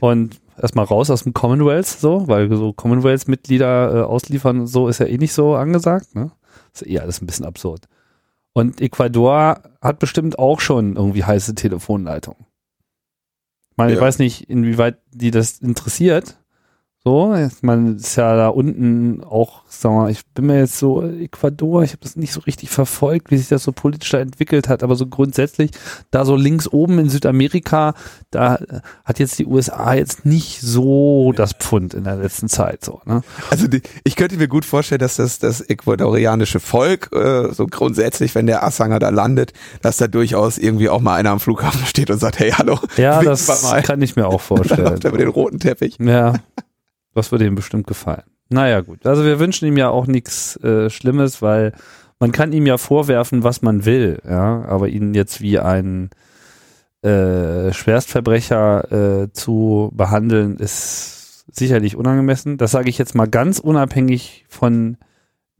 Und 0.00 0.40
erstmal 0.60 0.84
raus 0.84 1.10
aus 1.10 1.24
dem 1.24 1.34
Commonwealth, 1.34 1.86
so, 1.86 2.28
weil 2.28 2.54
so 2.54 2.72
Commonwealth-Mitglieder 2.72 3.94
äh, 3.94 4.02
ausliefern 4.02 4.60
und 4.60 4.66
so 4.66 4.88
ist 4.88 4.98
ja 4.98 5.06
eh 5.06 5.18
nicht 5.18 5.32
so 5.32 5.54
angesagt, 5.54 6.14
ne? 6.14 6.30
ist 6.72 6.86
eh 6.86 6.98
alles 6.98 7.20
ein 7.20 7.26
bisschen 7.26 7.46
absurd. 7.46 7.88
Und 8.52 8.80
Ecuador 8.80 9.62
hat 9.80 9.98
bestimmt 9.98 10.38
auch 10.38 10.60
schon 10.60 10.96
irgendwie 10.96 11.24
heiße 11.24 11.54
Telefonleitungen. 11.54 12.44
Ich 13.70 13.76
meine, 13.76 13.92
ja. 13.92 13.98
ich 13.98 14.02
weiß 14.02 14.18
nicht, 14.18 14.50
inwieweit 14.50 14.98
die 15.12 15.30
das 15.30 15.58
interessiert, 15.58 16.37
so, 17.08 17.34
man 17.62 17.96
ist 17.96 18.16
ja 18.16 18.36
da 18.36 18.48
unten 18.48 19.24
auch, 19.24 19.62
sag 19.66 19.92
mal, 19.92 20.10
ich 20.10 20.26
bin 20.34 20.44
mir 20.46 20.58
jetzt 20.58 20.78
so 20.78 21.02
Ecuador, 21.02 21.82
ich 21.82 21.92
habe 21.92 22.02
das 22.02 22.16
nicht 22.16 22.34
so 22.34 22.40
richtig 22.40 22.68
verfolgt, 22.68 23.30
wie 23.30 23.38
sich 23.38 23.48
das 23.48 23.62
so 23.62 23.72
politisch 23.72 24.10
da 24.10 24.18
entwickelt 24.18 24.68
hat, 24.68 24.82
aber 24.82 24.94
so 24.94 25.06
grundsätzlich 25.06 25.70
da 26.10 26.26
so 26.26 26.36
links 26.36 26.68
oben 26.68 26.98
in 26.98 27.08
Südamerika, 27.08 27.94
da 28.30 28.58
hat 29.06 29.18
jetzt 29.18 29.38
die 29.38 29.46
USA 29.46 29.94
jetzt 29.94 30.26
nicht 30.26 30.60
so 30.60 31.32
das 31.34 31.54
Pfund 31.54 31.94
in 31.94 32.04
der 32.04 32.16
letzten 32.16 32.50
Zeit 32.50 32.84
so. 32.84 33.00
Ne? 33.06 33.22
Also 33.48 33.68
die, 33.68 33.80
ich 34.04 34.14
könnte 34.14 34.36
mir 34.36 34.48
gut 34.48 34.66
vorstellen, 34.66 34.98
dass 34.98 35.16
das 35.16 35.38
das 35.38 35.62
ecuadorianische 35.62 36.60
Volk 36.60 37.08
äh, 37.14 37.54
so 37.54 37.66
grundsätzlich, 37.66 38.34
wenn 38.34 38.46
der 38.46 38.64
Assanger 38.64 38.98
da 38.98 39.08
landet, 39.08 39.54
dass 39.80 39.96
da 39.96 40.08
durchaus 40.08 40.58
irgendwie 40.58 40.90
auch 40.90 41.00
mal 41.00 41.14
einer 41.14 41.30
am 41.30 41.40
Flughafen 41.40 41.86
steht 41.86 42.10
und 42.10 42.18
sagt, 42.18 42.38
hey, 42.38 42.50
hallo. 42.50 42.78
Ja, 42.98 43.22
das 43.22 43.46
kann 43.84 44.02
ich 44.02 44.14
mir 44.14 44.26
auch 44.26 44.40
vorstellen. 44.42 44.84
Dann 44.84 44.92
läuft 44.92 45.04
er 45.06 45.10
über 45.10 45.18
den 45.18 45.28
roten 45.28 45.58
Teppich. 45.58 45.96
Ja. 46.00 46.34
Das 47.18 47.32
würde 47.32 47.46
ihm 47.46 47.54
bestimmt 47.54 47.86
gefallen. 47.86 48.22
Naja, 48.48 48.80
gut. 48.80 49.06
Also 49.06 49.24
wir 49.24 49.38
wünschen 49.38 49.66
ihm 49.66 49.76
ja 49.76 49.90
auch 49.90 50.06
nichts 50.06 50.56
äh, 50.62 50.88
Schlimmes, 50.88 51.42
weil 51.42 51.72
man 52.18 52.32
kann 52.32 52.52
ihm 52.52 52.66
ja 52.66 52.78
vorwerfen, 52.78 53.44
was 53.44 53.62
man 53.62 53.84
will, 53.84 54.20
ja, 54.24 54.64
aber 54.64 54.88
ihn 54.88 55.14
jetzt 55.14 55.40
wie 55.40 55.58
ein 55.58 56.10
äh, 57.02 57.72
Schwerstverbrecher 57.72 58.92
äh, 59.24 59.32
zu 59.32 59.92
behandeln, 59.94 60.56
ist 60.56 61.44
sicherlich 61.52 61.96
unangemessen. 61.96 62.56
Das 62.56 62.70
sage 62.70 62.88
ich 62.88 62.98
jetzt 62.98 63.14
mal 63.14 63.28
ganz 63.28 63.58
unabhängig 63.58 64.46
von 64.48 64.96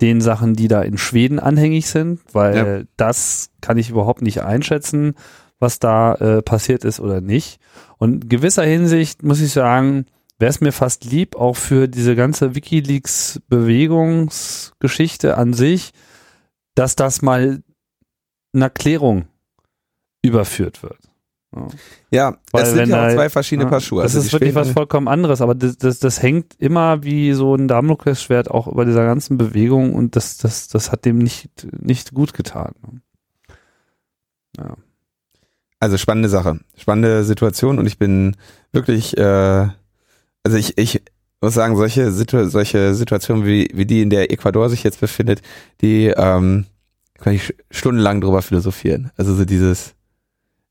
den 0.00 0.20
Sachen, 0.20 0.54
die 0.54 0.68
da 0.68 0.82
in 0.82 0.98
Schweden 0.98 1.38
anhängig 1.38 1.88
sind, 1.88 2.20
weil 2.32 2.56
ja. 2.56 2.86
das 2.96 3.50
kann 3.61 3.78
ich 3.78 3.90
überhaupt 3.90 4.22
nicht 4.22 4.42
einschätzen, 4.42 5.14
was 5.59 5.78
da 5.78 6.14
äh, 6.14 6.42
passiert 6.42 6.84
ist 6.84 7.00
oder 7.00 7.20
nicht. 7.20 7.61
Und 7.98 8.24
in 8.24 8.28
gewisser 8.28 8.64
Hinsicht 8.64 9.22
muss 9.22 9.40
ich 9.40 9.52
sagen, 9.52 10.06
wäre 10.39 10.51
es 10.51 10.61
mir 10.61 10.72
fast 10.72 11.05
lieb, 11.05 11.36
auch 11.36 11.57
für 11.57 11.89
diese 11.89 12.16
ganze 12.16 12.55
Wikileaks-Bewegungsgeschichte 12.55 15.36
an 15.36 15.53
sich, 15.53 15.93
dass 16.74 16.97
das 16.97 17.20
mal 17.22 17.62
eine 18.53 18.70
Klärung 18.70 19.28
überführt 20.22 20.82
wird. 20.82 20.99
Ja, 22.11 22.36
Weil 22.53 22.62
es 22.62 22.72
sind 22.72 22.91
ja 22.91 23.07
auch 23.07 23.14
zwei 23.14 23.30
verschiedene 23.30 23.64
ja, 23.64 23.70
Paar 23.70 23.80
Schuhe. 23.80 24.03
Das 24.03 24.14
also 24.14 24.26
ist 24.26 24.32
wirklich 24.32 24.55
was 24.55 24.70
vollkommen 24.70 25.09
anderes, 25.09 25.41
aber 25.41 25.55
das, 25.55 25.78
das, 25.78 25.99
das 25.99 26.22
hängt 26.22 26.55
immer 26.59 27.03
wie 27.03 27.32
so 27.32 27.55
ein 27.55 27.68
Damoklesschwert 27.68 28.51
auch 28.51 28.66
über 28.66 28.84
dieser 28.84 29.07
ganzen 29.07 29.39
Bewegung 29.39 29.95
und 29.95 30.14
das, 30.14 30.36
das, 30.36 30.68
das 30.68 30.93
hat 30.93 31.07
dem 31.07 31.18
nicht, 31.18 31.66
nicht 31.72 32.12
gut 32.12 32.34
getan. 32.34 32.74
Ja. 34.59 34.76
Also 35.80 35.97
spannende 35.97 36.28
Sache, 36.28 36.61
spannende 36.76 37.24
Situation 37.24 37.78
und 37.78 37.86
ich 37.86 37.99
bin 37.99 38.36
wirklich 38.72 39.16
äh, 39.16 39.68
also 40.45 40.57
ich, 40.57 40.78
ich 40.78 41.03
muss 41.41 41.55
sagen, 41.55 41.76
solche, 41.76 42.11
Situ 42.12 42.49
solche 42.49 42.95
Situationen 42.95 43.47
wie, 43.47 43.70
wie 43.72 43.86
die, 43.86 44.03
in 44.03 44.11
der 44.11 44.30
Ecuador 44.30 44.68
sich 44.68 44.82
jetzt 44.82 45.01
befindet, 45.01 45.43
die 45.80 46.07
ähm, 46.07 46.66
kann 47.18 47.34
ich 47.34 47.55
stundenlang 47.70 48.20
drüber 48.20 48.43
philosophieren. 48.43 49.11
Also 49.16 49.34
so 49.34 49.45
dieses, 49.45 49.95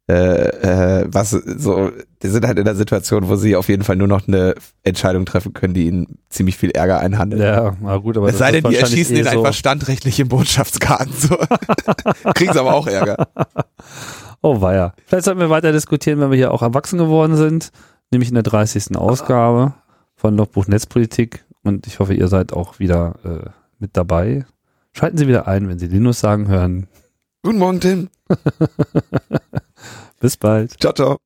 äh, 0.10 0.14
äh, 0.14 1.06
was 1.10 1.32
so, 1.32 1.92
die 2.24 2.28
sind 2.28 2.46
halt 2.46 2.58
in 2.58 2.66
der 2.66 2.76
Situation, 2.76 3.28
wo 3.28 3.36
sie 3.36 3.56
auf 3.56 3.70
jeden 3.70 3.84
Fall 3.84 3.98
nur 3.98 4.08
noch 4.08 4.28
eine 4.28 4.56
Entscheidung 4.84 5.26
treffen 5.26 5.54
können, 5.54 5.74
die 5.74 5.88
ihnen 5.88 6.20
ziemlich 6.30 6.58
viel 6.58 6.72
Ärger 6.72 7.00
einhandelt. 7.00 7.42
Ja, 7.42 7.76
na 7.82 7.98
gut, 7.98 8.18
aber 8.18 8.30
es 8.30 8.38
sei 8.38 8.52
denn, 8.52 8.64
die 8.64 8.76
erschießen 8.76 9.16
eh 9.16 9.20
ihn 9.20 9.26
so 9.26 9.32
einfach 9.32 9.54
standrechtlich 9.54 10.20
im 10.20 10.30
Botschaftsgarten. 10.30 11.14
So. 11.14 11.38
Kriegen 12.34 12.54
sie 12.54 12.60
aber 12.60 12.74
auch 12.74 12.88
Ärger. 12.88 13.28
Oh 14.42 14.62
weia. 14.62 14.94
Vielleicht 15.06 15.26
sollten 15.26 15.42
wir 15.42 15.50
weiter 15.50 15.72
diskutieren, 15.72 16.20
wenn 16.20 16.32
wir 16.32 16.38
hier 16.38 16.54
auch 16.54 16.62
erwachsen 16.62 16.98
geworden 16.98 17.36
sind 17.36 17.72
nämlich 18.12 18.30
in 18.30 18.36
der 18.36 18.44
30. 18.44 18.96
Ausgabe 18.96 19.74
von 20.16 20.36
Logbuch 20.36 20.68
Netzpolitik 20.68 21.46
und 21.64 21.88
ich 21.88 22.00
hoffe, 22.00 22.14
ihr 22.14 22.28
seid 22.28 22.54
auch 22.54 22.80
wieder 22.80 23.16
äh, 23.24 23.50
mit 23.80 23.96
dabei. 23.96 24.46
Schalten 24.94 25.18
Sie 25.18 25.28
wieder 25.28 25.48
ein, 25.48 25.70
wenn 25.70 25.80
Sie 25.80 25.88
Linus 25.88 26.20
sagen 26.20 26.48
hören. 26.48 26.88
Guten 27.44 27.60
Morgen, 27.60 27.80
Tim. 27.80 28.10
Bis 30.20 30.38
bald. 30.38 30.80
Ciao, 30.80 30.94
ciao. 30.94 31.18